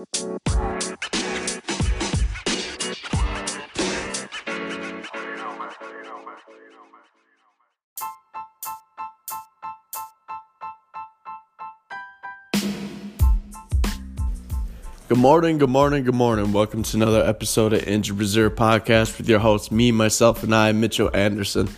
Good 0.00 0.08
morning, 15.18 15.58
good 15.58 15.68
morning, 15.68 16.04
good 16.04 16.14
morning. 16.14 16.54
Welcome 16.54 16.82
to 16.82 16.96
another 16.96 17.22
episode 17.22 17.74
of 17.74 17.86
Injured 17.86 18.16
Reserve 18.16 18.54
Podcast 18.54 19.18
with 19.18 19.28
your 19.28 19.40
host, 19.40 19.70
me, 19.70 19.92
myself, 19.92 20.42
and 20.42 20.54
I, 20.54 20.72
Mitchell 20.72 21.10
Anderson. 21.14 21.68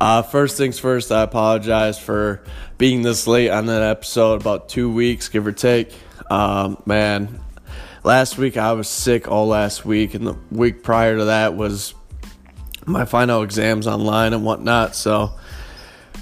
Uh, 0.00 0.22
first 0.22 0.56
things 0.56 0.78
first, 0.78 1.12
I 1.12 1.20
apologize 1.20 1.98
for 1.98 2.42
being 2.78 3.02
this 3.02 3.26
late 3.26 3.50
on 3.50 3.66
that 3.66 3.82
episode, 3.82 4.40
about 4.40 4.70
two 4.70 4.90
weeks, 4.90 5.28
give 5.28 5.46
or 5.46 5.52
take. 5.52 5.92
Um, 6.30 6.82
man, 6.86 7.41
last 8.04 8.38
week 8.38 8.56
I 8.56 8.72
was 8.72 8.88
sick 8.88 9.28
all 9.28 9.48
last 9.48 9.84
week, 9.84 10.14
and 10.14 10.26
the 10.26 10.36
week 10.50 10.82
prior 10.82 11.18
to 11.18 11.24
that 11.26 11.54
was 11.54 11.94
my 12.86 13.04
final 13.04 13.42
exams 13.42 13.86
online 13.86 14.32
and 14.32 14.44
whatnot. 14.44 14.94
So, 14.94 15.32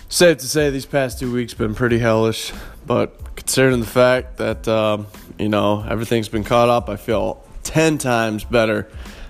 safe 0.09 0.39
to 0.39 0.47
say, 0.47 0.71
these 0.71 0.87
past 0.87 1.19
two 1.19 1.33
weeks 1.33 1.55
been 1.55 1.75
pretty 1.75 1.99
hellish. 1.99 2.53
But 2.87 3.37
considering 3.37 3.81
the 3.81 3.87
fact 3.87 4.39
that 4.39 4.67
um, 4.69 5.07
you 5.41 5.49
know, 5.49 5.83
everything's 5.89 6.29
been 6.29 6.45
caught 6.45 6.69
up. 6.69 6.91
I 6.91 6.97
feel 6.97 7.43
10 7.63 7.97
times 7.97 8.45
better 8.45 8.89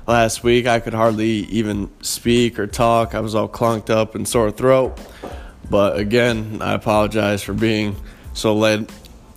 last 0.09 0.43
week. 0.43 0.67
I 0.67 0.81
could 0.81 0.93
hardly 0.93 1.31
even 1.47 1.89
speak 2.03 2.59
or 2.59 2.67
talk. 2.67 3.15
I 3.15 3.21
was 3.21 3.37
all 3.37 3.49
clunked 3.49 3.91
up 3.91 4.17
and 4.17 4.27
sore 4.27 4.51
throat. 4.51 4.99
But 5.71 5.99
again, 5.99 6.59
I 6.63 6.75
apologize 6.75 7.45
for 7.45 7.53
being 7.53 7.95
so 8.35 8.57
late, 8.57 8.91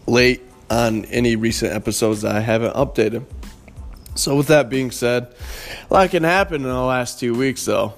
late 0.07 0.41
on 0.69 1.05
any 1.05 1.35
recent 1.35 1.73
episodes 1.73 2.21
that 2.21 2.35
I 2.35 2.39
haven't 2.39 2.73
updated. 2.75 3.25
So, 4.15 4.35
with 4.35 4.47
that 4.47 4.69
being 4.69 4.91
said, 4.91 5.33
a 5.89 5.93
lot 5.93 6.09
can 6.11 6.23
happen 6.23 6.61
in 6.61 6.67
the 6.67 6.81
last 6.81 7.19
two 7.19 7.33
weeks, 7.33 7.65
though. 7.65 7.93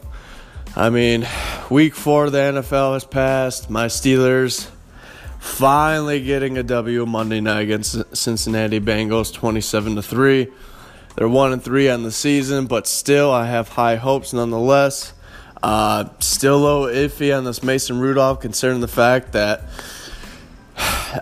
I 0.75 0.89
mean, 0.89 1.27
week 1.69 1.95
four 1.95 2.25
of 2.25 2.31
the 2.31 2.37
NFL 2.37 2.93
has 2.93 3.05
passed. 3.05 3.69
My 3.69 3.87
Steelers 3.87 4.69
finally 5.39 6.21
getting 6.21 6.57
a 6.57 6.63
W 6.63 7.05
Monday 7.05 7.39
night 7.39 7.61
against 7.61 8.15
Cincinnati 8.15 8.79
Bengals 8.79 9.33
27 9.33 9.95
to 9.95 10.01
3. 10.01 10.47
They're 11.15 11.29
1 11.29 11.53
and 11.53 11.63
3 11.63 11.89
on 11.89 12.03
the 12.03 12.11
season, 12.11 12.65
but 12.65 12.87
still 12.87 13.31
I 13.31 13.45
have 13.45 13.69
high 13.69 13.95
hopes 13.95 14.33
nonetheless. 14.33 15.13
Uh, 15.63 16.09
still 16.19 16.57
a 16.57 16.63
little 16.63 17.09
iffy 17.09 17.35
on 17.35 17.45
this 17.45 17.63
Mason 17.63 17.99
Rudolph 17.99 18.41
considering 18.41 18.81
the 18.81 18.87
fact 18.87 19.31
that 19.31 19.63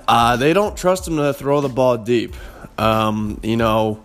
uh, 0.07 0.35
they 0.37 0.53
don't 0.53 0.77
trust 0.77 1.07
him 1.07 1.17
to 1.17 1.33
throw 1.33 1.61
the 1.61 1.69
ball 1.69 1.97
deep. 1.97 2.35
Um, 2.77 3.39
you 3.43 3.57
know, 3.57 4.03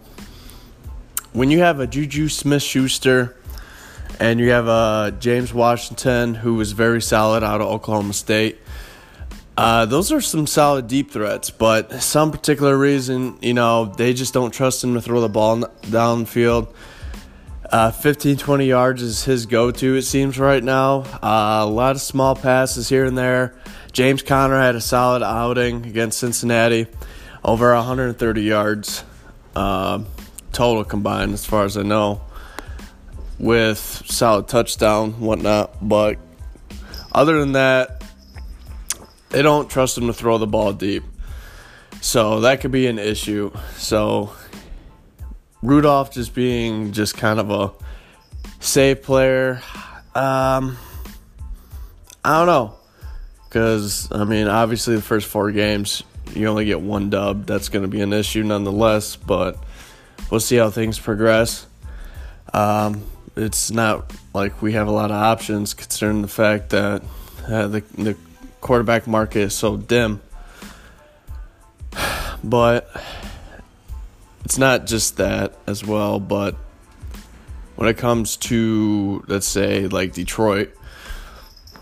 when 1.32 1.50
you 1.50 1.60
have 1.60 1.80
a 1.80 1.86
Juju 1.86 2.28
Smith 2.28 2.62
Schuster 2.62 3.36
and 4.20 4.40
you 4.40 4.50
have 4.50 4.66
a 4.66 5.14
James 5.18 5.52
Washington 5.52 6.34
who 6.34 6.54
was 6.54 6.72
very 6.72 7.00
solid 7.00 7.42
out 7.42 7.60
of 7.60 7.68
Oklahoma 7.68 8.12
State, 8.12 8.58
uh, 9.56 9.84
those 9.86 10.12
are 10.12 10.20
some 10.20 10.46
solid 10.46 10.86
deep 10.86 11.10
threats, 11.10 11.50
but 11.50 12.00
some 12.00 12.30
particular 12.30 12.76
reason, 12.76 13.36
you 13.42 13.54
know, 13.54 13.86
they 13.86 14.12
just 14.12 14.32
don't 14.32 14.52
trust 14.52 14.84
him 14.84 14.94
to 14.94 15.00
throw 15.00 15.20
the 15.20 15.28
ball 15.28 15.58
downfield. 15.82 16.72
Uh, 17.70 17.90
15, 17.90 18.36
20 18.36 18.66
yards 18.66 19.02
is 19.02 19.24
his 19.24 19.46
go 19.46 19.70
to, 19.70 19.96
it 19.96 20.02
seems, 20.02 20.38
right 20.38 20.62
now. 20.62 21.00
Uh, 21.22 21.64
a 21.64 21.66
lot 21.66 21.96
of 21.96 22.00
small 22.00 22.34
passes 22.34 22.88
here 22.88 23.04
and 23.04 23.18
there. 23.18 23.54
James 23.98 24.22
Conner 24.22 24.60
had 24.60 24.76
a 24.76 24.80
solid 24.80 25.24
outing 25.24 25.84
against 25.84 26.20
Cincinnati, 26.20 26.86
over 27.44 27.74
130 27.74 28.42
yards 28.42 29.02
uh, 29.56 30.04
total 30.52 30.84
combined, 30.84 31.34
as 31.34 31.44
far 31.44 31.64
as 31.64 31.76
I 31.76 31.82
know, 31.82 32.20
with 33.40 33.80
solid 34.06 34.46
touchdown, 34.46 35.14
whatnot. 35.14 35.76
But 35.82 36.16
other 37.10 37.40
than 37.40 37.54
that, 37.54 38.04
they 39.30 39.42
don't 39.42 39.68
trust 39.68 39.98
him 39.98 40.06
to 40.06 40.12
throw 40.12 40.38
the 40.38 40.46
ball 40.46 40.72
deep. 40.72 41.02
So 42.00 42.42
that 42.42 42.60
could 42.60 42.70
be 42.70 42.86
an 42.86 43.00
issue. 43.00 43.50
So 43.78 44.32
Rudolph 45.60 46.12
just 46.12 46.36
being 46.36 46.92
just 46.92 47.16
kind 47.16 47.40
of 47.40 47.50
a 47.50 47.72
safe 48.60 49.02
player. 49.02 49.60
Um, 50.14 50.78
I 52.24 52.38
don't 52.38 52.46
know. 52.46 52.77
Because, 53.48 54.08
I 54.12 54.24
mean, 54.24 54.46
obviously 54.46 54.96
the 54.96 55.02
first 55.02 55.26
four 55.26 55.50
games, 55.50 56.02
you 56.34 56.46
only 56.46 56.66
get 56.66 56.80
one 56.80 57.10
dub. 57.10 57.46
That's 57.46 57.68
going 57.68 57.82
to 57.82 57.88
be 57.88 58.00
an 58.00 58.12
issue 58.12 58.42
nonetheless. 58.42 59.16
But 59.16 59.56
we'll 60.30 60.40
see 60.40 60.56
how 60.56 60.70
things 60.70 60.98
progress. 60.98 61.66
Um, 62.52 63.04
it's 63.36 63.70
not 63.70 64.12
like 64.34 64.60
we 64.60 64.72
have 64.72 64.88
a 64.88 64.90
lot 64.90 65.10
of 65.10 65.16
options 65.16 65.74
considering 65.74 66.22
the 66.22 66.28
fact 66.28 66.70
that 66.70 67.02
uh, 67.46 67.68
the, 67.68 67.80
the 67.96 68.16
quarterback 68.60 69.06
market 69.06 69.40
is 69.40 69.54
so 69.54 69.76
dim. 69.76 70.20
But 72.44 72.88
it's 74.44 74.58
not 74.58 74.86
just 74.86 75.16
that 75.16 75.58
as 75.66 75.84
well, 75.84 76.20
but 76.20 76.54
when 77.74 77.88
it 77.88 77.98
comes 77.98 78.36
to 78.36 79.24
let's 79.26 79.46
say 79.46 79.88
like 79.88 80.12
Detroit, 80.12 80.72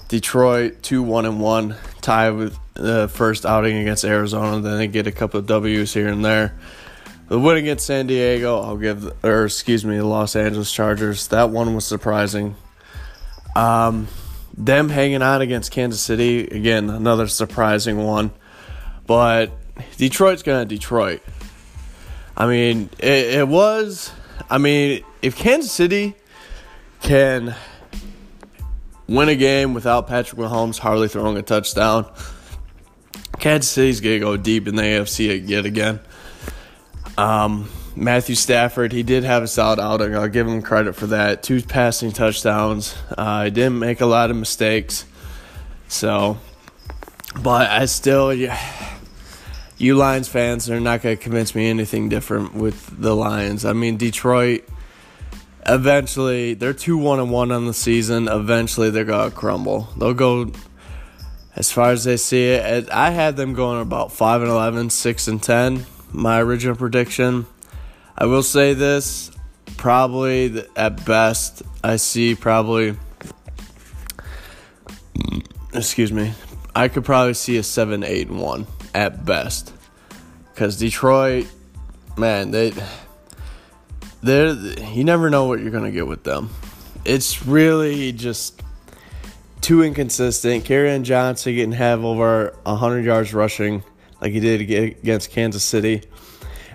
Detroit 0.08 0.82
two 0.82 1.02
one 1.02 1.26
and 1.26 1.40
one 1.40 1.74
tie 2.00 2.30
with 2.30 2.56
the 2.74 3.08
first 3.08 3.44
outing 3.44 3.78
against 3.78 4.04
Arizona, 4.04 4.60
then 4.60 4.78
they 4.78 4.86
get 4.86 5.06
a 5.06 5.12
couple 5.12 5.40
of 5.40 5.46
W's 5.46 5.92
here 5.94 6.08
and 6.08 6.24
there. 6.24 6.54
The 7.28 7.40
win 7.40 7.56
against 7.56 7.86
San 7.86 8.06
Diego, 8.06 8.60
I'll 8.60 8.76
give, 8.76 9.12
or 9.24 9.46
excuse 9.46 9.84
me, 9.84 9.96
the 9.96 10.04
Los 10.04 10.36
Angeles 10.36 10.70
Chargers. 10.70 11.26
That 11.28 11.50
one 11.50 11.74
was 11.74 11.84
surprising. 11.84 12.54
Um, 13.56 14.06
them 14.56 14.88
hanging 14.88 15.22
on 15.22 15.42
against 15.42 15.72
Kansas 15.72 16.00
City, 16.00 16.46
again, 16.46 16.88
another 16.88 17.26
surprising 17.26 18.04
one. 18.04 18.30
But 19.06 19.50
Detroit's 19.96 20.42
to 20.42 20.64
Detroit. 20.66 21.20
I 22.36 22.46
mean, 22.46 22.90
it, 22.98 23.38
it 23.38 23.48
was. 23.48 24.12
I 24.48 24.58
mean, 24.58 25.02
if 25.20 25.36
Kansas 25.36 25.72
City 25.72 26.14
can 27.00 27.56
win 29.08 29.28
a 29.28 29.36
game 29.36 29.74
without 29.74 30.06
Patrick 30.06 30.40
Mahomes 30.40 30.78
hardly 30.78 31.08
throwing 31.08 31.36
a 31.36 31.42
touchdown, 31.42 32.06
Kansas 33.38 33.70
City's 33.70 34.00
going 34.00 34.16
to 34.16 34.20
go 34.20 34.36
deep 34.36 34.66
in 34.66 34.76
the 34.76 34.82
AFC 34.82 35.48
yet 35.48 35.66
again. 35.66 36.00
Um, 37.18 37.68
Matthew 37.94 38.34
Stafford, 38.34 38.92
he 38.92 39.02
did 39.02 39.24
have 39.24 39.42
a 39.42 39.48
solid 39.48 39.80
outing. 39.80 40.14
I'll 40.14 40.28
give 40.28 40.46
him 40.46 40.60
credit 40.60 40.94
for 40.94 41.06
that. 41.08 41.42
Two 41.42 41.62
passing 41.62 42.12
touchdowns. 42.12 42.94
Uh, 43.16 43.44
he 43.44 43.50
didn't 43.50 43.78
make 43.78 44.00
a 44.00 44.06
lot 44.06 44.30
of 44.30 44.36
mistakes. 44.36 45.06
So, 45.88 46.38
but 47.42 47.70
I 47.70 47.86
still, 47.86 48.34
yeah, 48.34 48.60
you 49.78 49.96
Lions 49.96 50.28
fans 50.28 50.68
are 50.68 50.80
not 50.80 51.02
going 51.02 51.16
to 51.16 51.22
convince 51.22 51.54
me 51.54 51.70
anything 51.70 52.08
different 52.08 52.54
with 52.54 53.00
the 53.00 53.14
Lions. 53.14 53.64
I 53.64 53.72
mean, 53.72 53.96
Detroit, 53.96 54.64
eventually, 55.68 56.54
they're 56.54 56.72
2 56.72 56.96
1 56.96 57.20
and 57.20 57.30
1 57.30 57.50
on 57.52 57.66
the 57.66 57.74
season. 57.74 58.28
Eventually, 58.28 58.90
they're 58.90 59.04
to 59.04 59.30
crumble. 59.30 59.88
They'll 59.96 60.14
go 60.14 60.50
as 61.54 61.72
far 61.72 61.90
as 61.90 62.04
they 62.04 62.16
see 62.16 62.44
it. 62.44 62.90
I 62.90 63.10
had 63.10 63.36
them 63.36 63.54
going 63.54 63.80
about 63.80 64.12
5 64.12 64.42
and 64.42 64.50
11, 64.50 64.90
6 64.90 65.28
and 65.28 65.42
10, 65.42 65.86
my 66.12 66.40
original 66.40 66.76
prediction. 66.76 67.46
I 68.16 68.26
will 68.26 68.42
say 68.42 68.74
this 68.74 69.30
probably 69.76 70.64
at 70.76 71.04
best, 71.04 71.62
I 71.82 71.96
see 71.96 72.34
probably, 72.34 72.96
excuse 75.74 76.12
me, 76.12 76.32
I 76.74 76.88
could 76.88 77.04
probably 77.04 77.34
see 77.34 77.56
a 77.56 77.62
7 77.62 78.02
8 78.02 78.28
and 78.28 78.40
1 78.40 78.66
at 78.94 79.24
best. 79.24 79.72
Because 80.52 80.78
Detroit, 80.78 81.46
man, 82.16 82.50
they, 82.50 82.72
they're, 84.22 84.54
you 84.92 85.04
never 85.04 85.30
know 85.30 85.44
what 85.44 85.60
you're 85.60 85.70
to 85.84 85.92
get 85.92 86.06
with 86.06 86.24
them. 86.24 86.50
It's 87.04 87.46
really 87.46 88.12
just 88.12 88.62
too 89.60 89.82
inconsistent. 89.82 90.64
Kerryon 90.64 91.02
Johnson 91.02 91.54
getting 91.54 91.72
have 91.72 92.04
over 92.04 92.54
100 92.64 93.04
yards 93.04 93.32
rushing 93.32 93.82
like 94.20 94.32
he 94.32 94.40
did 94.40 94.60
against 94.60 95.30
Kansas 95.30 95.62
City 95.62 96.02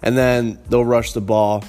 and 0.01 0.17
then 0.17 0.59
they'll 0.69 0.85
rush 0.85 1.13
the 1.13 1.21
ball. 1.21 1.63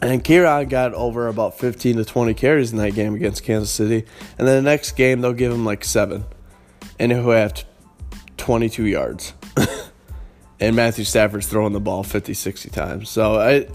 And 0.00 0.22
Kerryon 0.22 0.68
got 0.68 0.94
over 0.94 1.28
about 1.28 1.58
15 1.58 1.96
to 1.96 2.04
20 2.04 2.34
carries 2.34 2.72
in 2.72 2.78
that 2.78 2.94
game 2.94 3.14
against 3.14 3.42
Kansas 3.42 3.70
City. 3.70 4.04
And 4.38 4.46
then 4.46 4.62
the 4.62 4.70
next 4.70 4.92
game, 4.92 5.20
they'll 5.20 5.32
give 5.32 5.52
him 5.52 5.64
like 5.64 5.84
seven. 5.84 6.24
And 6.98 7.10
he'll 7.10 7.30
have 7.30 7.64
22 8.36 8.86
yards. 8.86 9.32
and 10.60 10.76
Matthew 10.76 11.04
Stafford's 11.04 11.48
throwing 11.48 11.72
the 11.72 11.80
ball 11.80 12.04
50, 12.04 12.34
60 12.34 12.70
times. 12.70 13.08
So 13.08 13.40
I, 13.40 13.66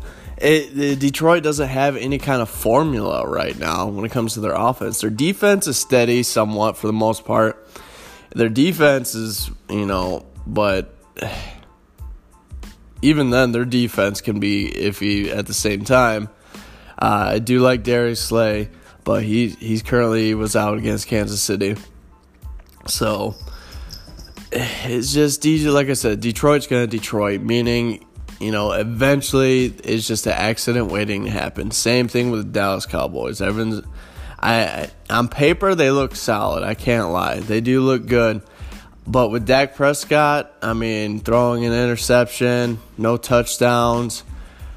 it, 0.44 1.00
Detroit 1.00 1.44
doesn't 1.44 1.70
have 1.70 1.96
any 1.96 2.18
kind 2.18 2.42
of 2.42 2.50
formula 2.50 3.26
right 3.28 3.58
now 3.58 3.88
when 3.88 4.04
it 4.04 4.12
comes 4.12 4.34
to 4.34 4.42
their 4.42 4.54
offense. 4.54 5.00
Their 5.00 5.10
defense 5.10 5.68
is 5.68 5.78
steady 5.78 6.22
somewhat 6.24 6.78
for 6.78 6.88
the 6.88 6.94
most 6.94 7.24
part. 7.24 7.66
Their 8.36 8.50
defense 8.50 9.16
is, 9.16 9.50
you 9.70 9.86
know, 9.86 10.26
but 10.46 10.94
even 13.02 13.30
then, 13.30 13.54
their 13.54 13.66
defense 13.66 14.22
can 14.22 14.40
be 14.40 14.72
iffy 14.76 15.30
at 15.30 15.46
the 15.46 15.54
same 15.54 15.86
time. 15.86 16.30
Uh, 17.02 17.32
I 17.32 17.40
do 17.40 17.60
like 17.60 17.84
Darius 17.84 18.22
Slay, 18.22 18.70
but 19.04 19.24
he 19.24 19.50
he's 19.50 19.82
currently 19.82 20.34
was 20.36 20.56
out 20.56 20.78
against 20.78 21.08
Kansas 21.08 21.42
City. 21.42 21.76
So 22.88 23.36
it's 24.52 25.14
just 25.14 25.42
DJ. 25.42 25.72
Like 25.74 25.88
I 25.88 25.94
said, 25.94 26.20
Detroit's 26.20 26.68
gonna 26.68 26.88
Detroit, 26.88 27.42
meaning 27.42 28.06
you 28.44 28.52
know 28.52 28.72
eventually 28.72 29.66
it's 29.66 30.08
just 30.08 30.28
an 30.28 30.34
accident 30.34 30.92
waiting 30.92 31.26
to 31.26 31.32
happen. 31.32 31.72
Same 31.72 32.08
thing 32.08 32.32
with 32.32 32.46
the 32.46 32.52
Dallas 32.52 32.86
Cowboys. 32.86 33.42
Everyone's, 33.42 33.86
I, 34.40 34.90
on 35.10 35.30
paper 35.30 35.76
they 35.76 35.92
look 35.92 36.16
solid. 36.16 36.64
I 36.64 36.74
can't 36.74 37.10
lie, 37.10 37.40
they 37.40 37.62
do 37.62 37.82
look 37.82 38.06
good. 38.06 38.42
But 39.06 39.30
with 39.30 39.46
Dak 39.46 39.76
Prescott, 39.76 40.54
I 40.62 40.74
mean, 40.74 41.20
throwing 41.20 41.66
an 41.66 41.74
interception, 41.74 42.80
no 42.98 43.18
touchdowns, 43.18 44.24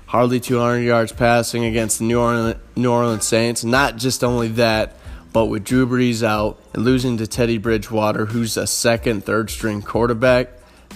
hardly 0.07 0.41
200 0.41 0.81
yards 0.81 1.13
passing 1.13 1.65
against 1.65 1.99
the 1.99 2.07
New 2.07 2.19
Orleans, 2.19 2.59
New 2.75 2.91
Orleans 2.91 3.27
Saints. 3.27 3.63
Not 3.63 3.97
just 3.97 4.25
only 4.25 4.49
that, 4.49 4.97
but 5.33 5.47
with 5.47 5.65
Drew 5.65 5.87
Brees 5.87 6.23
out 6.23 6.59
and 6.73 6.85
losing 6.85 7.19
to 7.19 7.27
Teddy 7.27 7.59
Bridgewater, 7.59 8.27
who's 8.27 8.57
a 8.57 8.67
second, 8.67 9.25
third 9.25 9.51
string 9.51 9.83
quarterback, 9.83 10.49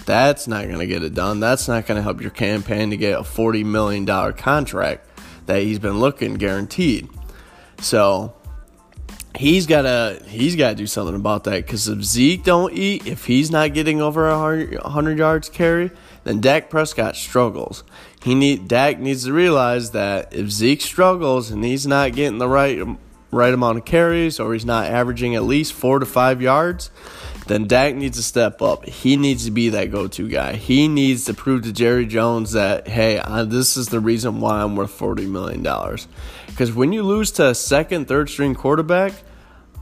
that's 0.05 0.47
not 0.47 0.65
going 0.65 0.79
to 0.79 0.87
get 0.87 1.03
it 1.03 1.13
done. 1.13 1.39
That's 1.39 1.67
not 1.67 1.85
going 1.85 1.97
to 1.97 2.01
help 2.01 2.21
your 2.21 2.31
campaign 2.31 2.89
to 2.89 2.97
get 2.97 3.19
a 3.19 3.23
$40 3.23 3.65
million 3.65 4.05
contract 4.33 5.07
that 5.45 5.61
he's 5.61 5.79
been 5.79 5.99
looking 5.99 6.35
guaranteed. 6.35 7.09
So 7.79 8.33
he's 9.35 9.65
got 9.65 9.83
to 9.83 10.21
he's 10.27 10.55
got 10.55 10.69
to 10.69 10.75
do 10.75 10.87
something 10.87 11.15
about 11.15 11.45
that 11.45 11.65
because 11.65 11.87
if 11.87 12.03
Zeke 12.03 12.43
don't 12.43 12.73
eat, 12.73 13.07
if 13.07 13.25
he's 13.25 13.51
not 13.51 13.73
getting 13.73 14.01
over 14.01 14.29
a 14.29 14.37
100 14.37 15.17
yards 15.17 15.49
carry, 15.49 15.91
then 16.23 16.41
Dak 16.41 16.69
Prescott 16.69 17.15
struggles. 17.15 17.83
He 18.23 18.35
need 18.35 18.67
Dak 18.67 18.99
needs 18.99 19.25
to 19.25 19.33
realize 19.33 19.91
that 19.91 20.33
if 20.33 20.51
Zeke 20.51 20.81
struggles 20.81 21.49
and 21.49 21.63
he's 21.63 21.87
not 21.87 22.13
getting 22.13 22.37
the 22.37 22.47
right 22.47 22.79
right 23.31 23.53
amount 23.53 23.77
of 23.77 23.85
carries 23.85 24.39
or 24.39 24.53
he's 24.53 24.65
not 24.65 24.85
averaging 24.85 25.35
at 25.35 25.43
least 25.43 25.73
four 25.73 25.99
to 25.99 26.05
five 26.05 26.41
yards, 26.41 26.91
then 27.51 27.67
Dak 27.67 27.95
needs 27.95 28.15
to 28.15 28.23
step 28.23 28.61
up. 28.61 28.85
He 28.85 29.17
needs 29.17 29.43
to 29.43 29.51
be 29.51 29.69
that 29.69 29.91
go-to 29.91 30.29
guy. 30.29 30.53
He 30.53 30.87
needs 30.87 31.25
to 31.25 31.33
prove 31.33 31.63
to 31.63 31.73
Jerry 31.73 32.05
Jones 32.05 32.53
that 32.53 32.87
hey, 32.87 33.17
uh, 33.17 33.43
this 33.43 33.75
is 33.75 33.87
the 33.87 33.99
reason 33.99 34.39
why 34.39 34.61
I'm 34.61 34.77
worth 34.77 34.91
forty 34.91 35.25
million 35.25 35.61
dollars. 35.61 36.07
Because 36.47 36.71
when 36.71 36.93
you 36.93 37.03
lose 37.03 37.29
to 37.31 37.49
a 37.49 37.55
second, 37.55 38.07
third 38.07 38.29
string 38.29 38.55
quarterback 38.55 39.11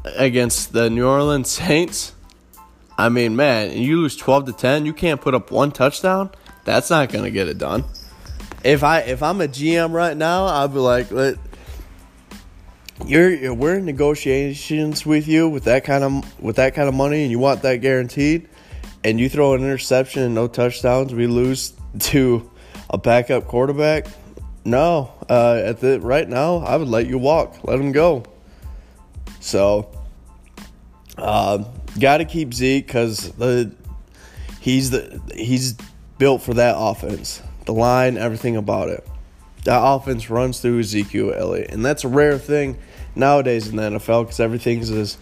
against 0.04 0.74
the 0.74 0.90
New 0.90 1.08
Orleans 1.08 1.48
Saints, 1.52 2.14
I 2.98 3.10
mean, 3.10 3.36
man, 3.36 3.78
you 3.78 3.98
lose 4.02 4.16
twelve 4.16 4.46
to 4.46 4.54
ten, 4.54 4.88
you 4.88 4.94
can't 4.94 5.22
put 5.22 5.36
up 5.36 5.52
one 5.52 5.72
touchdown. 5.72 6.32
That's 6.66 6.90
not 6.90 7.12
gonna 7.12 7.30
get 7.30 7.48
it 7.48 7.60
done. 7.60 7.84
If 8.64 8.84
I 8.84 9.02
if 9.02 9.22
I'm 9.22 9.42
a 9.42 9.48
GM 9.48 9.94
right 9.94 10.18
now, 10.18 10.46
I'd 10.46 10.74
be 10.74 10.80
like, 10.80 11.12
you're, 13.06 13.54
we're 13.54 13.78
in 13.78 13.86
negotiations 13.86 15.06
with 15.06 15.28
you 15.28 15.50
with 15.50 15.64
that 15.66 15.84
kind 15.84 16.04
of 16.04 16.42
with 16.44 16.58
that 16.58 16.76
kind 16.76 16.88
of 16.88 16.96
money, 16.96 17.24
and 17.24 17.32
you 17.32 17.40
want 17.40 17.62
that 17.64 17.78
guaranteed, 17.78 18.48
and 19.04 19.20
you 19.20 19.30
throw 19.30 19.54
an 19.54 19.62
interception 19.62 20.24
and 20.24 20.36
no 20.36 20.48
touchdowns, 20.48 21.14
we 21.14 21.28
lose 21.28 21.74
to 22.00 22.50
a 22.90 22.98
backup 22.98 23.48
quarterback. 23.48 24.08
No, 24.66 25.12
uh, 25.30 25.62
at 25.64 25.80
the 25.80 26.00
right 26.02 26.28
now, 26.28 26.58
I 26.58 26.78
would 26.78 26.90
let 26.90 27.08
you 27.08 27.18
walk, 27.18 27.64
let 27.64 27.80
him 27.80 27.92
go. 27.92 28.24
So, 29.40 29.90
uh, 31.18 31.64
got 32.00 32.18
to 32.18 32.26
keep 32.26 32.54
Zeke 32.54 32.86
because 32.86 33.32
the 33.32 33.74
he's 34.60 34.92
the 34.92 35.22
he's 35.34 35.76
built 36.18 36.42
for 36.42 36.54
that 36.56 36.76
offense 36.78 37.42
the 37.70 37.74
line, 37.74 38.18
everything 38.18 38.56
about 38.56 38.90
it. 38.90 39.08
That 39.66 39.82
offense 39.84 40.30
runs 40.30 40.62
through 40.62 40.80
Ezekiel 40.80 41.34
Elliott, 41.36 41.72
and 41.72 41.86
that's 41.86 42.04
a 42.04 42.08
rare 42.08 42.38
thing 42.38 42.78
nowadays 43.16 43.68
in 43.68 43.76
the 43.76 43.84
NFL 43.84 44.24
because 44.24 44.40
everything's 44.40 44.90
as 44.90 45.18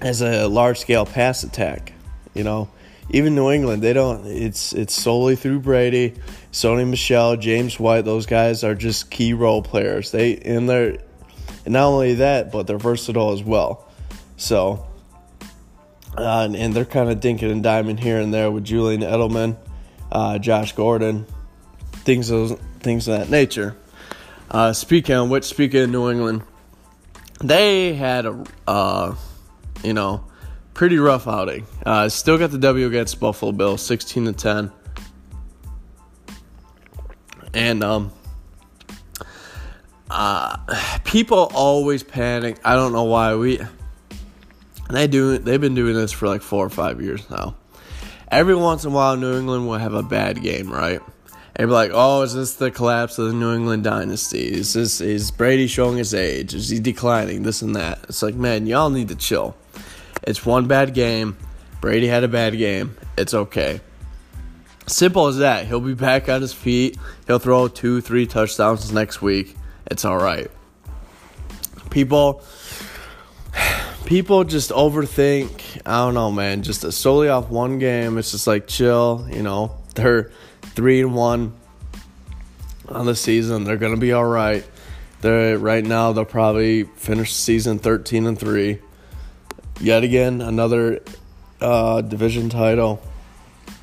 as 0.00 0.22
a 0.22 0.46
large 0.46 0.78
scale 0.78 1.06
pass 1.06 1.44
attack. 1.44 1.92
You 2.34 2.44
know, 2.44 2.70
even 3.10 3.34
New 3.34 3.50
England, 3.50 3.82
they 3.82 3.92
don't. 3.92 4.26
It's 4.26 4.72
it's 4.72 4.94
solely 4.94 5.36
through 5.36 5.60
Brady, 5.60 6.14
Sony 6.52 6.88
Michel, 6.88 7.36
James 7.36 7.78
White. 7.78 8.04
Those 8.04 8.26
guys 8.26 8.64
are 8.64 8.74
just 8.74 9.10
key 9.10 9.34
role 9.34 9.62
players. 9.62 10.10
They 10.10 10.36
and 10.38 10.68
they're 10.68 10.98
and 11.64 11.74
not 11.74 11.86
only 11.86 12.14
that, 12.14 12.50
but 12.50 12.66
they're 12.66 12.78
versatile 12.78 13.32
as 13.32 13.42
well. 13.42 13.86
So, 14.36 14.86
uh, 16.16 16.40
and, 16.44 16.56
and, 16.56 16.74
they're 16.74 16.84
kind 16.84 17.10
of 17.10 17.20
dinking 17.20 17.52
and 17.52 17.64
diming 17.64 18.00
here 18.00 18.18
and 18.18 18.34
there 18.34 18.50
with 18.50 18.64
Julian 18.64 19.02
Edelman 19.02 19.56
uh, 20.12 20.38
Josh 20.38 20.72
Gordon, 20.72 21.26
things 22.04 22.30
of 22.30 22.60
things 22.82 23.08
of 23.08 23.18
that 23.18 23.30
nature. 23.30 23.76
Uh, 24.50 24.72
speaking 24.72 25.14
of 25.14 25.30
which, 25.30 25.44
speaking 25.44 25.82
of 25.82 25.90
New 25.90 26.10
England, 26.10 26.42
they 27.40 27.94
had 27.94 28.26
a 28.26 28.44
uh, 28.66 29.14
you 29.82 29.94
know 29.94 30.24
pretty 30.74 30.98
rough 30.98 31.26
outing. 31.26 31.66
Uh, 31.84 32.08
still 32.08 32.38
got 32.38 32.50
the 32.50 32.58
W 32.58 32.86
against 32.86 33.18
Buffalo 33.20 33.52
Bills, 33.52 33.82
sixteen 33.82 34.24
to 34.26 34.32
ten, 34.32 34.70
and 37.54 37.82
um, 37.82 38.12
uh, 40.10 40.56
people 41.04 41.50
always 41.54 42.02
panic. 42.02 42.58
I 42.64 42.74
don't 42.74 42.92
know 42.92 43.04
why 43.04 43.34
we. 43.34 43.60
They 44.90 45.06
do. 45.06 45.38
They've 45.38 45.60
been 45.60 45.74
doing 45.74 45.94
this 45.94 46.12
for 46.12 46.28
like 46.28 46.42
four 46.42 46.66
or 46.66 46.70
five 46.70 47.00
years 47.00 47.28
now 47.30 47.54
every 48.32 48.54
once 48.54 48.84
in 48.84 48.90
a 48.90 48.94
while, 48.94 49.16
New 49.16 49.38
England 49.38 49.68
will 49.68 49.78
have 49.78 49.94
a 49.94 50.02
bad 50.02 50.42
game, 50.42 50.72
right? 50.72 51.00
And 51.54 51.68
be 51.68 51.72
like, 51.72 51.90
oh, 51.92 52.22
is 52.22 52.34
this 52.34 52.54
the 52.54 52.70
collapse 52.70 53.18
of 53.18 53.26
the 53.26 53.34
New 53.34 53.54
England 53.54 53.84
dynasty? 53.84 54.52
Is 54.52 54.72
this 54.72 55.00
is 55.00 55.30
Brady 55.30 55.66
showing 55.66 55.98
his 55.98 56.14
age? 56.14 56.54
Is 56.54 56.70
he 56.70 56.78
declining? 56.78 57.42
This 57.42 57.60
and 57.60 57.76
that. 57.76 58.00
It's 58.08 58.22
like, 58.22 58.34
man, 58.34 58.66
y'all 58.66 58.90
need 58.90 59.08
to 59.08 59.16
chill. 59.16 59.54
It's 60.22 60.46
one 60.46 60.66
bad 60.66 60.94
game. 60.94 61.36
Brady 61.80 62.06
had 62.06 62.24
a 62.24 62.28
bad 62.28 62.56
game. 62.56 62.96
It's 63.18 63.34
okay. 63.34 63.80
Simple 64.86 65.26
as 65.26 65.38
that. 65.38 65.66
He'll 65.66 65.80
be 65.80 65.94
back 65.94 66.28
on 66.28 66.40
his 66.40 66.52
feet. 66.52 66.96
He'll 67.26 67.38
throw 67.38 67.68
two, 67.68 68.00
three 68.00 68.26
touchdowns 68.26 68.90
next 68.92 69.20
week. 69.20 69.56
It's 69.86 70.04
all 70.04 70.18
right. 70.18 70.50
People 71.90 72.42
people 74.06 74.44
just 74.44 74.70
overthink. 74.70 75.80
I 75.86 76.04
don't 76.04 76.14
know, 76.14 76.30
man. 76.30 76.62
Just 76.62 76.90
solely 76.92 77.28
off 77.28 77.50
one 77.50 77.78
game, 77.78 78.18
it's 78.18 78.32
just 78.32 78.46
like 78.46 78.66
chill. 78.66 79.26
You 79.30 79.42
know, 79.42 79.76
they're 79.94 80.30
three 80.62 81.00
and 81.00 81.14
one 81.14 81.54
on 82.88 83.06
the 83.06 83.14
season. 83.14 83.64
They're 83.64 83.76
gonna 83.76 83.96
be 83.96 84.12
all 84.12 84.24
right. 84.24 84.64
They're 85.20 85.58
right 85.58 85.84
now. 85.84 86.12
They'll 86.12 86.24
probably 86.24 86.84
finish 86.84 87.32
season 87.32 87.78
thirteen 87.78 88.26
and 88.26 88.38
three. 88.38 88.78
Yet 89.80 90.04
again, 90.04 90.40
another 90.40 91.02
uh, 91.60 92.00
division 92.02 92.48
title, 92.48 93.02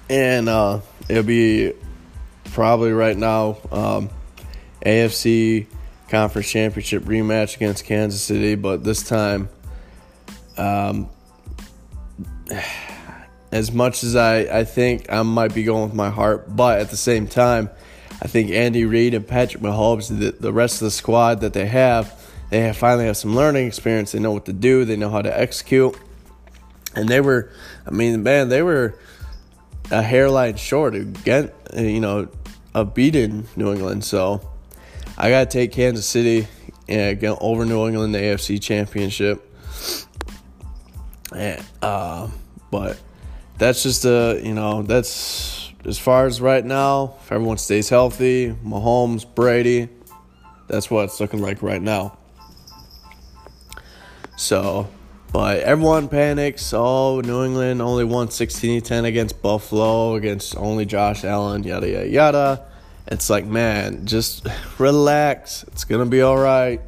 and 0.09 0.47
uh, 0.47 0.81
it'll 1.07 1.23
be 1.23 1.73
probably 2.45 2.91
right 2.91 3.17
now 3.17 3.57
um, 3.71 4.09
AFC 4.85 5.67
conference 6.09 6.49
championship 6.49 7.03
rematch 7.03 7.55
against 7.55 7.85
Kansas 7.85 8.21
City, 8.21 8.55
but 8.55 8.83
this 8.83 9.03
time 9.03 9.49
um, 10.57 11.09
as 13.51 13.71
much 13.71 14.03
as 14.03 14.15
I, 14.15 14.59
I 14.59 14.63
think 14.63 15.11
I 15.11 15.21
might 15.23 15.53
be 15.53 15.63
going 15.63 15.83
with 15.83 15.93
my 15.93 16.09
heart, 16.09 16.55
but 16.55 16.79
at 16.79 16.89
the 16.89 16.97
same 16.97 17.27
time, 17.27 17.69
I 18.21 18.27
think 18.27 18.51
Andy 18.51 18.85
Reid 18.85 19.13
and 19.13 19.27
Patrick 19.27 19.63
Mahomes, 19.63 20.07
the, 20.07 20.31
the 20.31 20.53
rest 20.53 20.75
of 20.75 20.85
the 20.85 20.91
squad 20.91 21.41
that 21.41 21.53
they 21.53 21.65
have, 21.67 22.19
they 22.49 22.61
have 22.61 22.77
finally 22.77 23.05
have 23.05 23.17
some 23.17 23.35
learning 23.35 23.67
experience. 23.67 24.11
They 24.11 24.19
know 24.19 24.31
what 24.31 24.45
to 24.45 24.53
do. 24.53 24.83
They 24.83 24.95
know 24.95 25.09
how 25.09 25.21
to 25.21 25.39
execute. 25.39 25.97
And 26.95 27.07
they 27.07 27.21
were, 27.21 27.51
I 27.85 27.91
mean, 27.91 28.23
man, 28.23 28.49
they 28.49 28.63
were 28.63 28.95
a 29.91 30.01
hairline 30.01 30.55
short 30.55 30.95
again, 30.95 31.51
you 31.75 31.99
know, 31.99 32.27
of 32.73 32.93
beating 32.93 33.47
New 33.55 33.71
England. 33.71 34.03
So 34.03 34.41
I 35.17 35.29
got 35.29 35.49
to 35.49 35.57
take 35.57 35.71
Kansas 35.71 36.05
City 36.05 36.47
and 36.87 37.19
get 37.19 37.37
over 37.39 37.65
New 37.65 37.87
England 37.87 38.15
the 38.15 38.19
AFC 38.19 38.61
Championship. 38.61 39.45
And, 41.35 41.63
uh, 41.81 42.29
but 42.71 42.99
that's 43.59 43.83
just 43.83 44.05
a 44.05 44.41
you 44.43 44.53
know 44.53 44.81
that's 44.81 45.71
as 45.85 45.99
far 45.99 46.25
as 46.25 46.41
right 46.41 46.65
now. 46.65 47.15
If 47.21 47.31
everyone 47.31 47.57
stays 47.57 47.89
healthy, 47.89 48.55
Mahomes, 48.65 49.25
Brady, 49.35 49.89
that's 50.67 50.89
what 50.89 51.05
it's 51.05 51.19
looking 51.19 51.41
like 51.41 51.61
right 51.61 51.81
now. 51.81 52.17
So, 54.37 54.87
but 55.31 55.59
everyone 55.59 56.07
panics. 56.07 56.73
Oh, 56.73 57.21
New 57.21 57.43
England 57.43 57.81
only 57.81 58.05
won 58.05 58.31
16 58.31 58.81
10 58.81 59.05
against 59.05 59.41
Buffalo, 59.41 60.15
against 60.15 60.55
only 60.55 60.85
Josh 60.85 61.23
Allen, 61.23 61.63
yada, 61.63 61.89
yada, 61.89 62.07
yada. 62.07 62.65
It's 63.07 63.29
like, 63.29 63.45
man, 63.45 64.05
just 64.05 64.47
relax. 64.79 65.63
It's 65.63 65.83
going 65.83 66.03
to 66.03 66.09
be 66.09 66.21
all 66.21 66.37
right. 66.37 66.81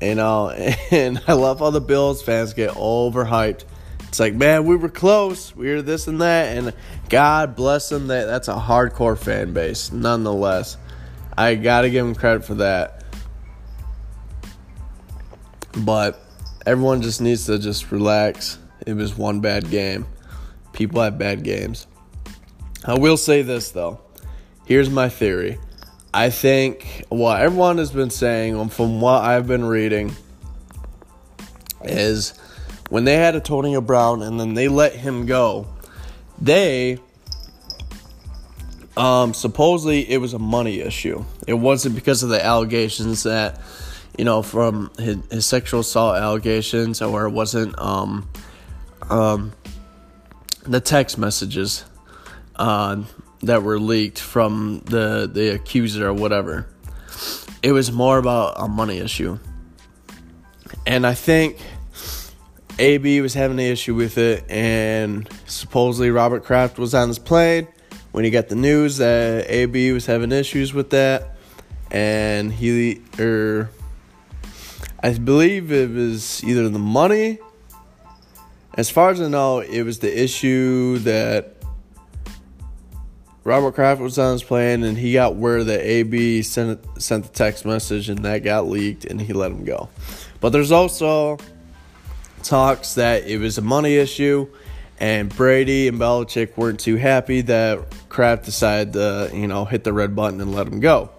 You 0.00 0.14
know, 0.14 0.50
and 0.90 1.20
I 1.28 1.34
love 1.34 1.58
how 1.58 1.70
the 1.70 1.80
Bills 1.80 2.22
fans 2.22 2.54
get 2.54 2.70
overhyped 2.70 3.64
It's 4.10 4.18
like, 4.18 4.34
man, 4.34 4.64
we 4.64 4.74
were 4.74 4.88
close. 4.88 5.54
We 5.54 5.70
were 5.70 5.82
this 5.82 6.08
and 6.08 6.20
that, 6.20 6.56
and 6.56 6.74
God 7.08 7.54
bless 7.54 7.90
them. 7.90 8.08
That 8.08 8.24
that's 8.24 8.48
a 8.48 8.56
hardcore 8.56 9.16
fan 9.16 9.52
base, 9.52 9.92
nonetheless. 9.92 10.76
I 11.38 11.54
gotta 11.54 11.90
give 11.90 12.04
them 12.04 12.16
credit 12.16 12.44
for 12.44 12.54
that. 12.54 13.04
But 15.78 16.20
everyone 16.66 17.02
just 17.02 17.20
needs 17.20 17.46
to 17.46 17.56
just 17.60 17.92
relax. 17.92 18.58
It 18.84 18.94
was 18.94 19.16
one 19.16 19.38
bad 19.38 19.70
game. 19.70 20.06
People 20.72 21.00
have 21.02 21.16
bad 21.16 21.44
games. 21.44 21.86
I 22.84 22.98
will 22.98 23.16
say 23.16 23.42
this 23.42 23.70
though. 23.70 24.00
Here's 24.66 24.90
my 24.90 25.08
theory. 25.08 25.60
I 26.12 26.30
think 26.30 27.04
what 27.10 27.40
everyone 27.40 27.78
has 27.78 27.92
been 27.92 28.10
saying, 28.10 28.70
from 28.70 29.00
what 29.00 29.22
I've 29.22 29.46
been 29.46 29.64
reading, 29.64 30.16
is 31.84 32.34
when 32.90 33.04
they 33.04 33.16
had 33.16 33.34
Antonio 33.34 33.80
Brown 33.80 34.20
and 34.20 34.38
then 34.38 34.54
they 34.54 34.68
let 34.68 34.94
him 34.94 35.24
go, 35.24 35.66
they 36.40 36.98
um, 38.96 39.32
supposedly 39.32 40.10
it 40.10 40.18
was 40.18 40.34
a 40.34 40.38
money 40.38 40.80
issue. 40.80 41.24
It 41.46 41.54
wasn't 41.54 41.94
because 41.94 42.22
of 42.22 42.28
the 42.28 42.44
allegations 42.44 43.22
that 43.22 43.60
you 44.18 44.24
know 44.24 44.42
from 44.42 44.90
his, 44.98 45.18
his 45.30 45.46
sexual 45.46 45.80
assault 45.80 46.16
allegations, 46.16 47.00
or 47.00 47.26
it 47.26 47.30
wasn't 47.30 47.78
um, 47.78 48.28
um, 49.08 49.52
the 50.64 50.80
text 50.80 51.16
messages 51.16 51.84
uh, 52.56 53.02
that 53.42 53.62
were 53.62 53.78
leaked 53.78 54.18
from 54.18 54.82
the 54.86 55.30
the 55.32 55.54
accuser 55.54 56.08
or 56.08 56.12
whatever. 56.12 56.66
It 57.62 57.72
was 57.72 57.92
more 57.92 58.18
about 58.18 58.54
a 58.56 58.68
money 58.68 58.98
issue, 58.98 59.38
and 60.86 61.06
I 61.06 61.14
think 61.14 61.58
AB 62.80 63.20
was 63.20 63.34
having 63.34 63.60
an 63.60 63.66
issue 63.66 63.94
with 63.94 64.16
it, 64.16 64.42
and 64.50 65.28
supposedly 65.46 66.10
Robert 66.10 66.44
Kraft 66.44 66.78
was 66.78 66.94
on 66.94 67.08
his 67.08 67.18
plane 67.18 67.68
when 68.12 68.24
he 68.24 68.30
got 68.30 68.48
the 68.48 68.54
news 68.54 68.96
that 68.96 69.50
AB 69.50 69.92
was 69.92 70.06
having 70.06 70.32
issues 70.32 70.72
with 70.72 70.88
that, 70.90 71.36
and 71.90 72.50
he 72.50 73.02
or 73.18 73.24
er, 73.24 73.70
I 75.02 75.12
believe 75.12 75.70
it 75.70 75.90
was 75.90 76.42
either 76.42 76.70
the 76.70 76.78
money. 76.78 77.38
As 78.74 78.88
far 78.88 79.10
as 79.10 79.20
I 79.20 79.28
know, 79.28 79.60
it 79.60 79.82
was 79.82 79.98
the 79.98 80.22
issue 80.22 80.98
that 81.00 81.56
Robert 83.44 83.74
Kraft 83.74 84.00
was 84.00 84.18
on 84.18 84.32
his 84.32 84.42
plane, 84.42 84.84
and 84.84 84.96
he 84.96 85.12
got 85.12 85.34
where 85.34 85.64
the 85.64 85.78
AB 85.86 86.40
sent 86.40 86.80
sent 86.98 87.24
the 87.24 87.30
text 87.30 87.66
message, 87.66 88.08
and 88.08 88.24
that 88.24 88.42
got 88.42 88.68
leaked, 88.68 89.04
and 89.04 89.20
he 89.20 89.34
let 89.34 89.50
him 89.50 89.64
go. 89.64 89.90
But 90.40 90.50
there's 90.50 90.72
also 90.72 91.36
talks 92.42 92.94
that 92.94 93.26
it 93.26 93.38
was 93.38 93.58
a 93.58 93.62
money 93.62 93.96
issue, 93.96 94.48
and 94.98 95.34
Brady 95.34 95.88
and 95.88 95.98
Belichick 95.98 96.56
weren't 96.56 96.80
too 96.80 96.96
happy 96.96 97.40
that 97.42 98.08
Kraft 98.08 98.44
decided 98.44 98.92
to, 98.94 99.30
you 99.32 99.46
know, 99.46 99.64
hit 99.64 99.84
the 99.84 99.92
red 99.92 100.14
button 100.14 100.40
and 100.40 100.54
let 100.54 100.66
him 100.66 100.80
go. 100.80 101.10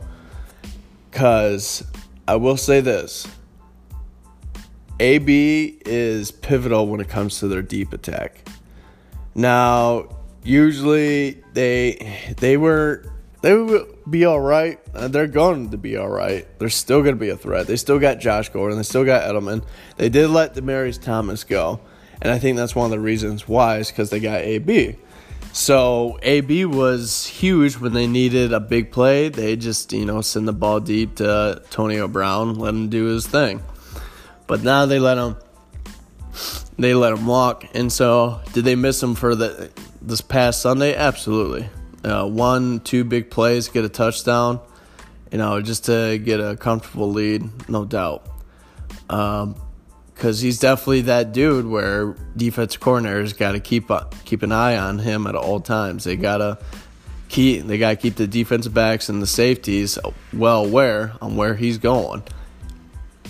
Because 1.09 1.83
I 2.27 2.35
will 2.35 2.57
say 2.57 2.79
this 2.79 3.27
AB 4.99 5.79
is 5.85 6.31
pivotal 6.31 6.87
when 6.87 7.01
it 7.01 7.09
comes 7.09 7.39
to 7.39 7.47
their 7.47 7.63
deep 7.63 7.91
attack. 7.91 8.47
Now, 9.33 10.09
usually 10.43 11.43
they 11.53 12.33
they 12.37 12.57
were 12.57 13.05
they 13.41 13.55
will 13.55 13.87
be 14.12 14.25
all 14.25 14.39
right. 14.39 14.80
Uh, 14.94 15.08
they're 15.08 15.27
going 15.27 15.72
to 15.72 15.77
be 15.77 15.98
all 15.98 16.10
right. 16.10 16.46
They're 16.60 16.70
still 16.70 17.01
going 17.01 17.15
to 17.15 17.20
be 17.20 17.30
a 17.30 17.38
threat. 17.38 17.68
They 17.68 17.77
still 17.77 18.00
got 18.00 18.20
Josh 18.20 18.50
Gordon. 18.50 18.77
They 18.77 18.84
still 18.84 19.06
got 19.06 19.24
Edelman. 19.24 19.65
They 19.98 20.10
did 20.10 20.27
let 20.30 20.53
Demaryius 20.53 21.01
Thomas 21.01 21.44
go, 21.44 21.80
and 22.22 22.32
I 22.32 22.38
think 22.38 22.58
that's 22.58 22.75
one 22.75 22.86
of 22.86 22.91
the 22.91 23.00
reasons 23.00 23.48
why 23.48 23.77
is 23.77 23.88
because 23.89 24.10
they 24.10 24.20
got 24.20 24.41
AB. 24.41 24.98
So 25.53 26.20
AB 26.22 26.65
was 26.65 27.25
huge 27.25 27.77
when 27.77 27.94
they 27.94 28.08
needed 28.08 28.53
a 28.53 28.60
big 28.60 28.91
play. 28.91 29.30
They 29.30 29.56
just 29.56 29.91
you 29.91 30.06
know 30.06 30.22
send 30.22 30.48
the 30.48 30.53
ball 30.53 30.80
deep 30.80 31.15
to 31.15 31.62
Antonio 31.63 32.08
Brown, 32.08 32.56
let 32.56 32.74
him 32.74 32.89
do 32.89 33.06
his 33.06 33.25
thing. 33.25 33.63
But 34.48 34.63
now 34.63 34.86
they 34.86 35.00
let 35.00 35.18
him 35.18 35.38
they 36.77 36.94
let 36.94 37.13
him 37.13 37.25
walk. 37.25 37.65
And 37.74 37.91
so 37.91 38.41
did 38.53 38.65
they 38.65 38.75
miss 38.75 39.01
him 39.01 39.15
for 39.15 39.36
the 39.36 39.72
this 40.01 40.22
past 40.22 40.62
Sunday? 40.62 40.96
Absolutely 40.96 41.70
uh, 42.03 42.27
one, 42.27 42.79
two 42.79 43.03
big 43.03 43.29
plays, 43.29 43.67
get 43.70 43.86
a 43.86 43.89
touchdown, 43.89 44.60
you 45.31 45.38
know, 45.38 45.62
just 45.62 45.86
to 45.86 46.17
get 46.17 46.39
a 46.39 46.55
comfortable 46.55 47.12
lead, 47.12 47.70
no 47.70 47.86
doubt. 47.86 48.25
Because 49.08 49.43
um, 49.43 49.55
he's 50.17 50.60
definitely 50.60 51.01
that 51.01 51.31
dude 51.31 51.65
where 51.65 52.15
defensive 52.36 52.81
coordinators 52.81 53.38
got 53.38 53.53
to 53.53 53.60
keep 53.60 53.89
keep 54.25 54.43
an 54.43 54.51
eye 54.51 54.77
on 54.77 55.00
him 55.00 55.27
at 55.27 55.36
all 55.36 55.60
times. 55.60 56.03
They 56.03 56.15
gotta 56.15 56.58
keep 57.29 57.65
they 57.65 57.77
gotta 57.77 57.96
keep 57.96 58.15
the 58.15 58.27
defensive 58.27 58.74
backs 58.74 59.10
and 59.10 59.22
the 59.22 59.27
safeties 59.27 59.98
well 60.34 60.65
aware 60.65 61.13
on 61.22 61.36
where 61.36 61.55
he's 61.55 61.77
going. 61.77 62.24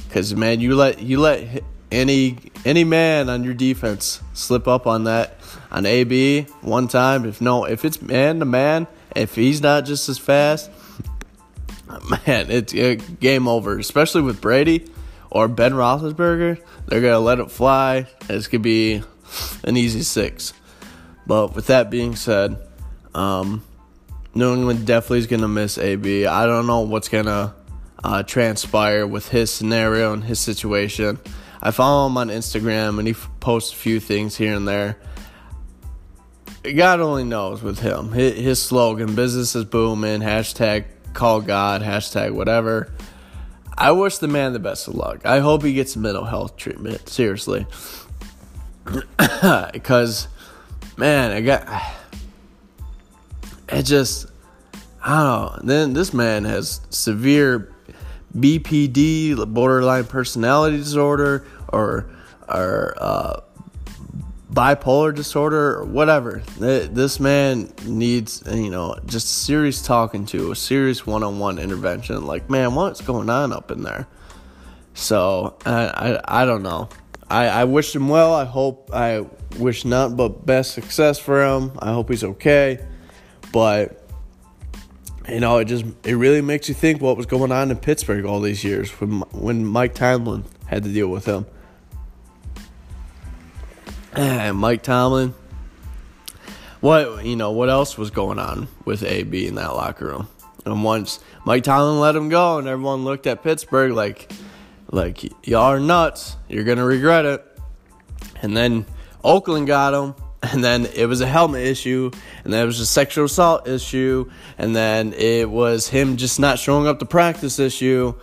Because 0.07 0.35
man, 0.35 0.59
you 0.59 0.75
let 0.75 1.01
you 1.01 1.19
let 1.19 1.63
any 1.91 2.37
any 2.65 2.83
man 2.83 3.29
on 3.29 3.43
your 3.43 3.53
defense 3.53 4.21
slip 4.33 4.67
up 4.67 4.87
on 4.87 5.05
that 5.05 5.37
on 5.71 5.85
AB 5.85 6.43
one 6.61 6.87
time. 6.87 7.25
If 7.25 7.41
no, 7.41 7.65
if 7.65 7.85
it's 7.85 8.01
man 8.01 8.39
to 8.39 8.45
man, 8.45 8.87
if 9.15 9.35
he's 9.35 9.61
not 9.61 9.85
just 9.85 10.09
as 10.09 10.17
fast, 10.17 10.69
man, 12.27 12.49
it's 12.51 12.73
it, 12.73 13.19
game 13.19 13.47
over. 13.47 13.77
Especially 13.77 14.21
with 14.21 14.41
Brady 14.41 14.89
or 15.29 15.47
Ben 15.47 15.73
Roethlisberger, 15.73 16.61
they're 16.87 17.01
gonna 17.01 17.19
let 17.19 17.39
it 17.39 17.51
fly. 17.51 18.07
It's 18.29 18.47
gonna 18.47 18.61
be 18.61 19.03
an 19.63 19.77
easy 19.77 20.03
six. 20.03 20.53
But 21.27 21.55
with 21.55 21.67
that 21.67 21.89
being 21.89 22.15
said, 22.15 22.57
um, 23.13 23.63
New 24.33 24.53
England 24.53 24.87
definitely 24.87 25.19
is 25.19 25.27
gonna 25.27 25.47
miss 25.47 25.77
AB. 25.77 26.25
I 26.25 26.45
don't 26.45 26.67
know 26.67 26.81
what's 26.81 27.09
gonna 27.09 27.53
uh, 28.03 28.23
transpire 28.23 29.05
with 29.05 29.29
his 29.29 29.51
scenario 29.51 30.13
and 30.13 30.23
his 30.23 30.39
situation. 30.39 31.19
I 31.61 31.71
follow 31.71 32.07
him 32.07 32.17
on 32.17 32.29
Instagram 32.29 32.97
and 32.97 33.07
he 33.07 33.13
posts 33.13 33.71
a 33.71 33.75
few 33.75 33.99
things 33.99 34.35
here 34.35 34.55
and 34.55 34.67
there. 34.67 34.97
God 36.75 36.99
only 36.99 37.23
knows 37.23 37.63
with 37.63 37.79
him. 37.79 38.11
His, 38.11 38.61
slogan, 38.61 39.15
business 39.15 39.55
is 39.55 39.65
booming, 39.65 40.21
hashtag 40.21 40.85
call 41.13 41.41
God, 41.41 41.81
hashtag 41.81 42.31
whatever. 42.31 42.91
I 43.77 43.91
wish 43.91 44.19
the 44.19 44.27
man 44.27 44.53
the 44.53 44.59
best 44.59 44.87
of 44.87 44.95
luck. 44.95 45.25
I 45.25 45.39
hope 45.39 45.63
he 45.63 45.73
gets 45.73 45.95
mental 45.95 46.25
health 46.25 46.57
treatment. 46.57 47.09
Seriously. 47.09 47.65
Because, 49.73 50.27
man, 50.97 51.31
I 51.31 51.41
got. 51.41 51.67
It 53.69 53.83
just. 53.83 54.27
I 55.03 55.23
don't 55.23 55.65
know. 55.65 55.73
Then 55.73 55.93
this 55.93 56.13
man 56.13 56.43
has 56.45 56.81
severe 56.89 57.71
BPD, 58.35 59.51
borderline 59.53 60.05
personality 60.05 60.77
disorder, 60.77 61.45
or 61.69 62.09
or 62.47 62.93
uh, 62.97 63.41
bipolar 64.51 65.13
disorder, 65.13 65.79
or 65.79 65.85
whatever. 65.85 66.41
This 66.57 67.19
man 67.19 67.73
needs, 67.85 68.43
you 68.51 68.69
know, 68.69 68.97
just 69.05 69.43
serious 69.45 69.81
talking 69.81 70.25
to, 70.27 70.51
a 70.51 70.55
serious 70.55 71.05
one-on-one 71.05 71.59
intervention. 71.59 72.25
Like, 72.25 72.49
man, 72.49 72.75
what's 72.75 73.01
going 73.01 73.29
on 73.29 73.53
up 73.53 73.71
in 73.71 73.83
there? 73.83 74.07
So 74.93 75.57
I 75.65 76.19
I, 76.25 76.41
I 76.43 76.45
don't 76.45 76.63
know. 76.63 76.89
I, 77.29 77.47
I 77.47 77.63
wish 77.63 77.95
him 77.95 78.09
well. 78.09 78.33
I 78.33 78.43
hope 78.43 78.91
I 78.93 79.25
wish 79.57 79.85
not 79.85 80.17
but 80.17 80.45
best 80.45 80.73
success 80.73 81.17
for 81.17 81.45
him. 81.45 81.71
I 81.79 81.93
hope 81.93 82.09
he's 82.09 82.23
okay. 82.25 82.85
But 83.53 84.00
you 85.29 85.39
know, 85.39 85.57
it 85.57 85.65
just 85.65 85.85
it 86.03 86.15
really 86.15 86.41
makes 86.41 86.67
you 86.67 86.75
think 86.75 87.01
what 87.01 87.17
was 87.17 87.25
going 87.25 87.51
on 87.51 87.71
in 87.71 87.77
Pittsburgh 87.77 88.25
all 88.25 88.41
these 88.41 88.63
years 88.63 88.89
when 88.99 89.19
when 89.31 89.65
Mike 89.65 89.93
Tomlin 89.93 90.45
had 90.65 90.83
to 90.83 90.89
deal 90.91 91.07
with 91.07 91.25
him. 91.25 91.45
And 94.13 94.57
Mike 94.57 94.81
Tomlin, 94.81 95.33
what 96.79 97.23
you 97.23 97.35
know, 97.35 97.51
what 97.51 97.69
else 97.69 97.97
was 97.97 98.09
going 98.09 98.39
on 98.39 98.67
with 98.83 99.03
AB 99.03 99.47
in 99.47 99.55
that 99.55 99.73
locker 99.75 100.07
room? 100.07 100.27
And 100.65 100.83
once 100.83 101.19
Mike 101.45 101.63
Tomlin 101.63 101.99
let 101.99 102.15
him 102.15 102.29
go, 102.29 102.57
and 102.57 102.67
everyone 102.67 103.03
looked 103.03 103.27
at 103.27 103.43
Pittsburgh 103.43 103.93
like, 103.93 104.31
like 104.91 105.23
y'all 105.47 105.71
are 105.71 105.79
nuts. 105.79 106.35
You're 106.49 106.63
gonna 106.63 106.85
regret 106.85 107.25
it. 107.25 107.45
And 108.41 108.57
then 108.57 108.85
Oakland 109.23 109.67
got 109.67 109.93
him 109.93 110.15
and 110.51 110.63
then 110.63 110.87
it 110.95 111.05
was 111.05 111.21
a 111.21 111.27
helmet 111.27 111.61
issue, 111.61 112.09
and 112.43 112.51
then 112.51 112.63
it 112.63 112.65
was 112.65 112.79
a 112.79 112.85
sexual 112.85 113.25
assault 113.25 113.67
issue, 113.67 114.29
and 114.57 114.75
then 114.75 115.13
it 115.13 115.49
was 115.49 115.87
him 115.87 116.17
just 116.17 116.39
not 116.39 116.57
showing 116.57 116.87
up 116.87 116.99
to 116.99 117.05
practice 117.05 117.59
issue, 117.59 118.15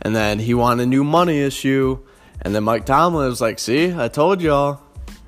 and 0.00 0.14
then 0.14 0.40
he 0.40 0.54
wanted 0.54 0.82
a 0.84 0.86
new 0.86 1.04
money 1.04 1.38
issue, 1.38 2.00
and 2.40 2.54
then 2.54 2.64
Mike 2.64 2.84
Tomlin 2.84 3.28
was 3.28 3.40
like, 3.40 3.60
"See, 3.60 3.94
I 3.96 4.08
told 4.08 4.42
y'all, 4.42 4.80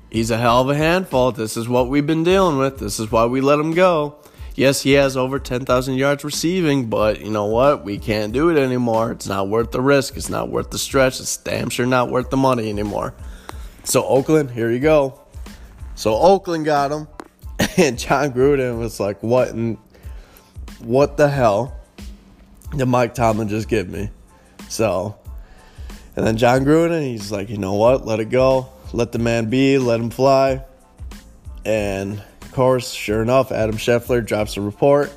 he's 0.09 0.29
a 0.29 0.37
hell 0.37 0.61
of 0.61 0.69
a 0.69 0.75
handful. 0.75 1.31
This 1.31 1.55
is 1.55 1.69
what 1.69 1.87
we've 1.87 2.05
been 2.05 2.25
dealing 2.25 2.57
with. 2.57 2.79
This 2.79 2.99
is 2.99 3.11
why 3.11 3.25
we 3.25 3.39
let 3.39 3.59
him 3.59 3.73
go." 3.73 4.15
Yes, 4.55 4.81
he 4.83 4.93
has 4.93 5.17
over 5.17 5.37
10,000 5.37 5.95
yards 5.95 6.23
receiving, 6.23 6.85
but 6.85 7.19
you 7.19 7.29
know 7.29 7.45
what? 7.45 7.83
We 7.83 7.97
can't 7.97 8.31
do 8.31 8.49
it 8.49 8.57
anymore. 8.57 9.11
It's 9.11 9.27
not 9.27 9.49
worth 9.49 9.71
the 9.71 9.81
risk. 9.81 10.15
It's 10.15 10.29
not 10.29 10.47
worth 10.47 10.69
the 10.69 10.77
stretch. 10.77 11.19
It's 11.19 11.35
damn 11.35 11.69
sure 11.69 11.85
not 11.85 12.09
worth 12.09 12.29
the 12.29 12.37
money 12.37 12.69
anymore. 12.69 13.13
So, 13.83 14.05
Oakland, 14.05 14.51
here 14.51 14.71
you 14.71 14.79
go 14.79 15.24
So 15.95 16.15
Oakland 16.15 16.65
got 16.65 16.91
him, 16.91 17.07
and 17.77 17.97
Jon 17.97 18.31
Gruden 18.33 18.77
was 18.77 18.99
like, 18.99 19.23
"What? 19.23 19.49
In, 19.49 19.77
what 20.79 21.17
the 21.17 21.29
hell 21.29 21.75
did 22.75 22.85
Mike 22.85 23.15
Tomlin 23.15 23.47
just 23.47 23.69
give 23.69 23.89
me?" 23.89 24.09
So, 24.67 25.15
and 26.15 26.27
then 26.27 26.35
Jon 26.37 26.65
Gruden, 26.65 27.01
he's 27.01 27.31
like, 27.31 27.49
"You 27.49 27.57
know 27.57 27.73
what? 27.73 28.05
Let 28.05 28.19
it 28.19 28.29
go. 28.29 28.67
Let 28.91 29.13
the 29.13 29.19
man 29.19 29.49
be. 29.49 29.77
Let 29.77 29.99
him 30.01 30.09
fly." 30.09 30.63
And 31.63 32.21
of 32.41 32.51
course, 32.51 32.91
sure 32.91 33.21
enough, 33.21 33.51
Adam 33.51 33.77
Schefter 33.77 34.23
drops 34.23 34.57
a 34.57 34.61
report. 34.61 35.11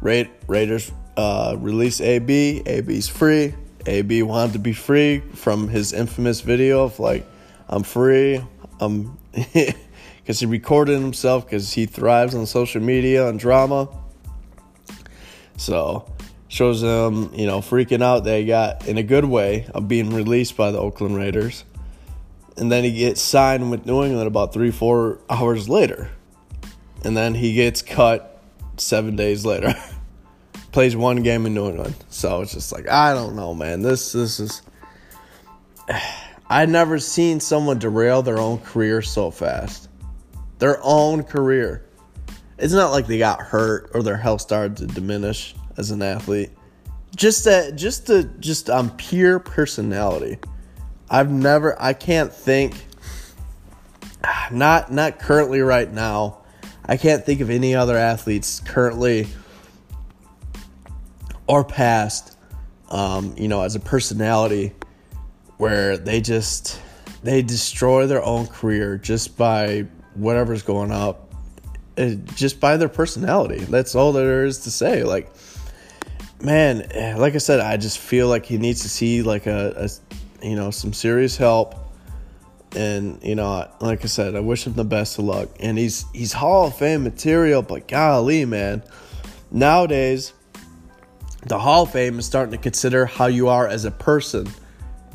Ra- 0.00 0.24
Raiders 0.46 0.90
uh, 1.16 1.56
release 1.58 2.00
AB. 2.00 2.62
AB's 2.66 3.08
free. 3.08 3.54
AB 3.84 4.22
wanted 4.22 4.54
to 4.54 4.58
be 4.58 4.72
free 4.72 5.20
from 5.34 5.68
his 5.68 5.92
infamous 5.92 6.40
video 6.40 6.84
of 6.84 6.98
like, 6.98 7.26
"I'm 7.68 7.82
free. 7.82 8.42
I'm." 8.80 9.18
because 10.26 10.40
he 10.40 10.46
recorded 10.46 11.00
himself 11.00 11.44
because 11.44 11.72
he 11.72 11.86
thrives 11.86 12.34
on 12.34 12.46
social 12.46 12.82
media 12.82 13.28
and 13.28 13.38
drama. 13.38 13.88
So 15.56 16.12
shows 16.48 16.82
him, 16.82 17.32
you 17.32 17.46
know, 17.46 17.60
freaking 17.60 18.02
out 18.02 18.24
that 18.24 18.40
he 18.40 18.46
got 18.46 18.88
in 18.88 18.98
a 18.98 19.04
good 19.04 19.24
way 19.24 19.68
of 19.72 19.86
being 19.86 20.10
released 20.10 20.56
by 20.56 20.72
the 20.72 20.78
Oakland 20.78 21.16
Raiders. 21.16 21.62
And 22.56 22.72
then 22.72 22.82
he 22.82 22.90
gets 22.90 23.22
signed 23.22 23.70
with 23.70 23.86
New 23.86 24.02
England 24.02 24.26
about 24.26 24.52
three, 24.52 24.72
four 24.72 25.20
hours 25.30 25.68
later. 25.68 26.10
And 27.04 27.16
then 27.16 27.36
he 27.36 27.54
gets 27.54 27.80
cut 27.80 28.42
seven 28.78 29.14
days 29.14 29.46
later. 29.46 29.74
Plays 30.72 30.96
one 30.96 31.22
game 31.22 31.46
in 31.46 31.54
New 31.54 31.68
England. 31.68 31.94
So 32.08 32.40
it's 32.40 32.52
just 32.52 32.72
like, 32.72 32.88
I 32.88 33.14
don't 33.14 33.36
know, 33.36 33.54
man. 33.54 33.82
This 33.82 34.10
this 34.10 34.40
is 34.40 34.60
I've 36.50 36.68
never 36.68 36.98
seen 36.98 37.38
someone 37.38 37.78
derail 37.78 38.22
their 38.22 38.38
own 38.38 38.58
career 38.58 39.02
so 39.02 39.30
fast 39.30 39.88
their 40.58 40.78
own 40.82 41.22
career. 41.22 41.84
It's 42.58 42.72
not 42.72 42.90
like 42.90 43.06
they 43.06 43.18
got 43.18 43.40
hurt 43.40 43.90
or 43.94 44.02
their 44.02 44.16
health 44.16 44.40
started 44.40 44.76
to 44.78 44.86
diminish 44.86 45.54
as 45.76 45.90
an 45.90 46.02
athlete. 46.02 46.50
Just 47.14 47.44
that, 47.44 47.76
just 47.76 48.06
to, 48.06 48.24
just 48.40 48.70
on 48.70 48.90
pure 48.90 49.38
personality. 49.38 50.38
I've 51.10 51.30
never, 51.30 51.80
I 51.80 51.92
can't 51.92 52.32
think, 52.32 52.74
not, 54.50 54.90
not 54.90 55.18
currently 55.18 55.60
right 55.60 55.90
now. 55.90 56.38
I 56.84 56.96
can't 56.96 57.24
think 57.24 57.40
of 57.40 57.50
any 57.50 57.74
other 57.74 57.96
athletes 57.96 58.60
currently 58.60 59.26
or 61.46 61.64
past, 61.64 62.36
um, 62.90 63.34
you 63.36 63.48
know, 63.48 63.62
as 63.62 63.74
a 63.74 63.80
personality 63.80 64.72
where 65.58 65.96
they 65.96 66.20
just, 66.20 66.80
they 67.22 67.42
destroy 67.42 68.06
their 68.06 68.22
own 68.22 68.46
career 68.46 68.98
just 68.98 69.36
by 69.36 69.86
whatever's 70.16 70.62
going 70.62 70.92
up 70.92 71.34
uh, 71.98 72.10
just 72.34 72.60
by 72.60 72.76
their 72.76 72.88
personality. 72.88 73.58
That's 73.58 73.94
all 73.94 74.12
there 74.12 74.44
is 74.44 74.58
to 74.60 74.70
say. 74.70 75.02
Like, 75.02 75.30
man, 76.42 76.86
eh, 76.92 77.16
like 77.16 77.34
I 77.34 77.38
said, 77.38 77.60
I 77.60 77.76
just 77.76 77.98
feel 77.98 78.28
like 78.28 78.46
he 78.46 78.58
needs 78.58 78.82
to 78.82 78.88
see 78.88 79.22
like 79.22 79.46
a, 79.46 79.88
a 79.88 80.46
you 80.46 80.56
know, 80.56 80.70
some 80.70 80.92
serious 80.92 81.36
help. 81.36 81.74
And 82.74 83.22
you 83.22 83.34
know, 83.34 83.68
like 83.80 84.04
I 84.04 84.08
said, 84.08 84.36
I 84.36 84.40
wish 84.40 84.66
him 84.66 84.74
the 84.74 84.84
best 84.84 85.18
of 85.18 85.24
luck. 85.24 85.48
And 85.60 85.78
he's 85.78 86.04
he's 86.12 86.32
Hall 86.32 86.66
of 86.66 86.76
Fame 86.76 87.02
material, 87.02 87.62
but 87.62 87.88
golly, 87.88 88.44
man, 88.44 88.82
nowadays 89.50 90.32
the 91.46 91.58
Hall 91.58 91.84
of 91.84 91.92
Fame 91.92 92.18
is 92.18 92.26
starting 92.26 92.52
to 92.52 92.58
consider 92.58 93.06
how 93.06 93.26
you 93.26 93.48
are 93.48 93.68
as 93.68 93.84
a 93.84 93.90
person, 93.90 94.48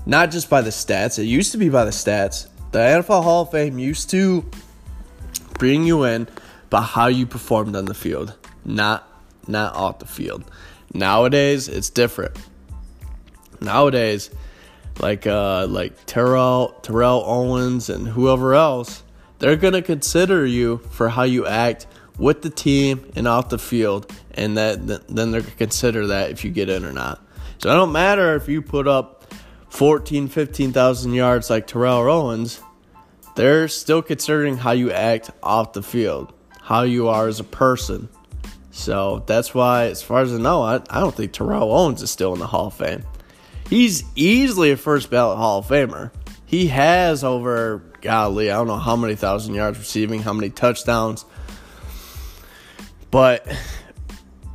not 0.05 0.31
just 0.31 0.50
by 0.50 0.62
the 0.62 0.70
stats. 0.70 1.20
It 1.20 1.25
used 1.25 1.51
to 1.51 1.58
be 1.58 1.70
by 1.70 1.86
the 1.86 1.91
stats. 1.91 2.48
The 2.72 2.79
NFL 2.79 3.24
Hall 3.24 3.43
of 3.43 3.51
Fame 3.51 3.77
used 3.77 4.10
to 4.12 4.50
bring 5.62 5.84
you 5.84 6.06
in, 6.06 6.27
but 6.72 6.82
how 6.82 7.06
you 7.06 7.27
performed 7.27 7.75
on 7.75 7.86
the 7.86 7.94
field, 7.94 8.36
not 8.65 9.08
not 9.48 9.75
off 9.75 10.00
the 10.00 10.08
field. 10.08 10.44
Nowadays, 10.91 11.68
it's 11.68 11.91
different. 11.91 12.36
Nowadays, 13.62 14.32
like 15.00 15.28
uh, 15.28 15.67
like 15.67 15.93
Terrell 16.08 16.69
Terrell 16.82 17.24
Owens 17.28 17.91
and 17.91 18.08
whoever 18.08 18.56
else, 18.56 19.04
they're 19.38 19.56
gonna 19.56 19.84
consider 19.84 20.47
you 20.47 20.78
for 20.89 21.10
how 21.10 21.24
you 21.24 21.45
act 21.45 21.86
with 22.17 22.41
the 22.41 22.50
team 22.50 23.12
and 23.15 23.28
off 23.28 23.50
the 23.50 23.60
field, 23.60 24.12
and 24.34 24.58
that 24.58 24.88
then 24.88 25.30
they're 25.30 25.41
gonna 25.41 25.56
consider 25.58 26.08
that 26.08 26.32
if 26.32 26.43
you 26.43 26.50
get 26.50 26.69
in 26.69 26.84
or 26.84 26.91
not. 26.91 27.24
So 27.60 27.69
it 27.69 27.76
don't 27.76 27.91
matter 27.91 28.36
if 28.36 28.50
you 28.50 28.63
put 28.63 28.88
up 28.88 29.32
14, 29.69 30.28
15,000 30.28 31.13
yards 31.13 31.52
like 31.52 31.67
Terrell 31.67 32.10
Owens 32.10 32.60
they're 33.41 33.67
still 33.67 34.04
considering 34.04 34.56
how 34.56 34.69
you 34.69 34.91
act 34.91 35.32
off 35.41 35.73
the 35.73 35.82
field, 35.82 36.32
how 36.62 36.84
you 36.84 37.08
are 37.08 37.27
as 37.27 37.39
a 37.39 37.43
person. 37.43 38.08
So 38.69 39.23
that's 39.25 39.51
why, 39.51 39.86
as 39.86 40.04
far 40.04 40.21
as 40.21 40.32
I 40.32 40.38
know, 40.38 40.62
I, 40.62 40.75
I 40.91 40.99
don't 40.99 41.15
think 41.15 41.32
Terrell 41.32 41.71
Owens 41.71 42.04
is 42.04 42.12
still 42.12 42.34
in 42.34 42.39
the 42.39 42.45
Hall 42.45 42.67
of 42.67 42.75
Fame. 42.75 43.04
He's 43.67 44.04
easily 44.15 44.69
a 44.69 44.77
first 44.77 45.10
ballot 45.10 45.39
Hall 45.39 45.58
of 45.58 45.65
Famer. 45.65 46.12
He 46.45 46.67
has 46.67 47.23
over, 47.23 47.82
golly, 48.01 48.51
I 48.51 48.58
don't 48.58 48.67
know 48.67 48.77
how 48.77 48.95
many 48.95 49.15
thousand 49.15 49.56
yards 49.56 49.80
receiving, 49.80 50.21
how 50.21 50.34
many 50.34 50.51
touchdowns. 50.51 51.25
But 53.10 53.47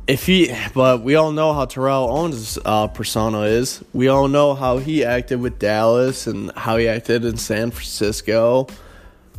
if 0.07 0.25
he, 0.25 0.55
but 0.73 1.01
we 1.01 1.15
all 1.15 1.31
know 1.31 1.53
how 1.53 1.65
Terrell 1.65 2.09
Owens' 2.09 2.57
uh, 2.63 2.87
persona 2.87 3.41
is. 3.41 3.83
We 3.93 4.07
all 4.07 4.27
know 4.29 4.53
how 4.53 4.77
he 4.77 5.03
acted 5.03 5.41
with 5.41 5.59
Dallas 5.59 6.27
and 6.27 6.51
how 6.55 6.77
he 6.77 6.87
acted 6.87 7.25
in 7.25 7.37
San 7.37 7.71
Francisco. 7.71 8.67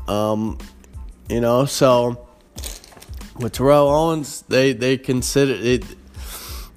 Um, 0.07 0.59
you 1.29 1.41
know, 1.41 1.65
so 1.65 2.29
with 3.39 3.53
Terrell 3.53 3.89
Owens, 3.89 4.43
they 4.43 4.73
they 4.73 4.99
consider 4.99 5.55
it. 5.55 5.85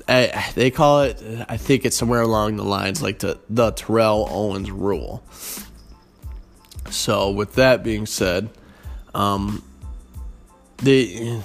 I, 0.07 0.51
they 0.55 0.71
call 0.71 1.01
it. 1.03 1.21
I 1.47 1.57
think 1.57 1.85
it's 1.85 1.95
somewhere 1.95 2.21
along 2.21 2.55
the 2.55 2.63
lines 2.63 3.01
like 3.01 3.19
the 3.19 3.39
the 3.49 3.71
Terrell 3.71 4.27
Owens 4.29 4.71
rule. 4.71 5.23
So 6.89 7.31
with 7.31 7.55
that 7.55 7.83
being 7.83 8.05
said, 8.05 8.49
um, 9.13 9.63
the 10.77 11.41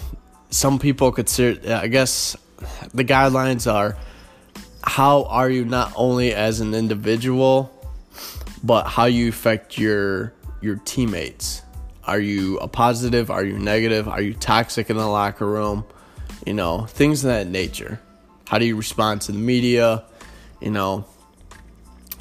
some 0.50 0.78
people 0.78 1.12
consider, 1.12 1.74
I 1.74 1.88
guess, 1.88 2.36
the 2.94 3.04
guidelines 3.04 3.70
are 3.70 3.96
how 4.82 5.24
are 5.24 5.50
you 5.50 5.64
not 5.64 5.92
only 5.96 6.32
as 6.32 6.60
an 6.60 6.74
individual, 6.74 7.72
but 8.62 8.84
how 8.84 9.06
you 9.06 9.28
affect 9.28 9.78
your 9.78 10.32
your 10.60 10.76
teammates. 10.84 11.62
Are 12.04 12.20
you 12.20 12.58
a 12.58 12.68
positive? 12.68 13.30
Are 13.30 13.44
you 13.44 13.58
negative? 13.58 14.08
Are 14.08 14.22
you 14.22 14.32
toxic 14.32 14.90
in 14.90 14.96
the 14.96 15.06
locker 15.06 15.46
room? 15.46 15.84
You 16.46 16.54
know, 16.54 16.86
things 16.86 17.24
of 17.24 17.30
that 17.30 17.48
nature. 17.48 18.00
How 18.46 18.58
do 18.58 18.64
you 18.64 18.76
respond 18.76 19.22
to 19.22 19.32
the 19.32 19.38
media? 19.38 20.04
You 20.60 20.70
know, 20.70 21.04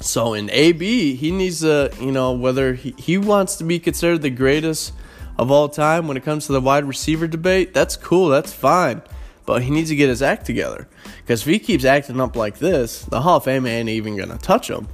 so 0.00 0.34
in 0.34 0.50
AB, 0.50 1.14
he 1.14 1.30
needs 1.30 1.60
to, 1.60 1.92
you 2.00 2.12
know, 2.12 2.32
whether 2.32 2.74
he, 2.74 2.94
he 2.98 3.16
wants 3.16 3.56
to 3.56 3.64
be 3.64 3.78
considered 3.78 4.22
the 4.22 4.30
greatest 4.30 4.92
of 5.38 5.50
all 5.50 5.68
time 5.68 6.08
when 6.08 6.16
it 6.16 6.24
comes 6.24 6.46
to 6.46 6.52
the 6.52 6.60
wide 6.60 6.84
receiver 6.84 7.26
debate, 7.26 7.74
that's 7.74 7.96
cool, 7.96 8.28
that's 8.28 8.52
fine. 8.52 9.02
But 9.44 9.62
he 9.62 9.70
needs 9.70 9.90
to 9.90 9.96
get 9.96 10.08
his 10.08 10.22
act 10.22 10.46
together. 10.46 10.88
Because 11.18 11.42
if 11.42 11.46
he 11.46 11.58
keeps 11.58 11.84
acting 11.84 12.20
up 12.20 12.36
like 12.36 12.58
this, 12.58 13.02
the 13.02 13.20
Hall 13.20 13.36
of 13.36 13.44
Fame 13.44 13.66
ain't 13.66 13.88
even 13.88 14.16
going 14.16 14.30
to 14.30 14.38
touch 14.38 14.68
him. 14.68 14.88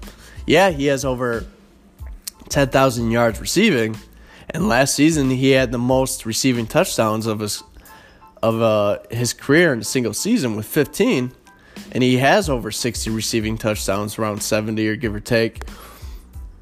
Yeah, 0.46 0.70
he 0.70 0.87
has 0.87 1.05
over 1.05 1.46
10,000 2.48 3.11
yards 3.11 3.40
receiving. 3.40 3.96
And 4.50 4.68
last 4.68 4.94
season, 4.94 5.31
he 5.31 5.52
had 5.52 5.72
the 5.72 5.78
most 5.78 6.26
receiving 6.26 6.66
touchdowns 6.66 7.26
of 7.26 7.40
his 7.40 7.62
of 8.42 8.61
uh, 8.61 8.98
his 9.11 9.33
career 9.33 9.72
in 9.72 9.78
a 9.78 9.85
single 9.85 10.12
season 10.12 10.57
with 10.57 10.66
15. 10.66 11.33
And 11.92 12.02
he 12.02 12.18
has 12.18 12.50
over 12.50 12.70
60 12.70 13.11
receiving 13.11 13.57
touchdowns, 13.57 14.18
around 14.18 14.42
70 14.42 14.87
or 14.88 14.96
give 14.96 15.14
or 15.14 15.20
take. 15.20 15.62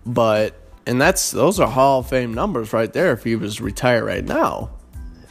But 0.05 0.61
and 0.87 1.01
that's 1.01 1.31
those 1.31 1.61
are 1.61 1.69
Hall 1.69 2.01
of 2.01 2.09
Fame 2.09 2.35
numbers 2.35 2.73
right 2.73 2.93
there 2.93 3.13
if 3.13 3.25
he 3.25 3.37
was 3.37 3.61
retired 3.61 4.05
right 4.05 4.25
now. 4.25 4.71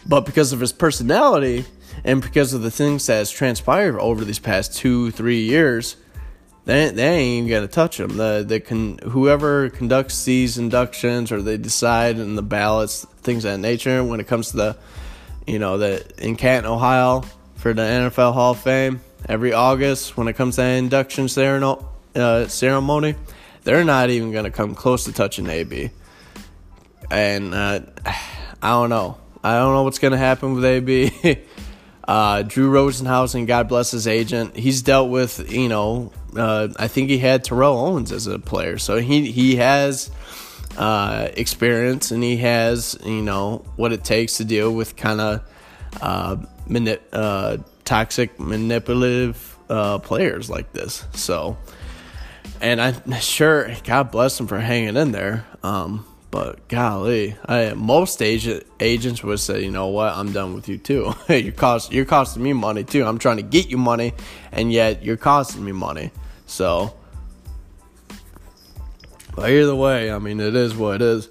But 0.05 0.21
because 0.25 0.53
of 0.53 0.59
his 0.59 0.71
personality 0.71 1.65
and 2.03 2.21
because 2.21 2.53
of 2.53 2.61
the 2.61 2.71
things 2.71 3.05
that 3.07 3.15
has 3.15 3.31
transpired 3.31 3.99
over 3.99 4.23
these 4.23 4.39
past 4.39 4.75
two, 4.75 5.11
three 5.11 5.41
years, 5.41 5.97
they, 6.65 6.89
they 6.89 7.07
ain't 7.07 7.47
even 7.47 7.49
gonna 7.49 7.67
touch 7.67 7.99
him. 7.99 8.17
The 8.17 8.43
the 8.47 8.59
can 8.59 8.97
whoever 8.99 9.69
conducts 9.69 10.25
these 10.25 10.57
inductions 10.57 11.31
or 11.31 11.41
they 11.41 11.57
decide 11.57 12.17
in 12.17 12.35
the 12.35 12.43
ballots, 12.43 13.05
things 13.21 13.45
of 13.45 13.51
that 13.51 13.57
nature. 13.59 14.03
When 14.03 14.19
it 14.19 14.27
comes 14.27 14.51
to 14.51 14.57
the, 14.57 14.77
you 15.47 15.59
know, 15.59 15.77
the 15.77 16.05
in 16.17 16.35
Canton, 16.35 16.71
Ohio, 16.71 17.23
for 17.55 17.73
the 17.73 17.81
NFL 17.81 18.33
Hall 18.33 18.51
of 18.51 18.59
Fame 18.59 19.01
every 19.27 19.53
August 19.53 20.15
when 20.15 20.27
it 20.27 20.33
comes 20.33 20.55
to 20.55 20.63
induction 20.63 21.27
ceremony, 21.27 21.83
uh, 22.15 22.47
ceremony 22.47 23.15
they're 23.63 23.83
not 23.83 24.09
even 24.09 24.31
going 24.31 24.45
to 24.45 24.51
come 24.51 24.75
close 24.75 25.05
to 25.05 25.13
touching 25.13 25.47
AB. 25.47 25.91
And 27.11 27.53
uh, 27.53 27.81
I 28.61 28.69
don't 28.69 28.89
know. 28.89 29.17
I 29.43 29.57
don't 29.57 29.73
know 29.73 29.83
what's 29.83 29.99
going 29.99 30.11
to 30.11 30.17
happen 30.17 30.53
with 30.53 30.65
AB. 30.65 31.11
uh, 32.03 32.41
Drew 32.41 32.71
Rosenhaus, 32.71 33.47
God 33.47 33.69
bless 33.69 33.91
his 33.91 34.07
agent, 34.07 34.55
he's 34.55 34.81
dealt 34.81 35.09
with, 35.09 35.51
you 35.51 35.69
know, 35.69 36.11
uh, 36.35 36.67
I 36.77 36.87
think 36.87 37.09
he 37.09 37.17
had 37.17 37.43
Terrell 37.43 37.77
Owens 37.77 38.11
as 38.11 38.27
a 38.27 38.37
player. 38.37 38.77
So 38.77 38.97
he, 38.97 39.31
he 39.31 39.55
has 39.55 40.11
uh, 40.77 41.29
experience 41.33 42.11
and 42.11 42.21
he 42.23 42.37
has, 42.37 42.97
you 43.05 43.21
know, 43.21 43.63
what 43.75 43.93
it 43.93 44.03
takes 44.03 44.37
to 44.37 44.45
deal 44.45 44.73
with 44.73 44.95
kind 44.95 45.21
of 45.21 45.49
uh, 46.01 46.37
mani- 46.67 46.97
uh, 47.13 47.57
toxic, 47.85 48.39
manipulative 48.39 49.57
uh, 49.69 49.99
players 49.99 50.49
like 50.49 50.71
this. 50.73 51.05
So, 51.13 51.57
and 52.61 52.81
I'm 52.81 53.19
sure 53.19 53.73
God 53.83 54.11
bless 54.11 54.39
him 54.39 54.47
for 54.47 54.59
hanging 54.59 54.97
in 54.97 55.11
there. 55.11 55.45
Um, 55.63 56.05
but 56.31 56.67
golly, 56.67 57.35
I, 57.45 57.73
most 57.73 58.21
agent, 58.21 58.65
agents 58.79 59.23
would 59.23 59.39
say, 59.39 59.63
you 59.63 59.71
know 59.71 59.87
what, 59.87 60.15
I'm 60.15 60.31
done 60.31 60.53
with 60.53 60.69
you 60.69 60.77
too. 60.77 61.13
you're 61.29 61.51
cost 61.51 61.91
you're 61.91 62.05
costing 62.05 62.43
me 62.43 62.53
money 62.53 62.83
too. 62.83 63.03
I'm 63.03 63.17
trying 63.17 63.37
to 63.37 63.43
get 63.43 63.69
you 63.69 63.77
money, 63.77 64.13
and 64.51 64.71
yet 64.71 65.03
you're 65.03 65.17
costing 65.17 65.65
me 65.65 65.71
money. 65.71 66.11
So, 66.45 66.93
but 69.35 69.49
either 69.49 69.75
way, 69.75 70.11
I 70.11 70.19
mean, 70.19 70.39
it 70.39 70.55
is 70.55 70.75
what 70.75 70.95
it 70.95 71.01
is. 71.01 71.29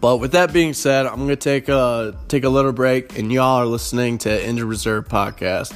But 0.00 0.18
with 0.18 0.32
that 0.32 0.52
being 0.52 0.72
said, 0.72 1.06
I'm 1.06 1.18
gonna 1.18 1.36
take 1.36 1.68
a 1.68 2.18
take 2.28 2.44
a 2.44 2.48
little 2.48 2.72
break, 2.72 3.16
and 3.18 3.32
y'all 3.32 3.60
are 3.60 3.66
listening 3.66 4.18
to 4.18 4.46
Injured 4.46 4.66
Reserve 4.66 5.08
podcast. 5.08 5.72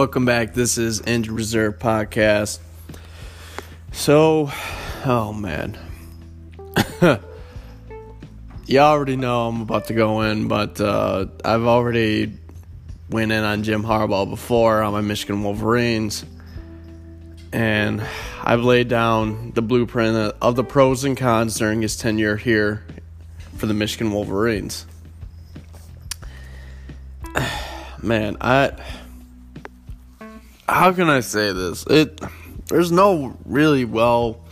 Welcome 0.00 0.24
back. 0.24 0.54
This 0.54 0.78
is 0.78 1.02
Injured 1.02 1.34
Reserve 1.34 1.78
Podcast. 1.78 2.58
So, 3.92 4.50
oh 5.04 5.34
man. 5.34 5.76
y'all 8.66 8.78
already 8.78 9.16
know 9.16 9.48
I'm 9.48 9.60
about 9.60 9.88
to 9.88 9.92
go 9.92 10.22
in, 10.22 10.48
but 10.48 10.80
uh, 10.80 11.26
I've 11.44 11.64
already 11.64 12.32
went 13.10 13.30
in 13.30 13.44
on 13.44 13.62
Jim 13.62 13.82
Harbaugh 13.82 14.26
before 14.26 14.80
on 14.80 14.94
my 14.94 15.02
Michigan 15.02 15.42
Wolverines. 15.42 16.24
And 17.52 18.02
I've 18.42 18.64
laid 18.64 18.88
down 18.88 19.52
the 19.52 19.60
blueprint 19.60 20.16
of 20.40 20.56
the 20.56 20.64
pros 20.64 21.04
and 21.04 21.14
cons 21.14 21.58
during 21.58 21.82
his 21.82 21.98
tenure 21.98 22.38
here 22.38 22.86
for 23.58 23.66
the 23.66 23.74
Michigan 23.74 24.10
Wolverines. 24.12 24.86
Man, 28.02 28.38
I 28.40 28.72
how 30.70 30.92
can 30.92 31.08
I 31.08 31.20
say 31.20 31.52
this? 31.52 31.84
It 31.86 32.20
there's 32.66 32.92
no 32.92 33.36
really 33.44 33.84
well 33.84 34.44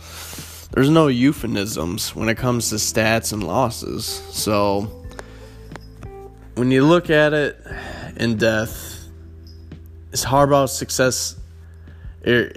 there's 0.71 0.89
no 0.89 1.07
euphemisms 1.07 2.15
when 2.15 2.29
it 2.29 2.37
comes 2.37 2.69
to 2.69 2.75
stats 2.75 3.33
and 3.33 3.43
losses. 3.43 4.05
So 4.05 4.81
when 6.55 6.69
you 6.69 6.85
look 6.85 7.09
at 7.09 7.33
it 7.33 7.59
in 8.17 8.37
depth, 8.37 9.09
is 10.11 10.23
Harbaugh's 10.23 10.71
success 10.71 11.35
er, 12.27 12.53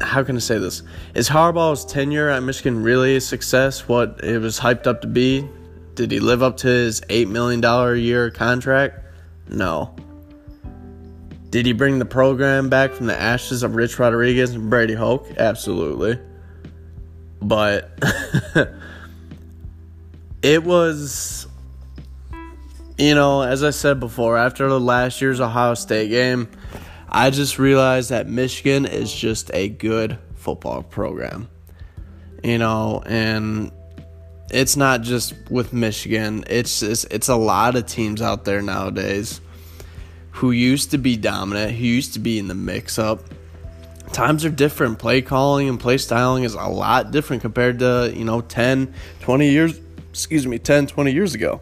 how 0.00 0.24
can 0.24 0.36
I 0.36 0.40
say 0.40 0.58
this? 0.58 0.82
Is 1.14 1.28
Harbaugh's 1.28 1.84
tenure 1.84 2.28
at 2.28 2.42
Michigan 2.42 2.82
really 2.82 3.16
a 3.16 3.20
success? 3.20 3.86
What 3.86 4.24
it 4.24 4.38
was 4.38 4.58
hyped 4.58 4.86
up 4.86 5.02
to 5.02 5.06
be? 5.06 5.48
Did 5.94 6.10
he 6.10 6.20
live 6.20 6.42
up 6.42 6.56
to 6.58 6.68
his 6.68 7.00
$8 7.02 7.28
million 7.28 7.62
a 7.64 7.94
year 7.94 8.30
contract? 8.30 9.04
No. 9.48 9.94
Did 11.52 11.66
he 11.66 11.74
bring 11.74 11.98
the 11.98 12.06
program 12.06 12.70
back 12.70 12.92
from 12.92 13.04
the 13.04 13.20
ashes 13.20 13.62
of 13.62 13.74
Rich 13.74 13.98
Rodriguez 13.98 14.52
and 14.52 14.70
Brady 14.70 14.94
Hoke? 14.94 15.28
Absolutely. 15.36 16.18
But 17.42 17.90
it 20.42 20.64
was, 20.64 21.46
you 22.96 23.14
know, 23.14 23.42
as 23.42 23.62
I 23.62 23.68
said 23.68 24.00
before, 24.00 24.38
after 24.38 24.66
the 24.66 24.80
last 24.80 25.20
year's 25.20 25.40
Ohio 25.40 25.74
State 25.74 26.08
game, 26.08 26.48
I 27.06 27.28
just 27.28 27.58
realized 27.58 28.08
that 28.08 28.26
Michigan 28.26 28.86
is 28.86 29.12
just 29.12 29.50
a 29.52 29.68
good 29.68 30.18
football 30.36 30.82
program. 30.82 31.50
You 32.42 32.56
know, 32.56 33.02
and 33.04 33.70
it's 34.50 34.78
not 34.78 35.02
just 35.02 35.34
with 35.50 35.74
Michigan. 35.74 36.44
It's 36.48 36.80
just, 36.80 37.12
it's 37.12 37.28
a 37.28 37.36
lot 37.36 37.76
of 37.76 37.84
teams 37.84 38.22
out 38.22 38.46
there 38.46 38.62
nowadays 38.62 39.41
who 40.32 40.50
used 40.50 40.90
to 40.90 40.98
be 40.98 41.16
dominant, 41.16 41.72
who 41.72 41.84
used 41.84 42.14
to 42.14 42.18
be 42.18 42.38
in 42.38 42.48
the 42.48 42.54
mix 42.54 42.98
up. 42.98 43.20
Times 44.12 44.44
are 44.44 44.50
different. 44.50 44.98
Play 44.98 45.22
calling 45.22 45.68
and 45.68 45.80
play 45.80 45.98
styling 45.98 46.44
is 46.44 46.54
a 46.54 46.66
lot 46.66 47.10
different 47.10 47.42
compared 47.42 47.78
to, 47.78 48.12
you 48.14 48.24
know, 48.24 48.40
10, 48.40 48.92
20 49.20 49.50
years, 49.50 49.80
excuse 50.10 50.46
me, 50.46 50.58
10, 50.58 50.88
20 50.88 51.12
years 51.12 51.34
ago. 51.34 51.60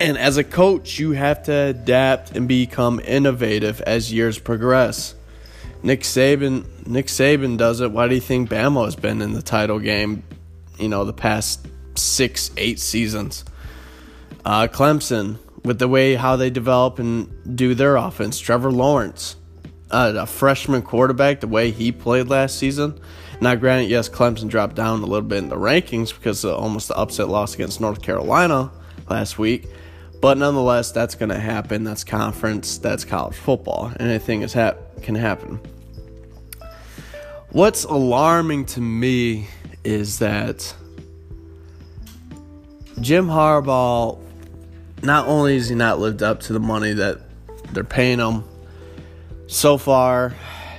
And 0.00 0.18
as 0.18 0.36
a 0.36 0.44
coach, 0.44 0.98
you 0.98 1.12
have 1.12 1.44
to 1.44 1.52
adapt 1.52 2.32
and 2.32 2.48
become 2.48 3.00
innovative 3.00 3.80
as 3.82 4.12
years 4.12 4.38
progress. 4.38 5.14
Nick 5.82 6.00
Saban, 6.00 6.86
Nick 6.86 7.06
Saban 7.06 7.56
does 7.56 7.80
it. 7.80 7.90
Why 7.92 8.08
do 8.08 8.14
you 8.14 8.20
think 8.20 8.50
Bama 8.50 8.84
has 8.84 8.96
been 8.96 9.22
in 9.22 9.32
the 9.32 9.42
title 9.42 9.78
game, 9.78 10.22
you 10.78 10.88
know, 10.88 11.04
the 11.04 11.12
past 11.12 11.66
six, 11.94 12.50
eight 12.56 12.78
seasons? 12.78 13.44
Uh, 14.44 14.66
Clemson, 14.66 15.38
with 15.64 15.78
the 15.78 15.88
way 15.88 16.14
how 16.14 16.36
they 16.36 16.50
develop 16.50 16.98
and 16.98 17.56
do 17.56 17.74
their 17.74 17.96
offense. 17.96 18.38
Trevor 18.38 18.70
Lawrence, 18.70 19.36
uh, 19.90 20.12
a 20.16 20.26
freshman 20.26 20.82
quarterback, 20.82 21.40
the 21.40 21.48
way 21.48 21.70
he 21.70 21.92
played 21.92 22.28
last 22.28 22.58
season. 22.58 22.98
Now, 23.40 23.54
granted, 23.54 23.90
yes, 23.90 24.08
Clemson 24.08 24.48
dropped 24.48 24.76
down 24.76 25.02
a 25.02 25.06
little 25.06 25.26
bit 25.26 25.38
in 25.38 25.48
the 25.48 25.56
rankings 25.56 26.14
because 26.14 26.44
of 26.44 26.56
almost 26.56 26.88
the 26.88 26.96
upset 26.96 27.28
loss 27.28 27.54
against 27.54 27.80
North 27.80 28.00
Carolina 28.00 28.70
last 29.08 29.38
week. 29.38 29.66
But 30.20 30.38
nonetheless, 30.38 30.92
that's 30.92 31.16
going 31.16 31.30
to 31.30 31.40
happen. 31.40 31.82
That's 31.82 32.04
conference. 32.04 32.78
That's 32.78 33.04
college 33.04 33.34
football. 33.34 33.92
Anything 33.98 34.42
is 34.42 34.52
hap- 34.52 35.02
can 35.02 35.16
happen. 35.16 35.60
What's 37.50 37.82
alarming 37.84 38.66
to 38.66 38.80
me 38.80 39.48
is 39.82 40.20
that 40.20 40.74
Jim 43.00 43.26
Harbaugh 43.26 44.18
not 45.02 45.26
only 45.26 45.54
has 45.54 45.68
he 45.68 45.74
not 45.74 45.98
lived 45.98 46.22
up 46.22 46.40
to 46.40 46.52
the 46.52 46.60
money 46.60 46.92
that 46.92 47.20
they're 47.72 47.84
paying 47.84 48.18
him, 48.18 48.44
so 49.46 49.76
far 49.76 50.34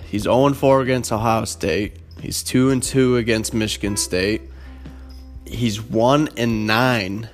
he's 0.09 0.23
0 0.23 0.53
4 0.53 0.81
against 0.81 1.11
Ohio 1.11 1.45
State. 1.45 1.97
He's 2.19 2.41
2 2.43 2.71
and 2.71 2.81
2 2.81 3.17
against 3.17 3.53
Michigan 3.53 3.97
State. 3.97 4.41
He's 5.45 5.81
1 5.81 6.29
and 6.37 6.65
9. 6.65 7.29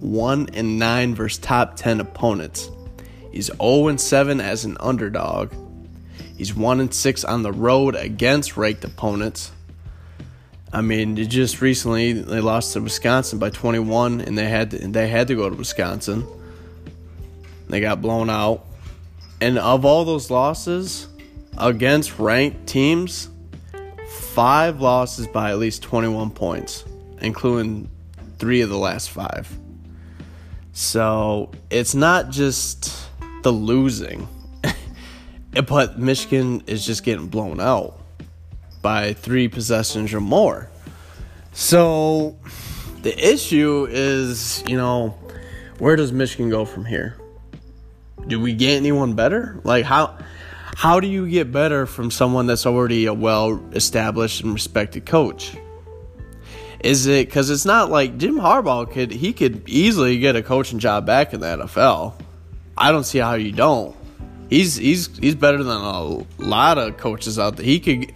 1 0.00 0.48
and 0.54 0.78
9 0.78 1.14
versus 1.14 1.38
top 1.38 1.76
10 1.76 2.00
opponents. 2.00 2.70
He's 3.32 3.50
0 3.60 3.88
and 3.88 4.00
7 4.00 4.40
as 4.40 4.64
an 4.64 4.76
underdog. 4.80 5.52
He's 6.36 6.54
1 6.54 6.80
and 6.80 6.92
6 6.92 7.24
on 7.24 7.42
the 7.42 7.52
road 7.52 7.94
against 7.94 8.56
ranked 8.56 8.84
opponents. 8.84 9.52
I 10.74 10.80
mean, 10.80 11.14
just 11.28 11.60
recently 11.60 12.14
they 12.14 12.40
lost 12.40 12.72
to 12.72 12.80
Wisconsin 12.80 13.38
by 13.38 13.50
21, 13.50 14.20
and 14.20 14.36
they 14.36 14.48
had 14.48 14.72
to, 14.72 14.78
they 14.78 15.06
had 15.06 15.28
to 15.28 15.36
go 15.36 15.48
to 15.48 15.54
Wisconsin. 15.54 16.26
They 17.68 17.80
got 17.80 18.02
blown 18.02 18.28
out, 18.28 18.66
and 19.40 19.56
of 19.56 19.84
all 19.84 20.04
those 20.04 20.32
losses 20.32 21.06
against 21.56 22.18
ranked 22.18 22.66
teams, 22.66 23.28
five 24.08 24.80
losses 24.80 25.28
by 25.28 25.50
at 25.50 25.58
least 25.58 25.82
21 25.82 26.30
points, 26.32 26.84
including 27.20 27.88
three 28.40 28.60
of 28.60 28.68
the 28.68 28.76
last 28.76 29.10
five. 29.10 29.48
So 30.72 31.52
it's 31.70 31.94
not 31.94 32.30
just 32.30 32.92
the 33.44 33.52
losing, 33.52 34.26
but 35.68 36.00
Michigan 36.00 36.64
is 36.66 36.84
just 36.84 37.04
getting 37.04 37.28
blown 37.28 37.60
out 37.60 38.00
by 38.84 39.14
three 39.14 39.48
possessions 39.48 40.12
or 40.12 40.20
more. 40.20 40.68
So 41.54 42.36
the 43.00 43.16
issue 43.18 43.88
is, 43.90 44.62
you 44.68 44.76
know, 44.76 45.18
where 45.78 45.96
does 45.96 46.12
Michigan 46.12 46.50
go 46.50 46.66
from 46.66 46.84
here? 46.84 47.16
Do 48.28 48.38
we 48.38 48.52
get 48.52 48.76
anyone 48.76 49.14
better? 49.14 49.58
Like 49.64 49.84
how 49.86 50.18
how 50.76 51.00
do 51.00 51.06
you 51.06 51.28
get 51.28 51.50
better 51.50 51.86
from 51.86 52.10
someone 52.10 52.46
that's 52.46 52.66
already 52.66 53.06
a 53.06 53.14
well 53.14 53.58
established 53.72 54.42
and 54.42 54.52
respected 54.52 55.06
coach? 55.06 55.56
Is 56.80 57.06
it 57.06 57.26
because 57.26 57.48
it's 57.48 57.64
not 57.64 57.90
like 57.90 58.18
Jim 58.18 58.36
Harbaugh 58.36 58.90
could 58.90 59.10
he 59.10 59.32
could 59.32 59.66
easily 59.66 60.18
get 60.18 60.36
a 60.36 60.42
coaching 60.42 60.78
job 60.78 61.06
back 61.06 61.32
in 61.32 61.40
the 61.40 61.46
NFL? 61.46 62.20
I 62.76 62.92
don't 62.92 63.04
see 63.04 63.18
how 63.18 63.34
you 63.34 63.52
don't. 63.52 63.96
He's 64.54 64.76
he's 64.76 65.16
he's 65.18 65.34
better 65.34 65.64
than 65.64 65.76
a 65.76 66.24
lot 66.38 66.78
of 66.78 66.96
coaches 66.96 67.40
out 67.40 67.56
there. 67.56 67.66
He 67.66 67.80
could 67.80 68.12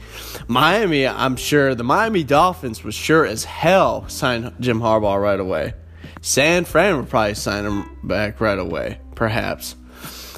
Miami, 0.46 1.04
I'm 1.04 1.34
sure 1.34 1.74
the 1.74 1.82
Miami 1.82 2.22
Dolphins 2.22 2.84
was 2.84 2.94
sure 2.94 3.26
as 3.26 3.42
hell 3.42 4.08
sign 4.08 4.54
Jim 4.60 4.78
Harbaugh 4.78 5.20
right 5.20 5.40
away. 5.40 5.74
San 6.20 6.64
Fran 6.64 6.96
would 6.96 7.08
probably 7.08 7.34
sign 7.34 7.64
him 7.64 7.98
back 8.04 8.40
right 8.40 8.58
away, 8.58 9.00
perhaps. 9.16 9.74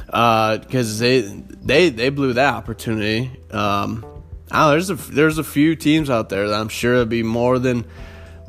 because 0.07 1.03
uh, 1.03 1.05
they 1.05 1.21
they 1.21 1.91
they 1.91 2.09
blew 2.09 2.33
that 2.33 2.55
opportunity. 2.55 3.31
Um, 3.51 4.07
oh, 4.51 4.71
there's 4.71 4.89
a 4.89 4.95
there's 4.95 5.37
a 5.37 5.45
few 5.45 5.77
teams 5.77 6.09
out 6.09 6.31
there 6.31 6.49
that 6.49 6.59
I'm 6.59 6.71
sure 6.71 6.95
would 6.95 7.11
be 7.11 7.23
more 7.23 7.59
than 7.59 7.85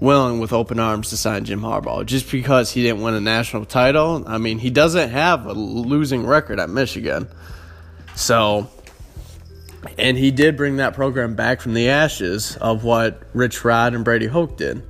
willing 0.01 0.39
with 0.39 0.51
open 0.51 0.79
arms 0.79 1.11
to 1.11 1.17
sign 1.17 1.45
Jim 1.45 1.61
Harbaugh 1.61 2.05
just 2.05 2.29
because 2.29 2.71
he 2.71 2.81
didn't 2.81 3.01
win 3.01 3.13
a 3.13 3.21
national 3.21 3.63
title. 3.63 4.23
I 4.27 4.39
mean, 4.39 4.57
he 4.57 4.71
doesn't 4.71 5.11
have 5.11 5.45
a 5.45 5.53
losing 5.53 6.25
record 6.25 6.59
at 6.59 6.69
Michigan, 6.69 7.29
so. 8.15 8.69
And 9.97 10.15
he 10.15 10.29
did 10.29 10.57
bring 10.57 10.77
that 10.77 10.93
program 10.93 11.33
back 11.33 11.59
from 11.59 11.73
the 11.73 11.89
ashes 11.89 12.55
of 12.57 12.83
what 12.83 13.23
Rich 13.33 13.65
Rod 13.65 13.95
and 13.95 14.05
Brady 14.05 14.27
Hoke 14.27 14.55
did. 14.55 14.83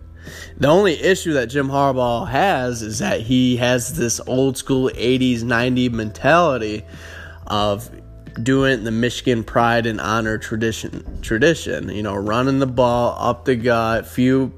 The 0.57 0.67
only 0.67 0.99
issue 0.99 1.33
that 1.33 1.47
Jim 1.47 1.69
Harbaugh 1.69 2.27
has 2.27 2.81
is 2.81 2.99
that 2.99 3.21
he 3.21 3.55
has 3.57 3.95
this 3.95 4.19
old 4.27 4.57
school 4.57 4.89
80s, 4.89 5.43
90s 5.43 5.91
mentality 5.91 6.83
of 7.47 7.89
doing 8.43 8.83
the 8.83 8.91
Michigan 8.91 9.43
pride 9.43 9.85
and 9.85 9.99
honor 9.99 10.37
tradition 10.37 11.21
tradition, 11.21 11.89
you 11.89 12.03
know, 12.03 12.15
running 12.15 12.59
the 12.59 12.67
ball 12.67 13.15
up 13.17 13.45
the 13.45 13.55
gut, 13.55 14.05
few 14.05 14.53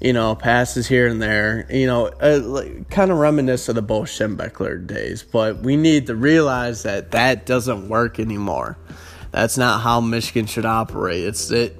you 0.00 0.12
know, 0.12 0.34
passes 0.34 0.86
here 0.86 1.06
and 1.06 1.20
there, 1.20 1.66
you 1.70 1.86
know, 1.86 2.06
uh, 2.22 2.40
like, 2.42 2.90
kind 2.90 3.10
of 3.10 3.18
reminisce 3.18 3.68
of 3.68 3.74
the 3.74 3.82
Bo 3.82 4.02
Schembechler 4.02 4.86
days. 4.86 5.22
But 5.22 5.60
we 5.60 5.76
need 5.76 6.06
to 6.08 6.14
realize 6.14 6.82
that 6.82 7.12
that 7.12 7.46
doesn't 7.46 7.88
work 7.88 8.18
anymore. 8.18 8.78
That's 9.30 9.58
not 9.58 9.80
how 9.80 10.00
Michigan 10.00 10.46
should 10.46 10.66
operate. 10.66 11.24
It's 11.24 11.50
it 11.50 11.76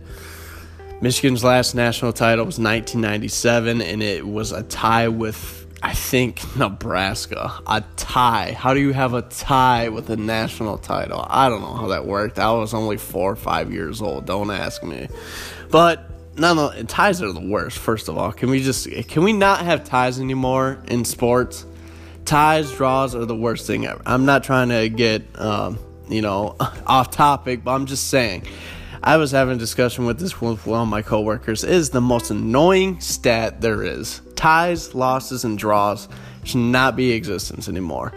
Michigan's 1.00 1.44
last 1.44 1.74
national 1.74 2.14
title 2.14 2.46
was 2.46 2.58
1997, 2.58 3.82
and 3.82 4.02
it 4.02 4.26
was 4.26 4.52
a 4.52 4.62
tie 4.62 5.08
with, 5.08 5.66
I 5.82 5.92
think, 5.92 6.56
Nebraska. 6.56 7.52
A 7.66 7.84
tie. 7.96 8.52
How 8.52 8.72
do 8.72 8.80
you 8.80 8.92
have 8.92 9.12
a 9.12 9.20
tie 9.20 9.90
with 9.90 10.08
a 10.08 10.16
national 10.16 10.78
title? 10.78 11.26
I 11.28 11.48
don't 11.50 11.60
know 11.60 11.74
how 11.74 11.88
that 11.88 12.06
worked. 12.06 12.38
I 12.38 12.52
was 12.52 12.72
only 12.72 12.96
four 12.96 13.32
or 13.32 13.36
five 13.36 13.70
years 13.70 14.00
old. 14.00 14.24
Don't 14.24 14.50
ask 14.50 14.82
me. 14.82 15.08
But 15.70 16.08
no, 16.36 16.54
no, 16.54 16.82
ties 16.84 17.22
are 17.22 17.32
the 17.32 17.40
worst. 17.40 17.78
First 17.78 18.08
of 18.08 18.18
all, 18.18 18.32
can 18.32 18.50
we 18.50 18.62
just 18.62 18.90
can 19.08 19.22
we 19.22 19.32
not 19.32 19.60
have 19.60 19.84
ties 19.84 20.20
anymore 20.20 20.82
in 20.88 21.04
sports? 21.04 21.64
Ties, 22.24 22.72
draws 22.72 23.14
are 23.14 23.24
the 23.24 23.36
worst 23.36 23.66
thing 23.66 23.86
ever. 23.86 24.00
I'm 24.06 24.24
not 24.24 24.44
trying 24.44 24.70
to 24.70 24.88
get 24.88 25.22
um, 25.38 25.78
you 26.08 26.22
know 26.22 26.56
off 26.86 27.10
topic, 27.10 27.64
but 27.64 27.72
I'm 27.72 27.86
just 27.86 28.08
saying 28.08 28.44
I 29.02 29.18
was 29.18 29.30
having 29.30 29.56
a 29.56 29.58
discussion 29.58 30.06
with 30.06 30.18
this 30.18 30.40
one 30.40 30.58
of 30.66 30.88
my 30.88 31.02
coworkers. 31.02 31.62
It 31.62 31.70
is 31.70 31.90
the 31.90 32.00
most 32.00 32.30
annoying 32.30 33.00
stat 33.00 33.60
there 33.60 33.82
is. 33.82 34.22
Ties, 34.34 34.94
losses, 34.94 35.44
and 35.44 35.58
draws 35.58 36.08
should 36.42 36.60
not 36.60 36.96
be 36.96 37.12
existence 37.12 37.68
anymore. 37.68 38.12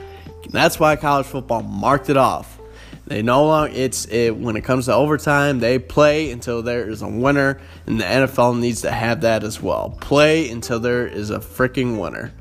That's 0.50 0.80
why 0.80 0.96
college 0.96 1.26
football 1.26 1.62
marked 1.62 2.10
it 2.10 2.18
off. 2.18 2.57
They 3.08 3.22
no 3.22 3.46
longer 3.46 3.74
it's 3.74 4.06
it 4.06 4.36
when 4.36 4.58
it 4.58 4.66
comes 4.66 4.86
to 4.86 4.94
overtime, 4.94 5.60
they 5.60 5.80
play 5.80 6.30
until 6.30 6.62
there 6.62 6.90
is 6.90 7.02
a 7.02 7.08
winner, 7.08 7.62
and 7.86 8.02
the 8.02 8.04
NFL 8.04 8.60
needs 8.60 8.82
to 8.82 8.92
have 8.92 9.22
that 9.22 9.46
as 9.46 9.62
well. 9.62 9.98
Play 10.02 10.50
until 10.50 10.82
there 10.82 11.08
is 11.08 11.30
a 11.30 11.40
freaking 11.40 12.00
winner. 12.00 12.34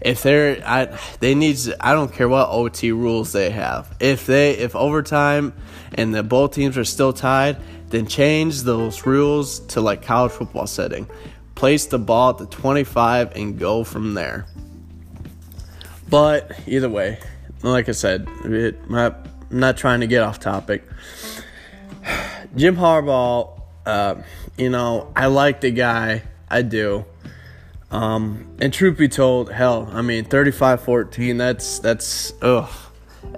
If 0.00 0.22
they're 0.22 0.62
I 0.64 0.96
they 1.18 1.34
need 1.34 1.58
I 1.80 1.92
don't 1.92 2.12
care 2.12 2.28
what 2.28 2.48
OT 2.48 2.92
rules 2.92 3.32
they 3.32 3.50
have. 3.50 3.96
If 3.98 4.26
they 4.26 4.52
if 4.52 4.76
overtime 4.76 5.52
and 5.94 6.14
the 6.14 6.22
both 6.22 6.52
teams 6.52 6.78
are 6.78 6.84
still 6.84 7.12
tied, 7.12 7.56
then 7.88 8.06
change 8.06 8.62
those 8.62 9.06
rules 9.06 9.58
to 9.58 9.80
like 9.80 10.02
college 10.02 10.30
football 10.30 10.68
setting. 10.68 11.08
Place 11.56 11.86
the 11.86 11.98
ball 11.98 12.30
at 12.30 12.38
the 12.38 12.46
25 12.46 13.34
and 13.34 13.58
go 13.58 13.82
from 13.82 14.14
there. 14.14 14.46
But 16.08 16.52
either 16.68 16.88
way, 16.88 17.18
like 17.62 17.88
I 17.88 17.92
said, 17.92 18.28
it, 18.44 18.88
I'm 19.50 19.60
not 19.60 19.76
trying 19.76 20.00
to 20.00 20.06
get 20.06 20.22
off 20.22 20.40
topic. 20.40 20.84
Jim 22.56 22.76
Harbaugh, 22.76 23.60
uh, 23.84 24.16
you 24.56 24.70
know, 24.70 25.12
I 25.14 25.26
like 25.26 25.60
the 25.60 25.70
guy. 25.70 26.22
I 26.48 26.62
do. 26.62 27.04
Um, 27.90 28.56
and 28.60 28.72
truth 28.72 28.98
be 28.98 29.08
told, 29.08 29.52
hell, 29.52 29.88
I 29.92 30.02
mean, 30.02 30.24
35-14, 30.24 31.38
that's, 31.38 31.78
that's, 31.78 32.32
ugh. 32.42 32.68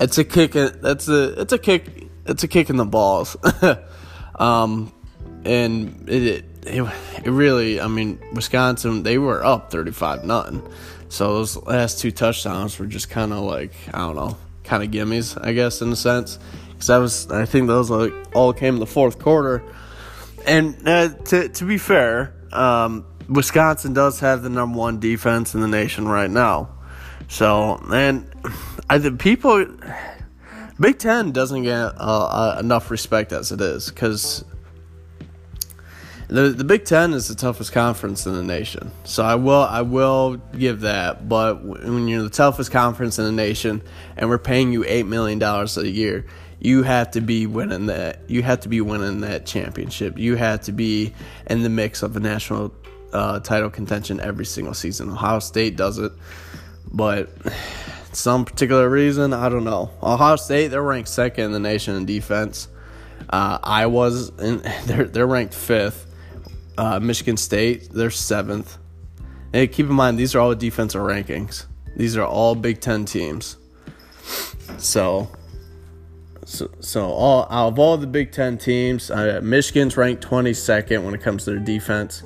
It's 0.01 0.18
a 0.18 0.25
kick, 0.25 0.53
that's 0.53 1.09
a, 1.09 1.40
it's 1.40 1.53
a 1.53 1.59
kick, 1.59 2.07
it's 2.27 2.42
a 2.42 2.49
kick 2.49 2.71
in 2.71 2.77
the 2.77 2.85
balls. 2.85 3.37
Um, 4.38 4.92
and 5.44 6.09
it, 6.09 6.44
it, 6.62 6.85
it 7.25 7.31
really, 7.31 7.81
I 7.81 7.88
mean, 7.88 8.21
Wisconsin, 8.33 9.03
they 9.03 9.18
were 9.18 9.44
up 9.44 9.71
35 9.71 10.25
nothing. 10.25 10.62
So 11.09 11.35
those 11.35 11.57
last 11.57 11.99
two 11.99 12.11
touchdowns 12.11 12.79
were 12.79 12.87
just 12.87 13.11
kind 13.11 13.33
of 13.33 13.40
like, 13.40 13.73
I 13.92 13.99
don't 13.99 14.16
know, 14.16 14.37
kind 14.68 14.83
of 14.83 14.90
gimmies, 14.90 15.37
I 15.42 15.52
guess, 15.52 15.83
in 15.83 15.90
a 15.90 15.96
sense. 15.96 16.38
Because 16.68 16.87
that 16.87 16.98
was, 16.98 17.31
I 17.31 17.46
think 17.46 17.66
those 17.66 17.90
like 17.90 18.12
all 18.35 18.52
came 18.52 18.74
in 18.74 18.81
the 18.81 18.87
fourth 18.87 19.18
quarter. 19.18 19.62
And 20.46 20.87
uh, 20.87 21.09
to, 21.09 21.48
to 21.48 21.64
be 21.64 21.78
fair, 21.78 22.35
um, 22.52 23.04
Wisconsin 23.28 23.94
does 23.94 24.20
have 24.20 24.42
the 24.42 24.50
number 24.50 24.78
one 24.78 25.00
defense 25.00 25.54
in 25.54 25.61
the 25.61 25.68
nation 25.68 26.07
right 26.07 26.31
now. 26.31 26.68
So, 27.28 27.83
and 27.90 28.31
I 28.88 28.98
think 28.98 29.20
people 29.20 29.66
Big 30.81 30.98
Ten 30.98 31.33
doesn't 31.33 31.62
get 31.62 31.74
uh, 31.74 31.90
uh, 31.98 32.57
enough 32.61 32.90
respect 32.90 33.33
as 33.33 33.50
it 33.50 33.61
is 33.61 33.90
because 33.90 34.44
the 36.29 36.51
the 36.51 36.64
Big 36.64 36.85
Ten 36.85 37.14
is 37.14 37.29
the 37.29 37.35
toughest 37.35 37.73
conference 37.73 38.27
in 38.27 38.35
the 38.35 38.43
nation. 38.43 38.91
So 39.05 39.25
I 39.25 39.35
will 39.35 39.62
I 39.62 39.81
will 39.81 40.37
give 40.37 40.81
that. 40.81 41.29
But 41.29 41.64
when 41.64 42.07
you're 42.07 42.23
the 42.23 42.31
toughest 42.31 42.71
conference 42.71 43.19
in 43.19 43.25
the 43.25 43.33
nation 43.33 43.83
and 44.17 44.29
we're 44.29 44.38
paying 44.38 44.73
you 44.73 44.85
eight 44.87 45.07
million 45.07 45.38
dollars 45.38 45.77
a 45.79 45.88
year, 45.88 46.27
you 46.61 46.83
have 46.83 47.12
to 47.12 47.23
be 47.23 47.47
winning 47.47 47.87
that. 47.87 48.21
You 48.29 48.43
have 48.43 48.61
to 48.61 48.69
be 48.69 48.81
winning 48.83 49.23
that 49.23 49.47
championship. 49.47 50.19
You 50.19 50.37
have 50.37 50.62
to 50.62 50.73
be 50.73 51.14
in 51.47 51.62
the 51.62 51.71
mix 51.71 52.03
of 52.03 52.14
a 52.17 52.21
national 52.21 52.75
uh, 53.12 53.41
title 53.41 53.71
contention 53.71 54.21
every 54.21 54.45
single 54.45 54.75
season. 54.75 55.11
Ohio 55.11 55.38
State 55.38 55.77
does 55.77 55.99
it, 55.99 56.12
but 56.93 57.31
some 58.12 58.45
particular 58.45 58.88
reason. 58.88 59.33
I 59.33 59.49
don't 59.49 59.64
know. 59.64 59.91
Ohio 60.03 60.37
State, 60.37 60.69
they're 60.69 60.83
ranked 60.83 61.09
second 61.09 61.45
in 61.45 61.53
the 61.53 61.61
nation 61.61 61.95
in 61.95 62.05
defense. 62.05 62.69
Uh, 63.31 63.87
was 63.91 64.31
in, 64.38 64.59
they're 64.87 65.05
they're 65.05 65.27
ranked 65.27 65.55
fifth. 65.55 66.08
Uh, 66.79 67.01
Michigan 67.01 67.37
State, 67.37 67.91
they're 67.91 68.09
seventh. 68.09 68.79
And 69.53 69.71
keep 69.73 69.87
in 69.87 69.93
mind, 69.93 70.19
these 70.19 70.35
are 70.35 70.38
all 70.38 70.55
defensive 70.55 71.03
rankings. 71.03 71.67
These 71.97 72.17
are 72.17 72.25
all 72.25 72.55
Big 72.55 72.81
Ten 72.81 73.05
teams. 73.05 73.57
So, 74.79 75.29
so, 76.45 76.71
so 76.79 77.07
all 77.07 77.49
out 77.51 77.73
of 77.73 77.79
all 77.81 77.97
the 77.97 78.07
Big 78.07 78.31
Ten 78.31 78.57
teams, 78.59 79.11
uh, 79.11 79.41
Michigan's 79.43 79.97
ranked 79.97 80.25
22nd 80.25 81.03
when 81.03 81.14
it 81.14 81.21
comes 81.21 81.45
to 81.45 81.51
their 81.51 81.59
defense. 81.59 82.23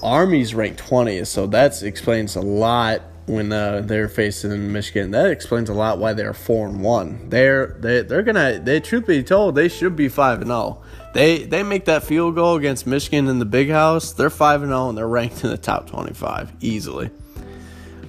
Army's 0.00 0.54
ranked 0.54 0.80
20th, 0.80 1.26
so 1.26 1.48
that 1.48 1.82
explains 1.82 2.36
a 2.36 2.40
lot 2.40 3.02
when 3.26 3.52
uh, 3.52 3.80
they're 3.80 4.08
facing 4.08 4.72
Michigan. 4.72 5.10
That 5.10 5.30
explains 5.30 5.68
a 5.68 5.74
lot 5.74 5.98
why 5.98 6.12
they're 6.12 6.32
four 6.32 6.68
and 6.68 6.80
one. 6.80 7.28
They're 7.28 7.76
they 7.80 8.02
they're 8.02 8.22
gonna 8.22 8.60
they 8.62 8.78
truth 8.78 9.06
be 9.06 9.24
told 9.24 9.56
they 9.56 9.68
should 9.68 9.96
be 9.96 10.08
five 10.08 10.40
and 10.40 10.48
zero. 10.48 10.83
They 11.14 11.44
they 11.44 11.62
make 11.62 11.84
that 11.84 12.02
field 12.02 12.34
goal 12.34 12.56
against 12.56 12.88
Michigan 12.88 13.28
in 13.28 13.38
the 13.38 13.44
Big 13.44 13.70
House. 13.70 14.12
They're 14.12 14.30
five 14.30 14.62
and 14.62 14.70
zero 14.70 14.80
oh, 14.80 14.88
and 14.88 14.98
they're 14.98 15.08
ranked 15.08 15.44
in 15.44 15.50
the 15.50 15.56
top 15.56 15.88
twenty 15.88 16.12
five 16.12 16.52
easily. 16.60 17.08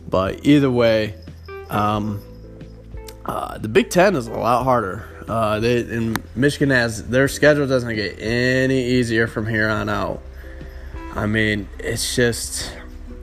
But 0.10 0.46
either 0.46 0.72
way, 0.72 1.14
um, 1.70 2.22
uh, 3.24 3.60
the 3.60 3.68
Big 3.68 3.92
Ten 3.92 4.16
is 4.16 4.26
a 4.26 4.32
lot 4.32 4.64
harder. 4.64 5.08
Uh, 5.28 5.60
they 5.60 5.82
and 5.82 6.22
Michigan 6.36 6.72
has 6.72 7.08
their 7.08 7.28
schedule 7.28 7.68
doesn't 7.68 7.96
get 7.96 8.20
any 8.20 8.84
easier 8.84 9.28
from 9.28 9.46
here 9.46 9.70
on 9.70 9.88
out. 9.88 10.24
I 11.14 11.28
mean, 11.28 11.70
it's 11.78 12.16
just 12.16 12.74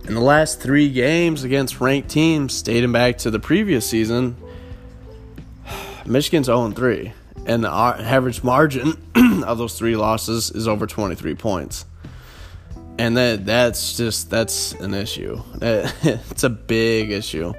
in 0.04 0.14
the 0.14 0.20
last 0.20 0.60
three 0.60 0.90
games 0.90 1.42
against 1.42 1.80
ranked 1.80 2.08
teams, 2.08 2.62
dating 2.62 2.92
back 2.92 3.18
to 3.18 3.32
the 3.32 3.40
previous 3.40 3.88
season, 3.88 4.36
Michigan's 6.06 6.46
0 6.46 6.70
3. 6.70 7.12
And 7.46 7.64
the 7.64 7.70
average 7.70 8.44
margin 8.44 8.96
of 9.44 9.58
those 9.58 9.78
three 9.78 9.96
losses 9.96 10.50
is 10.50 10.68
over 10.68 10.86
23 10.86 11.34
points. 11.34 11.84
And 12.98 13.16
that 13.16 13.46
that's 13.46 13.96
just 13.96 14.30
that's 14.30 14.72
an 14.74 14.94
issue. 14.94 15.42
It's 15.62 16.44
a 16.44 16.50
big 16.50 17.10
issue 17.10 17.54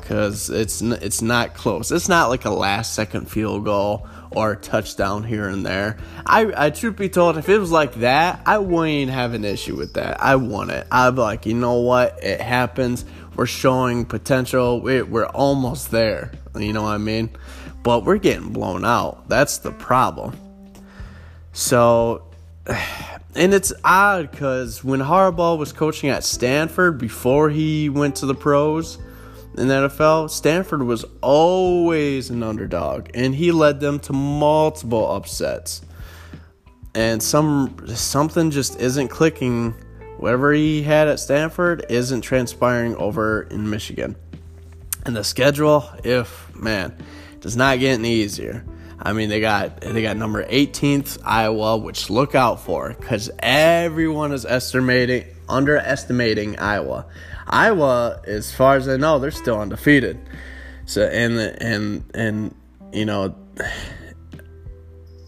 because 0.00 0.50
it's 0.50 0.80
it's 0.80 1.22
not 1.22 1.54
close. 1.54 1.90
It's 1.90 2.08
not 2.08 2.28
like 2.28 2.44
a 2.44 2.50
last 2.50 2.94
second 2.94 3.30
field 3.30 3.64
goal 3.64 4.06
or 4.34 4.52
a 4.52 4.56
touchdown 4.56 5.24
here 5.24 5.48
and 5.48 5.64
there. 5.64 5.96
I, 6.26 6.66
I 6.66 6.70
truth 6.70 6.96
be 6.96 7.08
told, 7.08 7.36
if 7.36 7.48
it 7.48 7.58
was 7.58 7.70
like 7.70 7.94
that, 7.96 8.42
I 8.46 8.58
wouldn't 8.58 9.10
have 9.10 9.34
an 9.34 9.44
issue 9.44 9.76
with 9.76 9.94
that. 9.94 10.22
I 10.22 10.36
want 10.36 10.70
it. 10.70 10.86
I'd 10.90 11.14
be 11.14 11.20
like, 11.20 11.46
you 11.46 11.54
know 11.54 11.80
what? 11.80 12.22
It 12.22 12.40
happens. 12.40 13.04
We're 13.36 13.46
showing 13.46 14.04
potential. 14.04 14.80
We're, 14.80 15.26
almost 15.26 15.90
there. 15.90 16.32
You 16.56 16.72
know 16.72 16.82
what 16.82 16.90
I 16.90 16.98
mean? 16.98 17.30
But 17.82 18.04
we're 18.04 18.18
getting 18.18 18.52
blown 18.52 18.84
out. 18.84 19.28
That's 19.28 19.58
the 19.58 19.72
problem. 19.72 20.36
So, 21.52 22.24
and 22.66 23.52
it's 23.54 23.72
odd 23.84 24.30
because 24.30 24.84
when 24.84 25.00
Harbaugh 25.00 25.58
was 25.58 25.72
coaching 25.72 26.10
at 26.10 26.24
Stanford 26.24 26.98
before 26.98 27.50
he 27.50 27.88
went 27.88 28.16
to 28.16 28.26
the 28.26 28.34
pros, 28.34 28.98
in 29.56 29.68
the 29.68 29.74
NFL, 29.88 30.30
Stanford 30.30 30.82
was 30.82 31.04
always 31.20 32.30
an 32.30 32.42
underdog, 32.42 33.10
and 33.14 33.34
he 33.34 33.52
led 33.52 33.78
them 33.80 34.00
to 34.00 34.12
multiple 34.12 35.12
upsets. 35.12 35.82
And 36.94 37.22
some 37.22 37.86
something 37.88 38.50
just 38.50 38.80
isn't 38.80 39.08
clicking. 39.08 39.74
Whatever 40.24 40.54
he 40.54 40.82
had 40.82 41.06
at 41.08 41.20
Stanford 41.20 41.84
isn't 41.90 42.22
transpiring 42.22 42.96
over 42.96 43.42
in 43.42 43.68
Michigan. 43.68 44.16
And 45.04 45.14
the 45.14 45.22
schedule, 45.22 45.84
if 46.02 46.56
man, 46.56 46.96
does 47.40 47.58
not 47.58 47.78
get 47.78 47.98
any 47.98 48.14
easier. 48.14 48.64
I 48.98 49.12
mean, 49.12 49.28
they 49.28 49.40
got 49.40 49.82
they 49.82 50.00
got 50.00 50.16
number 50.16 50.42
18th 50.42 51.18
Iowa, 51.22 51.76
which 51.76 52.08
look 52.08 52.34
out 52.34 52.60
for 52.60 52.96
because 52.98 53.30
everyone 53.38 54.32
is 54.32 54.46
estimating 54.46 55.26
underestimating 55.46 56.58
Iowa. 56.58 57.04
Iowa, 57.46 58.22
as 58.26 58.50
far 58.50 58.76
as 58.76 58.88
I 58.88 58.96
know, 58.96 59.18
they're 59.18 59.30
still 59.30 59.60
undefeated. 59.60 60.18
So 60.86 61.02
and 61.02 61.38
and 61.38 62.02
and 62.14 62.54
you 62.94 63.04
know, 63.04 63.34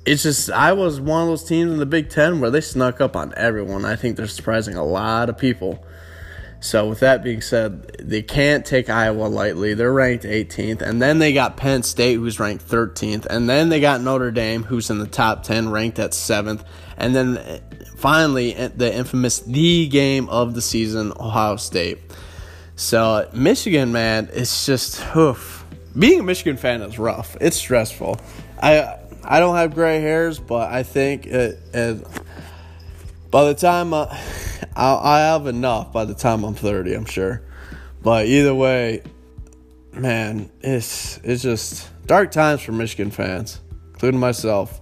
it's 0.06 0.22
just 0.22 0.50
I 0.50 0.72
was 0.72 1.00
one 1.00 1.22
of 1.22 1.28
those 1.28 1.44
teams 1.44 1.72
in 1.72 1.78
the 1.78 1.86
Big 1.86 2.08
Ten 2.08 2.40
where 2.40 2.50
they 2.50 2.60
snuck 2.60 3.00
up 3.00 3.16
on 3.16 3.34
everyone. 3.36 3.84
I 3.84 3.96
think 3.96 4.16
they're 4.16 4.28
surprising 4.28 4.76
a 4.76 4.84
lot 4.84 5.28
of 5.28 5.36
people. 5.36 5.84
So 6.60 6.88
with 6.88 7.00
that 7.00 7.22
being 7.22 7.42
said, 7.42 7.84
they 7.98 8.22
can't 8.22 8.64
take 8.64 8.88
Iowa 8.88 9.26
lightly. 9.26 9.74
They're 9.74 9.92
ranked 9.92 10.24
18th, 10.24 10.80
and 10.80 11.02
then 11.02 11.18
they 11.18 11.32
got 11.32 11.56
Penn 11.56 11.82
State, 11.82 12.14
who's 12.14 12.40
ranked 12.40 12.66
13th, 12.66 13.26
and 13.26 13.48
then 13.48 13.68
they 13.68 13.78
got 13.78 14.00
Notre 14.00 14.30
Dame, 14.30 14.62
who's 14.62 14.88
in 14.88 14.98
the 14.98 15.06
top 15.06 15.42
10, 15.42 15.68
ranked 15.68 15.98
at 15.98 16.14
seventh, 16.14 16.64
and 16.96 17.14
then 17.14 17.36
eh, 17.36 17.60
finally 17.96 18.54
eh, 18.54 18.68
the 18.74 18.92
infamous 18.92 19.40
the 19.40 19.86
game 19.88 20.28
of 20.30 20.54
the 20.54 20.62
season, 20.62 21.12
Ohio 21.20 21.56
State. 21.56 21.98
So 22.74 23.28
Michigan, 23.32 23.92
man, 23.92 24.30
it's 24.32 24.66
just 24.66 25.04
oof. 25.14 25.64
Being 25.98 26.20
a 26.20 26.22
Michigan 26.22 26.56
fan 26.56 26.82
is 26.82 26.98
rough. 26.98 27.36
It's 27.40 27.56
stressful. 27.56 28.18
I 28.62 28.98
I 29.28 29.40
don't 29.40 29.56
have 29.56 29.74
gray 29.74 30.00
hairs, 30.00 30.38
but 30.38 30.70
I 30.70 30.84
think 30.84 31.26
it, 31.26 31.58
it 31.74 32.06
by 33.30 33.44
the 33.44 33.54
time 33.54 33.92
uh, 33.92 34.06
I'll, 34.76 34.98
I 34.98 35.18
have 35.32 35.46
enough 35.46 35.92
by 35.92 36.04
the 36.04 36.14
time 36.14 36.44
I'm 36.44 36.54
30, 36.54 36.94
I'm 36.94 37.04
sure. 37.04 37.42
But 38.02 38.26
either 38.26 38.54
way, 38.54 39.02
man, 39.92 40.48
it's 40.60 41.18
it's 41.24 41.42
just 41.42 41.90
dark 42.06 42.30
times 42.30 42.62
for 42.62 42.70
Michigan 42.72 43.10
fans, 43.10 43.60
including 43.92 44.20
myself. 44.20 44.80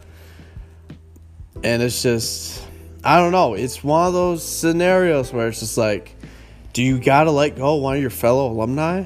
And 1.62 1.82
it's 1.82 2.02
just 2.02 2.66
I 3.02 3.18
don't 3.18 3.32
know, 3.32 3.54
it's 3.54 3.82
one 3.82 4.06
of 4.06 4.12
those 4.12 4.46
scenarios 4.46 5.32
where 5.32 5.48
it's 5.48 5.60
just 5.60 5.78
like 5.78 6.14
do 6.74 6.82
you 6.82 6.98
got 6.98 7.24
to 7.24 7.30
let 7.30 7.56
go 7.56 7.76
one 7.76 7.96
of 7.96 8.00
your 8.02 8.10
fellow 8.10 8.50
alumni? 8.50 9.04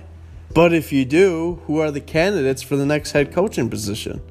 But 0.54 0.72
if 0.72 0.92
you 0.92 1.04
do, 1.04 1.60
who 1.66 1.78
are 1.80 1.90
the 1.90 2.00
candidates 2.00 2.62
for 2.62 2.76
the 2.76 2.86
next 2.86 3.12
head 3.12 3.32
coaching 3.32 3.68
position? 3.68 4.22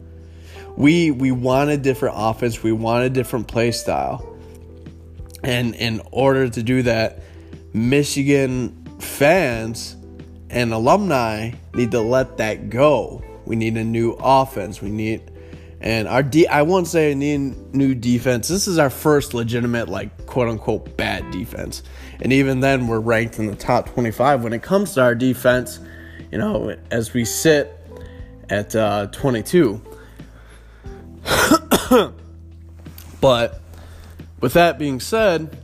We 0.77 1.11
we 1.11 1.31
want 1.31 1.71
a 1.71 1.77
different 1.77 2.15
offense, 2.17 2.63
we 2.63 2.71
want 2.71 3.03
a 3.03 3.09
different 3.09 3.47
play 3.47 3.71
style. 3.71 4.33
And 5.43 5.75
in 5.75 6.01
order 6.11 6.49
to 6.49 6.63
do 6.63 6.83
that, 6.83 7.21
Michigan 7.73 8.85
fans 8.99 9.95
and 10.49 10.73
alumni 10.73 11.51
need 11.73 11.91
to 11.91 12.01
let 12.01 12.37
that 12.37 12.69
go. 12.69 13.23
We 13.45 13.55
need 13.55 13.75
a 13.77 13.83
new 13.83 14.11
offense. 14.19 14.81
We 14.81 14.89
need 14.89 15.31
and 15.79 16.07
our 16.07 16.23
de- 16.23 16.47
I 16.47 16.63
won't 16.63 16.87
say 16.87 17.11
a 17.11 17.15
new 17.15 17.93
defense. 17.93 18.47
This 18.47 18.67
is 18.67 18.79
our 18.79 18.89
first 18.89 19.33
legitimate 19.33 19.89
like 19.89 20.25
quote 20.25 20.49
unquote 20.49 20.97
bad 20.97 21.29
defense. 21.31 21.83
And 22.19 22.33
even 22.33 22.61
then 22.61 22.87
we're 22.87 22.99
ranked 22.99 23.37
in 23.37 23.47
the 23.47 23.55
top 23.55 23.93
25 23.93 24.43
when 24.43 24.53
it 24.53 24.63
comes 24.63 24.93
to 24.95 25.01
our 25.01 25.13
defense, 25.13 25.79
you 26.31 26.39
know, 26.39 26.75
as 26.89 27.13
we 27.13 27.25
sit 27.25 27.79
at 28.49 28.75
uh, 28.75 29.07
22. 29.07 29.81
but 33.21 33.61
with 34.39 34.53
that 34.53 34.77
being 34.79 34.99
said, 34.99 35.57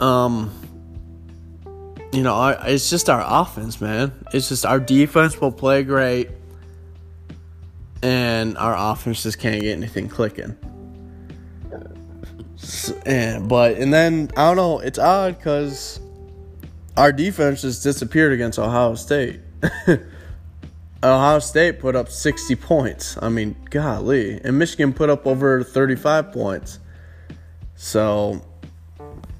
um, 0.00 0.52
you 2.12 2.22
know, 2.22 2.34
our, 2.34 2.58
it's 2.66 2.90
just 2.90 3.10
our 3.10 3.24
offense, 3.26 3.80
man. 3.80 4.12
It's 4.32 4.48
just 4.48 4.64
our 4.64 4.78
defense 4.78 5.40
will 5.40 5.52
play 5.52 5.82
great, 5.82 6.30
and 8.02 8.56
our 8.58 8.92
offense 8.92 9.22
just 9.22 9.38
can't 9.38 9.60
get 9.60 9.76
anything 9.76 10.08
clicking. 10.08 10.56
So, 12.56 12.98
and 13.04 13.48
but 13.48 13.76
and 13.76 13.92
then 13.92 14.30
I 14.36 14.46
don't 14.46 14.56
know. 14.56 14.78
It's 14.78 14.98
odd 14.98 15.36
because 15.36 16.00
our 16.96 17.12
defense 17.12 17.62
just 17.62 17.82
disappeared 17.82 18.32
against 18.32 18.58
Ohio 18.58 18.94
State. 18.94 19.40
Ohio 21.04 21.38
State 21.38 21.80
put 21.80 21.94
up 21.94 22.08
60 22.10 22.56
points. 22.56 23.18
I 23.20 23.28
mean, 23.28 23.56
golly. 23.70 24.40
And 24.42 24.58
Michigan 24.58 24.92
put 24.92 25.10
up 25.10 25.26
over 25.26 25.62
35 25.62 26.32
points. 26.32 26.78
So 27.76 28.42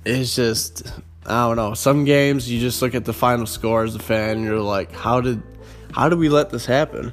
it's 0.05 0.35
just 0.35 0.87
I 1.27 1.47
don't 1.49 1.57
know. 1.57 1.73
Some 1.73 2.05
games 2.05 2.51
you 2.51 2.61
just 2.61 2.83
look 2.83 2.95
at 2.95 3.07
the 3.07 3.15
final 3.15 3.47
score 3.47 3.83
as 3.85 3.95
a 3.95 3.99
fan 3.99 4.43
you're 4.43 4.61
like, 4.61 4.93
how 4.93 5.21
did 5.21 5.43
how 5.93 6.09
did 6.09 6.19
we 6.19 6.29
let 6.29 6.51
this 6.51 6.67
happen? 6.67 7.13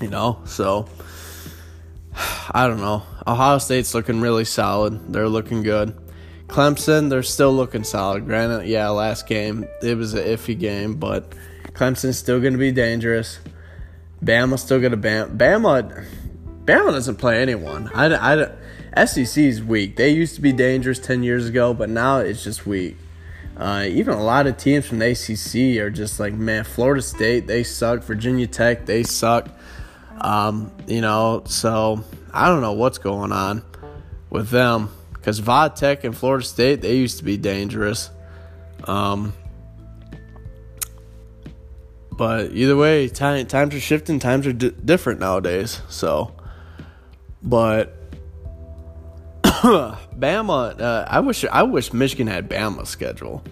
You 0.00 0.08
know? 0.08 0.40
So 0.46 0.88
I 2.52 2.66
don't 2.66 2.80
know. 2.80 3.02
Ohio 3.26 3.58
State's 3.58 3.94
looking 3.94 4.20
really 4.20 4.46
solid. 4.46 5.12
They're 5.12 5.28
looking 5.28 5.62
good. 5.62 5.94
Clemson, 6.46 7.10
they're 7.10 7.22
still 7.22 7.52
looking 7.52 7.84
solid. 7.84 8.24
Granted, 8.24 8.66
yeah, 8.66 8.88
last 8.88 9.28
game 9.28 9.66
it 9.82 9.96
was 9.96 10.14
an 10.14 10.24
iffy 10.24 10.58
game, 10.58 10.94
but 10.94 11.34
Clemson's 11.80 12.18
still 12.18 12.40
going 12.40 12.52
to 12.52 12.58
be 12.58 12.72
dangerous. 12.72 13.38
Bama's 14.22 14.60
still 14.60 14.80
going 14.80 14.90
to 14.90 14.98
bam. 14.98 15.38
Bama, 15.38 16.04
Bama 16.66 16.90
doesn't 16.90 17.16
play 17.16 17.40
anyone. 17.40 17.90
I, 17.94 18.34
I, 18.34 19.06
SEC 19.06 19.38
is 19.42 19.64
weak. 19.64 19.96
They 19.96 20.10
used 20.10 20.34
to 20.34 20.42
be 20.42 20.52
dangerous 20.52 20.98
10 20.98 21.22
years 21.22 21.48
ago, 21.48 21.72
but 21.72 21.88
now 21.88 22.18
it's 22.18 22.44
just 22.44 22.66
weak. 22.66 22.98
Uh, 23.56 23.86
even 23.88 24.12
a 24.12 24.22
lot 24.22 24.46
of 24.46 24.58
teams 24.58 24.86
from 24.86 24.98
the 24.98 25.06
ACC 25.12 25.82
are 25.82 25.88
just 25.88 26.20
like, 26.20 26.34
man, 26.34 26.64
Florida 26.64 27.00
State, 27.00 27.46
they 27.46 27.62
suck. 27.62 28.04
Virginia 28.04 28.46
Tech, 28.46 28.84
they 28.84 29.02
suck. 29.02 29.48
Um, 30.20 30.70
you 30.86 31.00
know, 31.00 31.44
so 31.46 32.04
I 32.30 32.48
don't 32.48 32.60
know 32.60 32.72
what's 32.72 32.98
going 32.98 33.32
on 33.32 33.62
with 34.28 34.50
them 34.50 34.90
because 35.14 35.38
Va 35.38 35.72
Tech 35.74 36.04
and 36.04 36.14
Florida 36.14 36.44
State, 36.44 36.82
they 36.82 36.96
used 36.96 37.16
to 37.16 37.24
be 37.24 37.38
dangerous. 37.38 38.10
Um, 38.84 39.32
but 42.12 42.52
either 42.52 42.76
way, 42.76 43.08
time, 43.08 43.46
times 43.46 43.74
are 43.74 43.80
shifting, 43.80 44.18
times 44.18 44.46
are 44.46 44.52
different 44.52 45.20
nowadays. 45.20 45.80
So, 45.88 46.34
but 47.42 47.96
Bama, 49.42 50.80
uh, 50.80 51.04
I 51.08 51.20
wish 51.20 51.44
I 51.44 51.62
wish 51.62 51.92
Michigan 51.92 52.26
had 52.26 52.48
Bama's 52.48 52.88
schedule. 52.88 53.42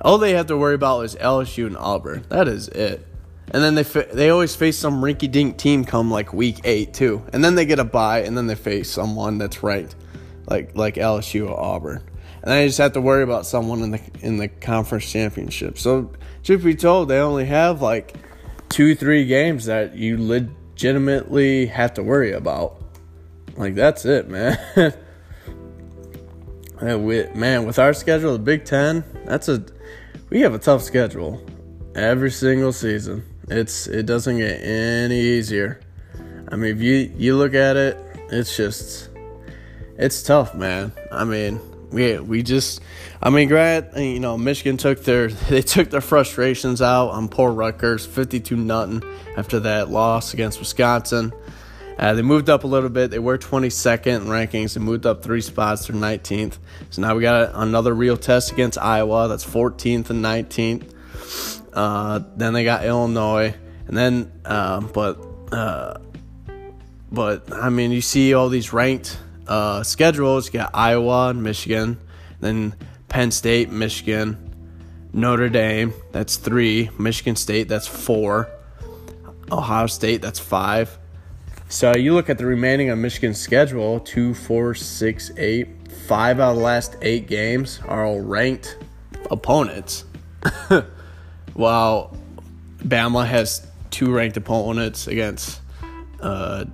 All 0.00 0.18
they 0.18 0.32
have 0.32 0.46
to 0.46 0.56
worry 0.56 0.74
about 0.74 1.02
is 1.02 1.14
LSU 1.16 1.66
and 1.66 1.76
Auburn. 1.76 2.24
That 2.28 2.48
is 2.48 2.68
it. 2.68 3.06
And 3.52 3.62
then 3.62 3.74
they 3.74 3.84
fa- 3.84 4.08
they 4.12 4.30
always 4.30 4.56
face 4.56 4.78
some 4.78 5.02
rinky 5.02 5.30
dink 5.30 5.58
team 5.58 5.84
come 5.84 6.10
like 6.10 6.32
week 6.32 6.60
eight 6.64 6.94
too, 6.94 7.22
and 7.32 7.44
then 7.44 7.54
they 7.54 7.64
get 7.64 7.78
a 7.78 7.84
bye, 7.84 8.20
and 8.22 8.36
then 8.36 8.46
they 8.46 8.54
face 8.54 8.90
someone 8.90 9.38
that's 9.38 9.62
ranked 9.62 9.94
like 10.46 10.76
like 10.76 10.94
LSU 10.94 11.48
or 11.48 11.58
Auburn, 11.58 12.02
and 12.42 12.50
they 12.50 12.66
just 12.66 12.78
have 12.78 12.92
to 12.92 13.00
worry 13.00 13.22
about 13.22 13.46
someone 13.46 13.82
in 13.82 13.90
the 13.92 14.00
in 14.20 14.36
the 14.36 14.48
conference 14.48 15.10
championship. 15.10 15.78
So 15.78 16.10
truth 16.42 16.64
be 16.64 16.74
told, 16.74 17.08
they 17.08 17.18
only 17.18 17.44
have 17.44 17.80
like 17.80 18.16
two 18.68 18.94
three 18.94 19.26
games 19.26 19.66
that 19.66 19.94
you 19.94 20.16
legitimately 20.18 21.66
have 21.66 21.94
to 21.94 22.02
worry 22.02 22.32
about. 22.32 22.82
Like 23.56 23.74
that's 23.74 24.04
it, 24.04 24.28
man. 24.28 24.58
Man, 26.82 27.64
with 27.64 27.78
our 27.78 27.94
schedule, 27.94 28.32
the 28.32 28.40
Big 28.40 28.64
Ten, 28.64 29.04
that's 29.24 29.48
a 29.48 29.64
we 30.30 30.40
have 30.40 30.52
a 30.52 30.58
tough 30.58 30.82
schedule 30.82 31.40
every 31.94 32.30
single 32.32 32.72
season. 32.72 33.24
It's 33.48 33.86
it 33.86 34.04
doesn't 34.04 34.38
get 34.38 34.60
any 34.62 35.20
easier. 35.20 35.80
I 36.48 36.56
mean, 36.56 36.76
if 36.76 36.82
you 36.82 37.12
you 37.16 37.36
look 37.36 37.54
at 37.54 37.76
it, 37.76 37.96
it's 38.30 38.56
just 38.56 39.10
it's 39.96 40.24
tough, 40.24 40.56
man. 40.56 40.90
I 41.12 41.22
mean, 41.22 41.60
we 41.92 42.18
we 42.18 42.42
just 42.42 42.80
I 43.22 43.30
mean, 43.30 43.48
Grant, 43.48 43.96
you 43.96 44.20
know, 44.20 44.36
Michigan 44.36 44.76
took 44.76 45.04
their 45.04 45.28
they 45.50 45.62
took 45.62 45.90
their 45.90 46.00
frustrations 46.00 46.82
out 46.82 47.10
on 47.10 47.28
poor 47.28 47.52
Rutgers, 47.52 48.06
fifty-two 48.06 48.56
nothing 48.56 49.02
after 49.36 49.60
that 49.60 49.90
loss 49.90 50.34
against 50.34 50.58
Wisconsin. 50.58 51.32
Uh, 51.98 52.14
they 52.14 52.22
moved 52.22 52.50
up 52.50 52.64
a 52.64 52.66
little 52.66 52.88
bit. 52.88 53.10
They 53.10 53.18
were 53.18 53.36
22nd 53.36 54.06
in 54.06 54.22
rankings. 54.24 54.74
They 54.74 54.80
moved 54.80 55.04
up 55.04 55.22
three 55.22 55.42
spots 55.42 55.86
to 55.86 55.92
19th. 55.92 56.56
So 56.90 57.02
now 57.02 57.14
we 57.14 57.20
got 57.20 57.50
another 57.54 57.94
real 57.94 58.16
test 58.16 58.50
against 58.50 58.78
Iowa. 58.78 59.28
That's 59.28 59.44
14th 59.44 60.08
and 60.10 60.24
19th. 60.24 60.92
Uh, 61.72 62.20
then 62.36 62.54
they 62.54 62.64
got 62.64 62.84
Illinois, 62.84 63.54
and 63.86 63.96
then 63.96 64.32
uh, 64.44 64.80
but 64.80 65.18
uh, 65.52 65.98
but 67.10 67.52
I 67.52 67.70
mean 67.70 67.92
you 67.92 68.00
see 68.00 68.34
all 68.34 68.48
these 68.48 68.72
ranked 68.72 69.18
uh, 69.46 69.82
schedules. 69.82 70.46
You 70.46 70.60
got 70.60 70.70
Iowa 70.74 71.28
and 71.30 71.42
Michigan, 71.42 71.98
then 72.40 72.74
Penn 73.08 73.30
State, 73.30 73.70
Michigan, 73.70 74.52
Notre 75.12 75.48
Dame, 75.48 75.92
that's 76.12 76.36
three. 76.36 76.90
Michigan 76.98 77.36
State, 77.36 77.68
that's 77.68 77.86
four. 77.86 78.48
Ohio 79.50 79.86
State, 79.86 80.22
that's 80.22 80.38
five. 80.38 80.98
So 81.68 81.94
you 81.96 82.14
look 82.14 82.30
at 82.30 82.38
the 82.38 82.46
remaining 82.46 82.90
of 82.90 82.98
Michigan's 82.98 83.38
schedule 83.38 84.00
two, 84.00 84.34
four, 84.34 84.74
six, 84.74 85.30
eight. 85.36 85.68
Five 86.06 86.40
out 86.40 86.52
of 86.52 86.56
the 86.56 86.62
last 86.62 86.96
eight 87.02 87.26
games 87.26 87.80
are 87.86 88.04
all 88.04 88.20
ranked 88.20 88.78
opponents. 89.30 90.04
While 91.54 92.16
Bama 92.78 93.26
has 93.26 93.66
two 93.90 94.12
ranked 94.12 94.36
opponents 94.36 95.06
against 95.06 95.60
uh, 96.20 96.64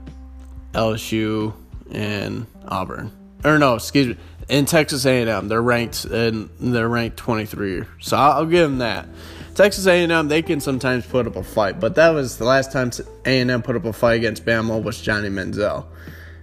LSU 0.73 1.53
and 1.91 2.47
Auburn. 2.69 3.13
Or 3.45 3.59
no, 3.59 3.75
excuse 3.75 4.09
me, 4.09 4.17
in 4.49 4.65
Texas 4.65 5.05
A&M, 5.05 5.49
they're 5.49 5.63
ranked 5.63 6.05
and 6.07 6.49
they're 6.59 6.89
ranked 6.89 7.17
23. 7.19 7.85
So 8.01 8.17
I'll, 8.17 8.47
give 8.47 8.69
them 8.69 8.79
that. 8.79 9.07
Texas 9.55 9.87
A&M, 9.87 10.29
they 10.29 10.43
can 10.43 10.61
sometimes 10.61 11.07
put 11.07 11.27
up 11.27 11.37
a 11.37 11.43
fight, 11.43 11.81
but 11.81 11.95
that 11.97 12.11
was 12.11 12.39
the 12.39 12.45
last 12.45 12.73
time 12.73 12.91
A&M 13.25 13.63
put 13.63 13.77
up 13.77 13.85
a 13.85 13.93
fight 13.93 14.15
against 14.15 14.45
Bama 14.45 14.83
was 14.83 15.01
Johnny 15.01 15.29
Manziel. 15.29 15.87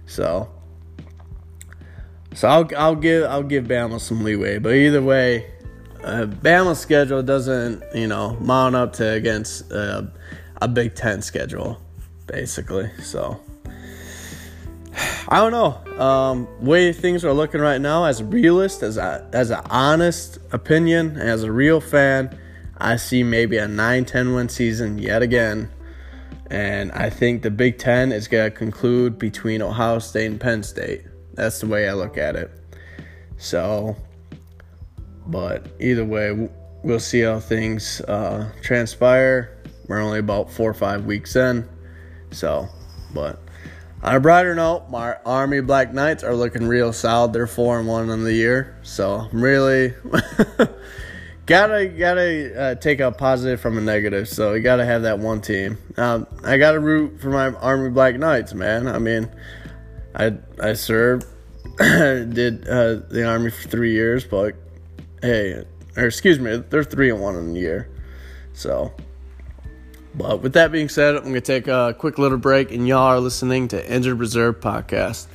So, 0.06 0.48
so 2.34 2.48
I'll 2.48 2.70
I'll 2.76 2.94
give 2.94 3.24
I'll 3.24 3.42
give 3.42 3.64
Bama 3.64 3.98
some 3.98 4.22
leeway, 4.22 4.58
but 4.58 4.74
either 4.74 5.02
way, 5.02 5.50
uh, 6.04 6.26
Bama's 6.26 6.78
schedule 6.78 7.22
doesn't 7.22 7.82
you 7.92 8.06
know 8.06 8.36
mount 8.40 8.76
up 8.76 8.92
to 8.94 9.12
against 9.12 9.72
uh, 9.72 10.02
a 10.62 10.68
Big 10.68 10.94
Ten 10.94 11.22
schedule, 11.22 11.80
basically. 12.26 12.90
So. 13.02 13.40
I 15.28 15.36
don't 15.36 15.52
know. 15.52 16.02
Um, 16.02 16.48
way 16.64 16.92
things 16.92 17.24
are 17.24 17.32
looking 17.32 17.60
right 17.60 17.80
now, 17.80 18.04
as 18.04 18.20
a 18.20 18.24
realist, 18.24 18.82
as 18.82 18.96
a, 18.96 19.28
as 19.32 19.50
an 19.50 19.60
honest 19.70 20.38
opinion, 20.52 21.16
as 21.16 21.42
a 21.42 21.52
real 21.52 21.80
fan, 21.80 22.38
I 22.78 22.96
see 22.96 23.22
maybe 23.22 23.58
a 23.58 23.66
9-10 23.66 24.34
win 24.34 24.48
season 24.48 24.98
yet 24.98 25.22
again. 25.22 25.70
And 26.48 26.92
I 26.92 27.10
think 27.10 27.42
the 27.42 27.50
Big 27.50 27.78
Ten 27.78 28.12
is 28.12 28.28
going 28.28 28.50
to 28.50 28.56
conclude 28.56 29.18
between 29.18 29.62
Ohio 29.62 29.98
State 29.98 30.26
and 30.26 30.40
Penn 30.40 30.62
State. 30.62 31.04
That's 31.34 31.60
the 31.60 31.66
way 31.66 31.88
I 31.88 31.92
look 31.94 32.16
at 32.16 32.36
it. 32.36 32.50
So, 33.36 33.96
but 35.26 35.66
either 35.80 36.04
way, 36.04 36.48
we'll 36.82 37.00
see 37.00 37.20
how 37.20 37.40
things 37.40 38.00
uh, 38.02 38.50
transpire. 38.62 39.58
We're 39.88 40.00
only 40.00 40.20
about 40.20 40.50
four 40.50 40.70
or 40.70 40.74
five 40.74 41.04
weeks 41.04 41.36
in. 41.36 41.68
So, 42.30 42.68
but 43.12 43.40
on 44.02 44.14
a 44.14 44.20
brighter 44.20 44.54
note, 44.54 44.88
my 44.90 45.16
Army 45.24 45.60
Black 45.60 45.92
Knights 45.92 46.22
are 46.22 46.34
looking 46.34 46.66
real 46.66 46.92
solid. 46.92 47.32
They're 47.32 47.46
four 47.46 47.78
and 47.78 47.88
one 47.88 48.10
in 48.10 48.24
the 48.24 48.32
year, 48.32 48.76
so 48.82 49.28
I'm 49.32 49.42
really 49.42 49.94
gotta 51.46 51.86
gotta 51.86 52.60
uh, 52.60 52.74
take 52.74 53.00
a 53.00 53.10
positive 53.10 53.60
from 53.60 53.78
a 53.78 53.80
negative. 53.80 54.28
So 54.28 54.52
you 54.52 54.60
gotta 54.60 54.84
have 54.84 55.02
that 55.02 55.18
one 55.18 55.40
team. 55.40 55.78
Um, 55.96 56.26
I 56.44 56.58
gotta 56.58 56.78
root 56.78 57.20
for 57.20 57.30
my 57.30 57.48
Army 57.58 57.90
Black 57.90 58.16
Knights, 58.16 58.52
man. 58.52 58.86
I 58.86 58.98
mean, 58.98 59.30
I 60.14 60.34
I 60.60 60.74
served, 60.74 61.26
did 61.78 62.68
uh, 62.68 62.96
the 63.08 63.24
Army 63.26 63.50
for 63.50 63.68
three 63.68 63.92
years, 63.92 64.24
but 64.24 64.54
hey, 65.22 65.64
or 65.96 66.06
excuse 66.06 66.38
me, 66.38 66.56
they're 66.56 66.84
three 66.84 67.10
and 67.10 67.20
one 67.20 67.34
in 67.36 67.54
the 67.54 67.60
year, 67.60 67.90
so 68.52 68.92
but 70.16 70.42
with 70.42 70.54
that 70.54 70.72
being 70.72 70.88
said, 70.88 71.14
I'm 71.14 71.22
going 71.22 71.34
to 71.34 71.40
take 71.40 71.68
a 71.68 71.94
quick 71.98 72.18
little 72.18 72.38
break, 72.38 72.72
and 72.72 72.88
y'all 72.88 73.00
are 73.00 73.20
listening 73.20 73.68
to 73.68 73.92
Injured 73.92 74.18
Reserve 74.18 74.60
Podcast. 74.60 75.26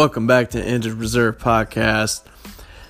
Welcome 0.00 0.26
back 0.26 0.48
to 0.52 0.66
Injured 0.66 0.94
Reserve 0.94 1.36
Podcast. 1.36 2.22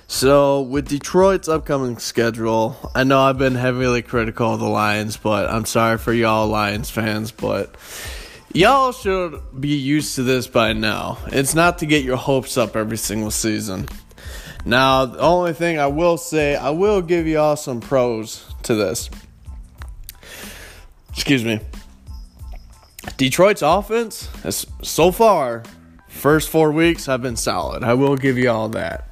So, 0.07 0.61
with 0.61 0.87
Detroit's 0.87 1.49
upcoming 1.49 1.97
schedule, 1.97 2.77
I 2.95 3.03
know 3.03 3.19
I've 3.19 3.37
been 3.37 3.55
heavily 3.55 4.01
critical 4.01 4.53
of 4.53 4.61
the 4.61 4.69
Lions, 4.69 5.17
but 5.17 5.49
I'm 5.49 5.65
sorry 5.65 5.97
for 5.97 6.13
y'all 6.13 6.47
Lions 6.47 6.89
fans, 6.89 7.33
but 7.33 7.75
y'all 8.53 8.93
should 8.93 9.41
be 9.59 9.75
used 9.75 10.15
to 10.15 10.23
this 10.23 10.47
by 10.47 10.71
now. 10.71 11.17
It's 11.27 11.53
not 11.53 11.79
to 11.79 11.85
get 11.85 12.05
your 12.05 12.15
hopes 12.15 12.57
up 12.57 12.77
every 12.77 12.95
single 12.95 13.29
season. 13.29 13.89
Now, 14.63 15.03
the 15.03 15.19
only 15.19 15.51
thing 15.51 15.79
I 15.79 15.87
will 15.87 16.15
say, 16.15 16.55
I 16.55 16.69
will 16.69 17.01
give 17.01 17.27
y'all 17.27 17.57
some 17.57 17.81
pros 17.81 18.45
to 18.63 18.73
this. 18.73 19.09
Excuse 21.09 21.43
me. 21.43 21.59
Detroit's 23.17 23.63
offense, 23.63 24.27
has, 24.43 24.65
so 24.81 25.11
far, 25.11 25.63
First 26.11 26.49
four 26.49 26.71
weeks 26.71 27.09
I've 27.09 27.21
been 27.21 27.35
solid. 27.35 27.83
I 27.83 27.95
will 27.95 28.15
give 28.15 28.37
you 28.37 28.49
all 28.51 28.69
that. 28.69 29.07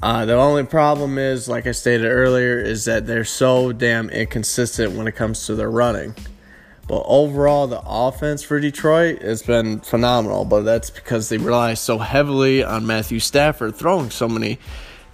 Uh, 0.00 0.24
the 0.24 0.34
only 0.34 0.64
problem 0.64 1.18
is, 1.18 1.48
like 1.48 1.66
I 1.66 1.72
stated 1.72 2.06
earlier, 2.06 2.60
is 2.60 2.84
that 2.84 3.06
they're 3.06 3.24
so 3.24 3.72
damn 3.72 4.08
inconsistent 4.10 4.92
when 4.92 5.08
it 5.08 5.16
comes 5.16 5.46
to 5.46 5.56
their 5.56 5.70
running. 5.70 6.14
But 6.86 7.02
overall, 7.06 7.66
the 7.66 7.82
offense 7.84 8.42
for 8.42 8.60
Detroit 8.60 9.22
has 9.22 9.42
been 9.42 9.80
phenomenal. 9.80 10.44
But 10.44 10.62
that's 10.62 10.90
because 10.90 11.28
they 11.28 11.38
rely 11.38 11.74
so 11.74 11.98
heavily 11.98 12.62
on 12.62 12.86
Matthew 12.86 13.18
Stafford 13.18 13.74
throwing 13.74 14.10
so 14.10 14.28
many 14.28 14.58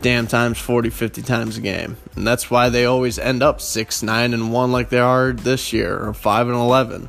damn 0.02 0.26
times 0.26 0.58
40, 0.58 0.90
50 0.90 1.22
times 1.22 1.56
a 1.56 1.60
game. 1.60 1.96
And 2.14 2.26
that's 2.26 2.50
why 2.50 2.68
they 2.68 2.84
always 2.84 3.18
end 3.18 3.42
up 3.42 3.60
6, 3.60 4.02
9, 4.02 4.34
and 4.34 4.52
1 4.52 4.72
like 4.72 4.90
they 4.90 4.98
are 4.98 5.32
this 5.32 5.72
year, 5.72 5.98
or 5.98 6.12
5 6.12 6.48
and 6.48 6.56
11 6.56 7.08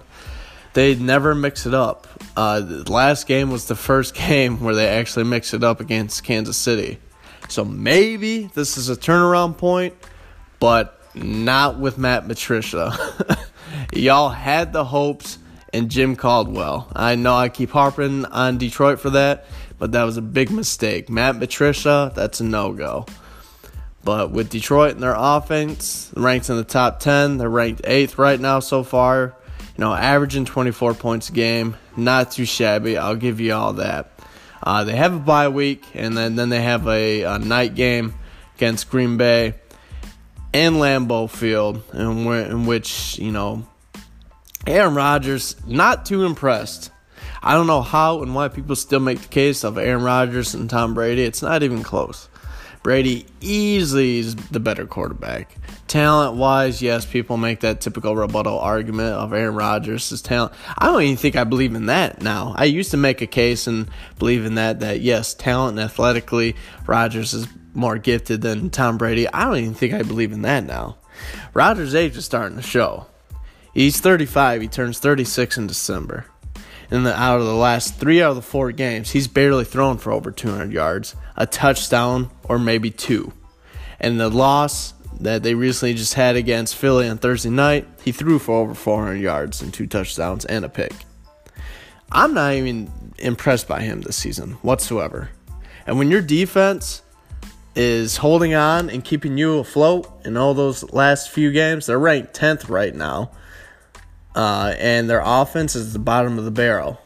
they 0.77 0.93
never 0.93 1.33
mix 1.33 1.65
it 1.65 1.73
up. 1.73 2.06
Uh, 2.37 2.59
the 2.59 2.91
last 2.91 3.25
game 3.25 3.49
was 3.49 3.65
the 3.65 3.75
first 3.75 4.13
game 4.27 4.59
where 4.61 4.75
they 4.75 4.87
actually 4.87 5.25
mixed 5.25 5.55
it 5.55 5.63
up 5.63 5.81
against 5.81 6.23
Kansas 6.23 6.55
City. 6.55 6.99
So 7.49 7.65
maybe 7.65 8.51
this 8.53 8.77
is 8.77 8.89
a 8.89 8.95
turnaround 8.95 9.57
point, 9.57 9.95
but 10.59 11.01
not 11.15 11.79
with 11.79 11.97
Matt 11.97 12.27
Patricia. 12.27 12.95
Y'all 13.93 14.29
had 14.29 14.71
the 14.71 14.85
hopes 14.85 15.39
and 15.73 15.89
Jim 15.89 16.15
Caldwell. 16.15 16.87
I 16.95 17.15
know 17.15 17.33
I 17.33 17.49
keep 17.49 17.71
harping 17.71 18.25
on 18.25 18.59
Detroit 18.59 18.99
for 18.99 19.09
that, 19.11 19.45
but 19.79 19.93
that 19.93 20.03
was 20.03 20.17
a 20.17 20.21
big 20.21 20.51
mistake. 20.51 21.09
Matt 21.09 21.39
Patricia, 21.39 22.11
that's 22.13 22.39
a 22.39 22.43
no 22.43 22.71
go. 22.71 23.07
But 24.03 24.29
with 24.29 24.51
Detroit 24.51 24.91
and 24.91 25.01
their 25.01 25.15
offense, 25.17 26.11
ranked 26.15 26.51
in 26.51 26.57
the 26.57 26.63
top 26.63 26.99
10, 26.99 27.39
they're 27.39 27.49
ranked 27.49 27.81
eighth 27.85 28.19
right 28.19 28.39
now 28.39 28.59
so 28.59 28.83
far 28.83 29.36
you 29.77 29.83
know, 29.83 29.93
averaging 29.93 30.45
24 30.45 30.95
points 30.95 31.29
a 31.29 31.31
game, 31.31 31.77
not 31.95 32.31
too 32.31 32.45
shabby. 32.45 32.97
I'll 32.97 33.15
give 33.15 33.39
you 33.39 33.53
all 33.53 33.73
that. 33.73 34.11
Uh, 34.63 34.83
they 34.83 34.95
have 34.95 35.13
a 35.13 35.19
bye 35.19 35.49
week, 35.49 35.85
and 35.93 36.17
then, 36.17 36.35
then 36.35 36.49
they 36.49 36.61
have 36.61 36.87
a, 36.87 37.21
a 37.23 37.39
night 37.39 37.75
game 37.75 38.15
against 38.55 38.89
Green 38.89 39.17
Bay 39.17 39.53
and 40.51 40.77
Lambeau 40.77 41.29
Field, 41.29 41.83
in, 41.93 42.27
in 42.27 42.65
which, 42.65 43.19
you 43.19 43.31
know, 43.31 43.67
Aaron 44.65 44.95
Rodgers, 44.95 45.55
not 45.67 46.05
too 46.05 46.25
impressed. 46.25 46.91
I 47.43 47.53
don't 47.53 47.67
know 47.67 47.83
how 47.83 48.23
and 48.23 48.33
why 48.33 48.47
people 48.47 48.75
still 48.75 48.99
make 48.99 49.21
the 49.21 49.27
case 49.27 49.63
of 49.63 49.77
Aaron 49.77 50.03
Rodgers 50.03 50.55
and 50.55 50.69
Tom 50.69 50.95
Brady. 50.95 51.23
It's 51.23 51.43
not 51.43 51.61
even 51.61 51.83
close. 51.83 52.27
Brady 52.87 53.25
easily 53.41 54.19
is 54.19 54.37
the 54.37 54.61
better 54.61 54.85
quarterback. 54.85 55.57
Talent 55.89 56.37
wise, 56.37 56.81
yes, 56.81 57.05
people 57.05 57.35
make 57.35 57.59
that 57.59 57.81
typical 57.81 58.15
rebuttal 58.15 58.57
argument 58.57 59.09
of 59.09 59.33
Aaron 59.33 59.55
Rodgers' 59.55 60.21
talent. 60.21 60.53
I 60.77 60.85
don't 60.85 61.01
even 61.01 61.17
think 61.17 61.35
I 61.35 61.43
believe 61.43 61.75
in 61.75 61.87
that 61.87 62.21
now. 62.21 62.53
I 62.55 62.63
used 62.63 62.91
to 62.91 62.95
make 62.95 63.21
a 63.21 63.27
case 63.27 63.67
and 63.67 63.89
believe 64.19 64.45
in 64.45 64.55
that, 64.55 64.79
that 64.79 65.01
yes, 65.01 65.33
talent 65.33 65.77
and 65.77 65.83
athletically, 65.83 66.55
Rodgers 66.85 67.33
is 67.33 67.45
more 67.73 67.97
gifted 67.97 68.39
than 68.39 68.69
Tom 68.69 68.97
Brady. 68.97 69.27
I 69.33 69.43
don't 69.43 69.57
even 69.57 69.73
think 69.73 69.93
I 69.93 70.03
believe 70.03 70.31
in 70.31 70.43
that 70.43 70.63
now. 70.63 70.95
Rodgers' 71.53 71.93
age 71.93 72.15
is 72.15 72.23
starting 72.23 72.55
to 72.55 72.63
show. 72.63 73.07
He's 73.73 73.99
35, 73.99 74.61
he 74.61 74.69
turns 74.69 74.99
36 74.99 75.57
in 75.57 75.67
December 75.67 76.25
in 76.91 77.03
the 77.03 77.13
out 77.17 77.39
of 77.39 77.45
the 77.45 77.55
last 77.55 77.95
three 77.95 78.21
out 78.21 78.31
of 78.31 78.35
the 78.35 78.41
four 78.41 78.71
games, 78.71 79.11
he's 79.11 79.27
barely 79.27 79.65
thrown 79.65 79.97
for 79.97 80.11
over 80.11 80.31
200 80.31 80.71
yards, 80.71 81.15
a 81.35 81.45
touchdown 81.45 82.29
or 82.43 82.57
maybe 82.57 82.91
two. 82.91 83.33
And 83.99 84.19
the 84.19 84.29
loss 84.29 84.93
that 85.19 85.43
they 85.43 85.55
recently 85.55 85.93
just 85.93 86.13
had 86.13 86.35
against 86.35 86.75
Philly 86.75 87.09
on 87.09 87.17
Thursday 87.17 87.49
night, 87.49 87.87
he 88.03 88.11
threw 88.11 88.39
for 88.39 88.55
over 88.61 88.73
400 88.73 89.15
yards 89.15 89.61
and 89.61 89.73
two 89.73 89.87
touchdowns 89.87 90.45
and 90.45 90.63
a 90.63 90.69
pick. 90.69 90.93
I'm 92.11 92.33
not 92.33 92.53
even 92.53 92.91
impressed 93.17 93.67
by 93.67 93.81
him 93.81 94.01
this 94.01 94.15
season 94.15 94.51
whatsoever. 94.61 95.29
And 95.85 95.97
when 95.97 96.11
your 96.11 96.21
defense 96.21 97.01
is 97.75 98.17
holding 98.17 98.53
on 98.53 98.89
and 98.89 99.03
keeping 99.03 99.37
you 99.37 99.59
afloat 99.59 100.09
in 100.25 100.37
all 100.37 100.53
those 100.53 100.91
last 100.93 101.29
few 101.29 101.51
games, 101.51 101.85
they're 101.85 101.99
ranked 101.99 102.33
10th 102.33 102.69
right 102.69 102.95
now 102.95 103.31
uh, 104.37 104.75
and 104.77 105.09
their 105.09 105.23
offense 105.25 105.75
is 105.75 105.93
the 105.93 105.99
bottom 105.99 106.37
of 106.37 106.45
the 106.45 106.51
barrel. 106.51 107.01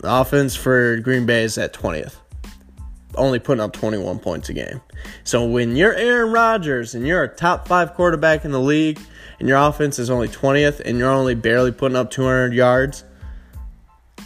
The 0.00 0.12
offense 0.12 0.56
for 0.56 0.96
Green 0.98 1.26
Bay 1.26 1.44
is 1.44 1.56
at 1.56 1.72
20th, 1.72 2.16
only 3.14 3.38
putting 3.38 3.60
up 3.62 3.72
21 3.72 4.18
points 4.18 4.48
a 4.48 4.52
game. 4.52 4.80
So 5.22 5.46
when 5.46 5.76
you're 5.76 5.94
Aaron 5.94 6.32
Rodgers 6.32 6.96
and 6.96 7.06
you're 7.06 7.22
a 7.22 7.28
top 7.28 7.68
five 7.68 7.94
quarterback 7.94 8.44
in 8.44 8.50
the 8.50 8.60
league, 8.60 8.98
and 9.38 9.48
your 9.48 9.58
offense 9.58 10.00
is 10.00 10.10
only 10.10 10.26
20th, 10.26 10.80
and 10.80 10.98
you're 10.98 11.08
only 11.08 11.36
barely 11.36 11.70
putting 11.70 11.96
up 11.96 12.10
200 12.10 12.52
yards, 12.52 13.04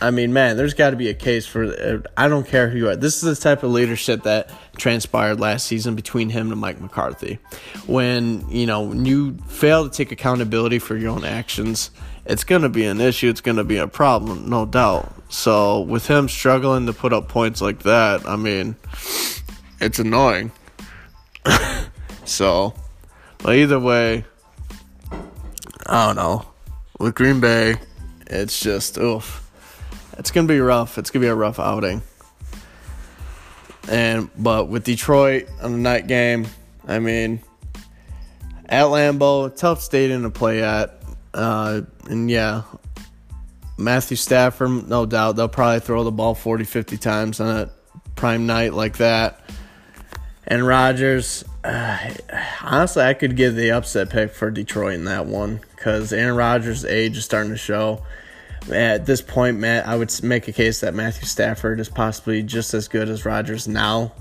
I 0.01 0.12
mean, 0.12 0.32
man, 0.32 0.57
there's 0.57 0.74
got 0.74 0.90
to 0.90 0.96
be 0.96 1.09
a 1.09 1.14
case 1.14 1.46
for. 1.46 1.64
Uh, 1.64 1.99
I 2.16 2.28
don't 2.28 2.46
care 2.46 2.68
who 2.68 2.78
you 2.78 2.88
are. 2.88 2.94
This 2.96 3.22
is 3.22 3.36
the 3.36 3.42
type 3.42 3.64
of 3.64 3.72
leadership 3.72 4.22
that 4.22 4.51
transpired 4.76 5.40
last 5.40 5.66
season 5.66 5.96
between 5.96 6.30
him 6.30 6.53
and 6.53 6.61
Mike 6.61 6.80
McCarthy. 6.80 7.38
When 7.86 8.49
you 8.49 8.66
know 8.66 8.82
when 8.82 9.05
you 9.07 9.38
fail 9.49 9.88
to 9.88 9.94
take 9.94 10.12
accountability 10.12 10.78
for 10.78 10.96
your 10.96 11.11
own 11.11 11.24
actions, 11.24 11.90
it's 12.26 12.44
going 12.44 12.62
to 12.62 12.68
be 12.68 12.84
an 12.84 13.01
issue. 13.01 13.28
It's 13.28 13.40
going 13.40 13.57
to 13.57 13.64
be 13.64 13.78
a 13.78 13.88
problem, 13.88 14.49
no 14.49 14.66
doubt. 14.66 15.12
So 15.30 15.80
with 15.80 16.07
him 16.07 16.28
struggling 16.28 16.86
to 16.86 16.92
put 16.92 17.12
up 17.12 17.28
points 17.28 17.61
like 17.61 17.80
that, 17.80 18.24
I 18.26 18.36
mean, 18.36 18.76
it's 19.80 19.99
annoying. 19.99 20.53
so, 22.24 22.72
but 23.38 23.57
either 23.57 23.80
way, 23.80 24.24
I 25.86 26.07
don't 26.07 26.16
know. 26.16 26.46
With 27.01 27.16
Green 27.16 27.40
Bay, 27.40 27.76
it's 28.28 28.61
just 28.61 28.96
oof 28.96 29.47
it's 30.18 30.30
gonna 30.30 30.48
be 30.48 30.60
rough. 30.60 30.98
It's 30.98 31.10
gonna 31.10 31.24
be 31.24 31.28
a 31.28 31.34
rough 31.34 31.58
outing. 31.58 32.02
And 33.88 34.28
but 34.36 34.68
with 34.68 34.84
Detroit 34.84 35.48
on 35.62 35.72
the 35.72 35.78
night 35.78 36.06
game, 36.06 36.46
I 36.86 36.98
mean, 36.98 37.40
at 38.68 38.84
Lambeau, 38.84 39.56
tough 39.56 39.80
stadium 39.80 40.24
to 40.24 40.30
play 40.30 40.62
at. 40.62 41.02
Uh, 41.32 41.82
and 42.10 42.30
yeah, 42.30 42.62
Matthew 43.78 44.16
Stafford, 44.16 44.88
no 44.88 45.06
doubt, 45.06 45.36
they'll 45.36 45.48
probably 45.48 45.80
throw 45.80 46.02
the 46.02 46.10
ball 46.10 46.34
40, 46.34 46.64
50 46.64 46.96
times 46.96 47.40
on 47.40 47.48
a 47.56 47.70
prime 48.16 48.46
night 48.46 48.74
like 48.74 48.96
that. 48.96 49.40
And 50.46 50.66
Rodgers, 50.66 51.44
uh, 51.62 51.98
honestly, 52.62 53.02
I 53.02 53.14
could 53.14 53.36
give 53.36 53.54
the 53.54 53.70
upset 53.70 54.10
pick 54.10 54.32
for 54.32 54.50
Detroit 54.50 54.94
in 54.94 55.04
that 55.04 55.26
one 55.26 55.60
because 55.76 56.12
Aaron 56.12 56.34
Rodgers' 56.34 56.84
age 56.84 57.16
is 57.16 57.24
starting 57.24 57.52
to 57.52 57.58
show 57.58 58.02
at 58.70 59.06
this 59.06 59.22
point, 59.22 59.59
Matt, 59.59 59.86
I 59.86 59.96
would 59.96 60.12
make 60.22 60.48
a 60.48 60.52
case 60.52 60.80
that 60.80 60.94
Matthew 60.94 61.24
Stafford 61.24 61.80
is 61.80 61.88
possibly 61.88 62.42
just 62.42 62.74
as 62.74 62.88
good 62.88 63.09
as 63.09 63.24
Rodgers 63.24 63.66
now. 63.66 64.12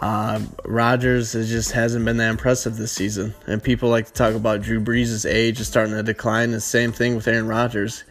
Uh, 0.00 0.40
Rodgers 0.64 1.32
just 1.32 1.72
hasn't 1.72 2.04
been 2.04 2.16
that 2.18 2.30
impressive 2.30 2.76
this 2.76 2.92
season, 2.92 3.34
and 3.46 3.62
people 3.62 3.88
like 3.88 4.06
to 4.06 4.12
talk 4.12 4.34
about 4.34 4.62
Drew 4.62 4.80
Brees' 4.80 5.28
age 5.28 5.60
is 5.60 5.66
starting 5.66 5.94
to 5.94 6.02
decline. 6.02 6.52
The 6.52 6.60
same 6.60 6.92
thing 6.92 7.16
with 7.16 7.26
Aaron 7.26 7.48
Rodgers. 7.48 8.04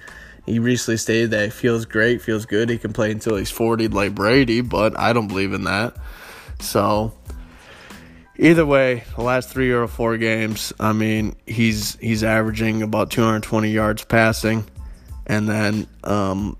He 0.45 0.59
recently 0.59 0.97
stated 0.97 1.31
that 1.31 1.45
he 1.45 1.49
feels 1.51 1.85
great, 1.85 2.21
feels 2.21 2.45
good. 2.45 2.69
He 2.69 2.77
can 2.77 2.91
play 2.91 3.11
until 3.11 3.37
he's 3.37 3.51
40 3.51 3.87
like 3.89 4.15
Brady, 4.15 4.61
but 4.61 4.97
I 4.97 5.13
don't 5.13 5.27
believe 5.27 5.53
in 5.53 5.65
that. 5.65 5.95
So, 6.59 7.13
either 8.37 8.65
way, 8.65 9.03
the 9.15 9.21
last 9.23 9.49
three 9.49 9.71
or 9.71 9.87
four 9.87 10.17
games, 10.17 10.73
I 10.79 10.91
mean, 10.91 11.35
he's 11.45 11.95
he's 11.95 12.23
averaging 12.23 12.81
about 12.81 13.11
220 13.11 13.69
yards 13.69 14.03
passing 14.03 14.65
and 15.29 15.47
then 15.47 15.87
um, 16.03 16.57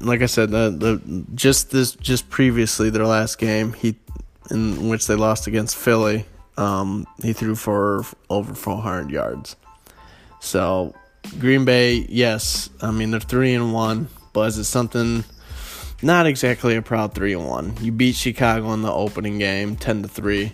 like 0.00 0.22
I 0.22 0.26
said, 0.26 0.50
the 0.50 0.70
the 0.70 1.24
just 1.34 1.70
this 1.70 1.92
just 1.92 2.28
previously 2.30 2.90
their 2.90 3.06
last 3.06 3.38
game 3.38 3.74
he 3.74 3.94
in 4.50 4.88
which 4.88 5.06
they 5.06 5.14
lost 5.14 5.46
against 5.46 5.76
Philly, 5.76 6.24
um, 6.56 7.06
he 7.22 7.32
threw 7.32 7.54
for 7.54 8.04
over 8.30 8.54
400 8.54 9.10
yards. 9.10 9.56
So 10.40 10.94
Green 11.38 11.64
Bay, 11.64 12.06
yes, 12.08 12.70
I 12.80 12.90
mean 12.90 13.10
they're 13.10 13.20
three 13.20 13.54
and 13.54 13.72
one, 13.72 14.08
but 14.32 14.48
is 14.48 14.58
it 14.58 14.64
something? 14.64 15.24
Not 16.02 16.26
exactly 16.26 16.76
a 16.76 16.82
proud 16.82 17.14
three 17.14 17.32
and 17.32 17.46
one. 17.46 17.76
You 17.80 17.92
beat 17.92 18.16
Chicago 18.16 18.72
in 18.72 18.82
the 18.82 18.92
opening 18.92 19.38
game, 19.38 19.76
ten 19.76 20.02
to 20.02 20.08
three. 20.08 20.52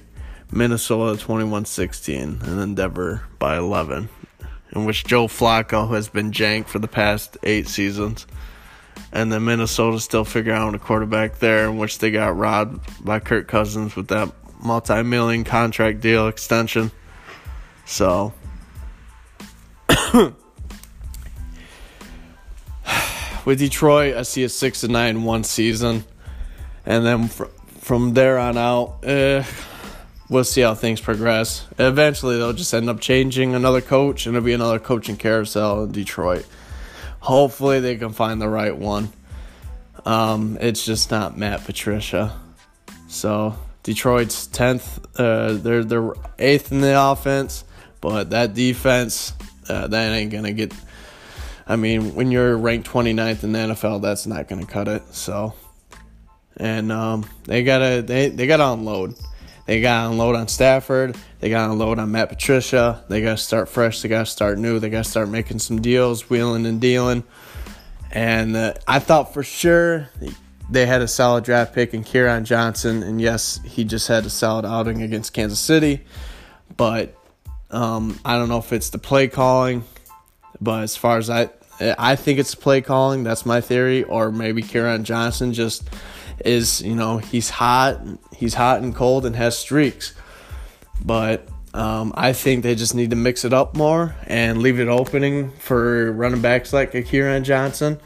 Minnesota 0.55 1.19
21-16, 1.25 2.43
and 2.43 2.59
then 2.59 2.75
Denver 2.75 3.23
by 3.39 3.57
11 3.57 4.11
in 4.73 4.85
which 4.85 5.05
Joe 5.05 5.29
Flacco 5.29 5.91
has 5.95 6.09
been 6.09 6.33
janked 6.33 6.69
for 6.69 6.79
the 6.79 6.89
past 6.89 7.37
eight 7.43 7.69
seasons. 7.69 8.27
And 9.13 9.31
then 9.31 9.45
Minnesota 9.45 10.01
still 10.01 10.25
figure 10.25 10.55
out 10.55 10.75
a 10.75 10.79
quarterback 10.79 11.39
there, 11.39 11.69
in 11.69 11.77
which 11.77 11.99
they 11.99 12.11
got 12.11 12.37
robbed 12.37 13.05
by 13.05 13.21
Kirk 13.21 13.47
Cousins 13.47 13.95
with 13.95 14.09
that 14.09 14.33
multi 14.63 15.03
million 15.03 15.45
contract 15.45 16.01
deal 16.01 16.29
extension. 16.29 16.91
So. 17.85 18.33
with 23.45 23.59
Detroit, 23.59 24.17
I 24.17 24.23
see 24.23 24.45
a 24.45 24.49
6 24.49 24.83
and 24.85 24.93
9 24.93 25.25
one 25.25 25.45
season. 25.45 26.05
And 26.87 27.05
then 27.05 27.29
fr- 27.29 27.45
from 27.81 28.15
there 28.15 28.39
on 28.39 28.57
out, 28.57 29.01
eh, 29.03 29.45
we'll 30.33 30.45
see 30.45 30.63
how 30.63 30.75
things 30.75 31.01
progress. 31.01 31.67
Eventually, 31.79 32.39
they'll 32.39 32.55
just 32.55 32.73
end 32.73 32.89
up 32.89 33.01
changing 33.01 33.55
another 33.55 33.83
coach, 33.83 34.27
and 34.27 34.35
it'll 34.35 34.45
be 34.45 34.55
another 34.55 34.79
coaching 34.79 35.17
carousel 35.17 35.85
in 35.85 35.93
Detroit. 35.93 36.47
Hopefully, 37.21 37.81
they 37.81 37.97
can 37.97 38.11
find 38.11 38.41
the 38.41 38.49
right 38.49 38.77
one. 38.77 39.13
Um, 40.05 40.59
it's 40.61 40.85
just 40.85 41.11
not 41.11 41.37
Matt 41.37 41.65
Patricia. 41.65 42.37
So 43.09 43.55
Detroit's 43.83 44.47
tenth. 44.47 44.99
Uh, 45.21 45.53
they're 45.53 45.85
they're 45.85 46.15
eighth 46.39 46.73
in 46.73 46.81
the 46.81 47.01
offense, 47.01 47.65
but 48.01 48.31
that 48.31 48.55
defense, 48.55 49.35
uh, 49.69 49.87
that 49.87 50.13
ain't 50.13 50.33
gonna 50.33 50.53
get. 50.53 50.73
I 51.69 51.77
mean, 51.77 52.15
when 52.15 52.33
you're 52.33 52.57
ranked 52.57 52.89
29th 52.89 53.45
in 53.45 53.53
the 53.53 53.59
NFL, 53.59 54.03
that's 54.03 54.27
not 54.27 54.49
gonna 54.49 54.67
cut 54.67 54.89
it. 54.89 55.03
So, 55.15 55.55
and 56.57 56.91
um, 56.91 57.25
they 57.45 57.63
gotta 57.63 58.03
they 58.03 58.31
they 58.31 58.47
gotta 58.47 58.73
unload. 58.73 59.15
They 59.67 59.81
got 59.81 60.05
to 60.05 60.11
unload 60.11 60.35
on 60.35 60.49
Stafford. 60.49 61.17
They 61.39 61.49
got 61.49 61.67
to 61.67 61.73
unload 61.73 61.99
on 61.99 62.11
Matt 62.11 62.29
Patricia. 62.29 63.05
They 63.09 63.23
got 63.23 63.39
to 63.39 63.43
start 63.43 63.69
fresh. 63.69 64.03
They 64.03 64.09
got 64.09 64.27
to 64.27 64.31
start 64.31 64.59
new. 64.59 64.79
They 64.79 64.91
got 64.91 65.05
to 65.05 65.11
start 65.11 65.29
making 65.29 65.61
some 65.61 65.81
deals, 65.81 66.29
wheeling 66.29 66.67
and 66.67 66.81
dealing. 66.81 67.23
And 68.11 68.57
uh, 68.57 68.75
I 68.87 68.99
thought 68.99 69.33
for 69.33 69.43
sure 69.43 70.09
they 70.69 70.87
had 70.87 71.01
a 71.01 71.09
solid 71.09 71.45
draft 71.45 71.75
pick 71.75 71.95
in 71.95 72.03
Kerryon 72.03 72.45
Johnson. 72.45 73.03
And 73.03 73.21
yes, 73.21 73.61
he 73.65 73.85
just 73.85 74.09
had 74.09 74.27
a 74.27 74.31
solid 74.31 74.65
outing 74.65 75.03
against 75.03 75.33
Kansas 75.33 75.61
City. 75.61 76.05
But 76.77 77.15
um, 77.71 78.19
I 78.25 78.37
don't 78.37 78.49
know 78.49 78.59
if 78.59 78.73
it's 78.73 78.91
the 78.91 78.99
play 78.99 79.29
calling. 79.29 79.85
But 80.61 80.83
as 80.83 80.97
far 80.97 81.19
as 81.19 81.31
I, 81.31 81.51
I 81.81 82.17
think 82.17 82.39
it's 82.39 82.55
play 82.55 82.81
calling. 82.81 83.23
That's 83.23 83.47
my 83.47 83.61
theory. 83.61 84.03
Or 84.03 84.33
maybe 84.33 84.63
Kerryon 84.63 85.05
Johnson 85.05 85.53
just 85.53 85.89
is, 86.45 86.83
you 86.83 86.95
know, 86.95 87.19
he's 87.19 87.51
hot, 87.51 88.01
he's 88.43 88.55
hot 88.55 88.83
and 88.83 88.93
cold 88.93 89.25
and 89.25 89.37
has 89.37 89.57
streaks. 89.57 90.15
But 91.05 91.47
um, 91.75 92.13
I 92.17 92.33
think 92.33 92.65
they 92.65 92.75
just 92.75 92.93
need 92.93 93.11
to 93.11 93.17
mix 93.17 93.45
it 93.45 93.53
up 93.53 93.77
more 93.77 94.17
and 94.27 94.59
leave 94.59 94.81
it 94.81 94.89
opening 94.89 95.53
for 95.53 96.11
running 96.11 96.43
backs 96.43 96.73
like 96.73 96.93
Akira 96.93 97.41
Johnson, 97.41 98.01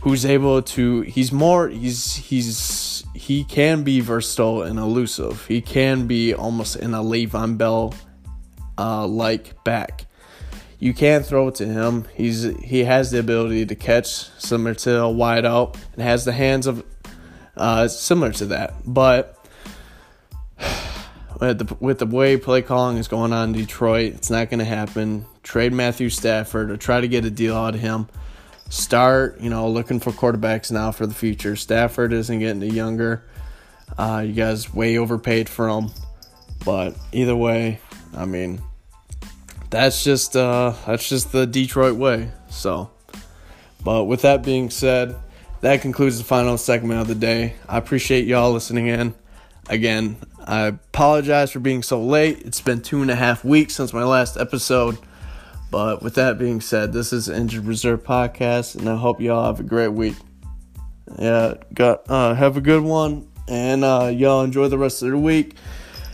who's 0.00 0.26
able 0.26 0.60
to. 0.62 1.02
He's 1.02 1.30
more. 1.30 1.68
He's 1.68 2.16
he's 2.16 3.04
he 3.14 3.44
can 3.44 3.84
be 3.84 4.00
versatile 4.00 4.62
and 4.62 4.78
elusive. 4.78 5.46
He 5.46 5.60
can 5.60 6.08
be 6.08 6.34
almost 6.34 6.74
in 6.74 6.92
a 6.92 7.02
Le'Veon 7.02 7.56
Bell 7.56 7.94
uh, 8.76 9.06
like 9.06 9.62
back. 9.62 10.06
You 10.80 10.92
can't 10.92 11.24
throw 11.24 11.46
it 11.46 11.54
to 11.56 11.66
him. 11.66 12.06
He's 12.12 12.42
he 12.42 12.84
has 12.84 13.12
the 13.12 13.20
ability 13.20 13.66
to 13.66 13.76
catch 13.76 14.06
similar 14.40 14.74
to 14.74 15.00
a 15.02 15.10
wide 15.10 15.46
out 15.46 15.78
and 15.92 16.02
has 16.02 16.24
the 16.24 16.32
hands 16.32 16.66
of 16.66 16.84
uh, 17.56 17.88
similar 17.88 18.32
to 18.32 18.46
that. 18.46 18.74
But 18.84 19.38
with 21.40 21.58
the, 21.58 21.76
with 21.80 21.98
the 21.98 22.06
way 22.06 22.36
play 22.36 22.62
calling 22.62 22.96
is 22.96 23.08
going 23.08 23.32
on 23.32 23.50
in 23.50 23.54
Detroit, 23.54 24.14
it's 24.14 24.30
not 24.30 24.50
going 24.50 24.58
to 24.58 24.64
happen. 24.64 25.26
Trade 25.42 25.72
Matthew 25.72 26.08
Stafford 26.08 26.70
or 26.70 26.76
try 26.76 27.00
to 27.00 27.08
get 27.08 27.24
a 27.24 27.30
deal 27.30 27.56
out 27.56 27.74
of 27.74 27.80
him. 27.80 28.08
Start, 28.70 29.40
you 29.40 29.50
know, 29.50 29.68
looking 29.68 30.00
for 30.00 30.10
quarterbacks 30.10 30.72
now 30.72 30.90
for 30.90 31.06
the 31.06 31.14
future. 31.14 31.54
Stafford 31.56 32.12
isn't 32.12 32.38
getting 32.38 32.62
any 32.62 32.72
younger. 32.72 33.24
Uh, 33.98 34.24
you 34.26 34.32
guys 34.32 34.72
way 34.72 34.96
overpaid 34.96 35.48
for 35.48 35.68
him, 35.68 35.90
but 36.64 36.96
either 37.12 37.36
way, 37.36 37.78
I 38.16 38.24
mean, 38.24 38.62
that's 39.70 40.02
just 40.02 40.36
uh, 40.36 40.72
that's 40.86 41.08
just 41.08 41.32
the 41.32 41.46
Detroit 41.46 41.96
way. 41.96 42.30
So, 42.48 42.90
but 43.84 44.04
with 44.04 44.22
that 44.22 44.42
being 44.42 44.70
said, 44.70 45.14
that 45.60 45.82
concludes 45.82 46.18
the 46.18 46.24
final 46.24 46.56
segment 46.56 47.00
of 47.00 47.08
the 47.08 47.14
day. 47.14 47.54
I 47.68 47.78
appreciate 47.78 48.26
y'all 48.26 48.52
listening 48.52 48.86
in. 48.86 49.14
Again, 49.68 50.16
I 50.46 50.66
apologize 50.66 51.52
for 51.52 51.60
being 51.60 51.82
so 51.82 52.02
late. 52.02 52.42
It's 52.42 52.60
been 52.60 52.82
two 52.82 53.00
and 53.00 53.10
a 53.10 53.14
half 53.14 53.44
weeks 53.44 53.74
since 53.74 53.92
my 53.92 54.04
last 54.04 54.36
episode. 54.36 54.98
But 55.70 56.02
with 56.02 56.14
that 56.14 56.38
being 56.38 56.60
said, 56.60 56.92
this 56.92 57.12
is 57.12 57.28
Injured 57.28 57.64
Reserve 57.64 58.04
Podcast, 58.04 58.76
and 58.76 58.88
I 58.88 58.96
hope 58.96 59.20
y'all 59.20 59.46
have 59.46 59.58
a 59.58 59.64
great 59.64 59.88
week. 59.88 60.14
Yeah, 61.18 61.54
got 61.72 62.08
uh, 62.08 62.34
have 62.34 62.56
a 62.56 62.60
good 62.60 62.82
one, 62.82 63.28
and 63.48 63.84
uh, 63.84 64.12
y'all 64.14 64.42
enjoy 64.44 64.68
the 64.68 64.78
rest 64.78 65.02
of 65.02 65.10
the 65.10 65.18
week, 65.18 65.56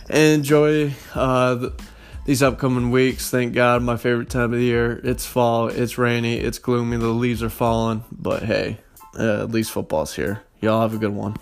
and 0.09 0.39
enjoy 0.39 0.93
uh, 1.13 1.55
the, 1.55 1.83
these 2.25 2.41
upcoming 2.41 2.89
weeks. 2.89 3.29
Thank 3.29 3.53
God, 3.53 3.83
my 3.83 3.97
favorite 3.97 4.29
time 4.29 4.45
of 4.45 4.59
the 4.59 4.65
year. 4.65 4.99
It's 5.03 5.25
fall, 5.25 5.67
it's 5.67 5.97
rainy, 5.97 6.37
it's 6.37 6.57
gloomy, 6.57 6.97
the 6.97 7.07
leaves 7.07 7.43
are 7.43 7.49
falling, 7.49 8.03
but 8.11 8.43
hey, 8.43 8.79
uh, 9.19 9.43
at 9.43 9.51
least 9.51 9.71
football's 9.71 10.15
here. 10.15 10.41
Y'all 10.59 10.81
have 10.81 10.93
a 10.93 10.97
good 10.97 11.13
one. 11.13 11.35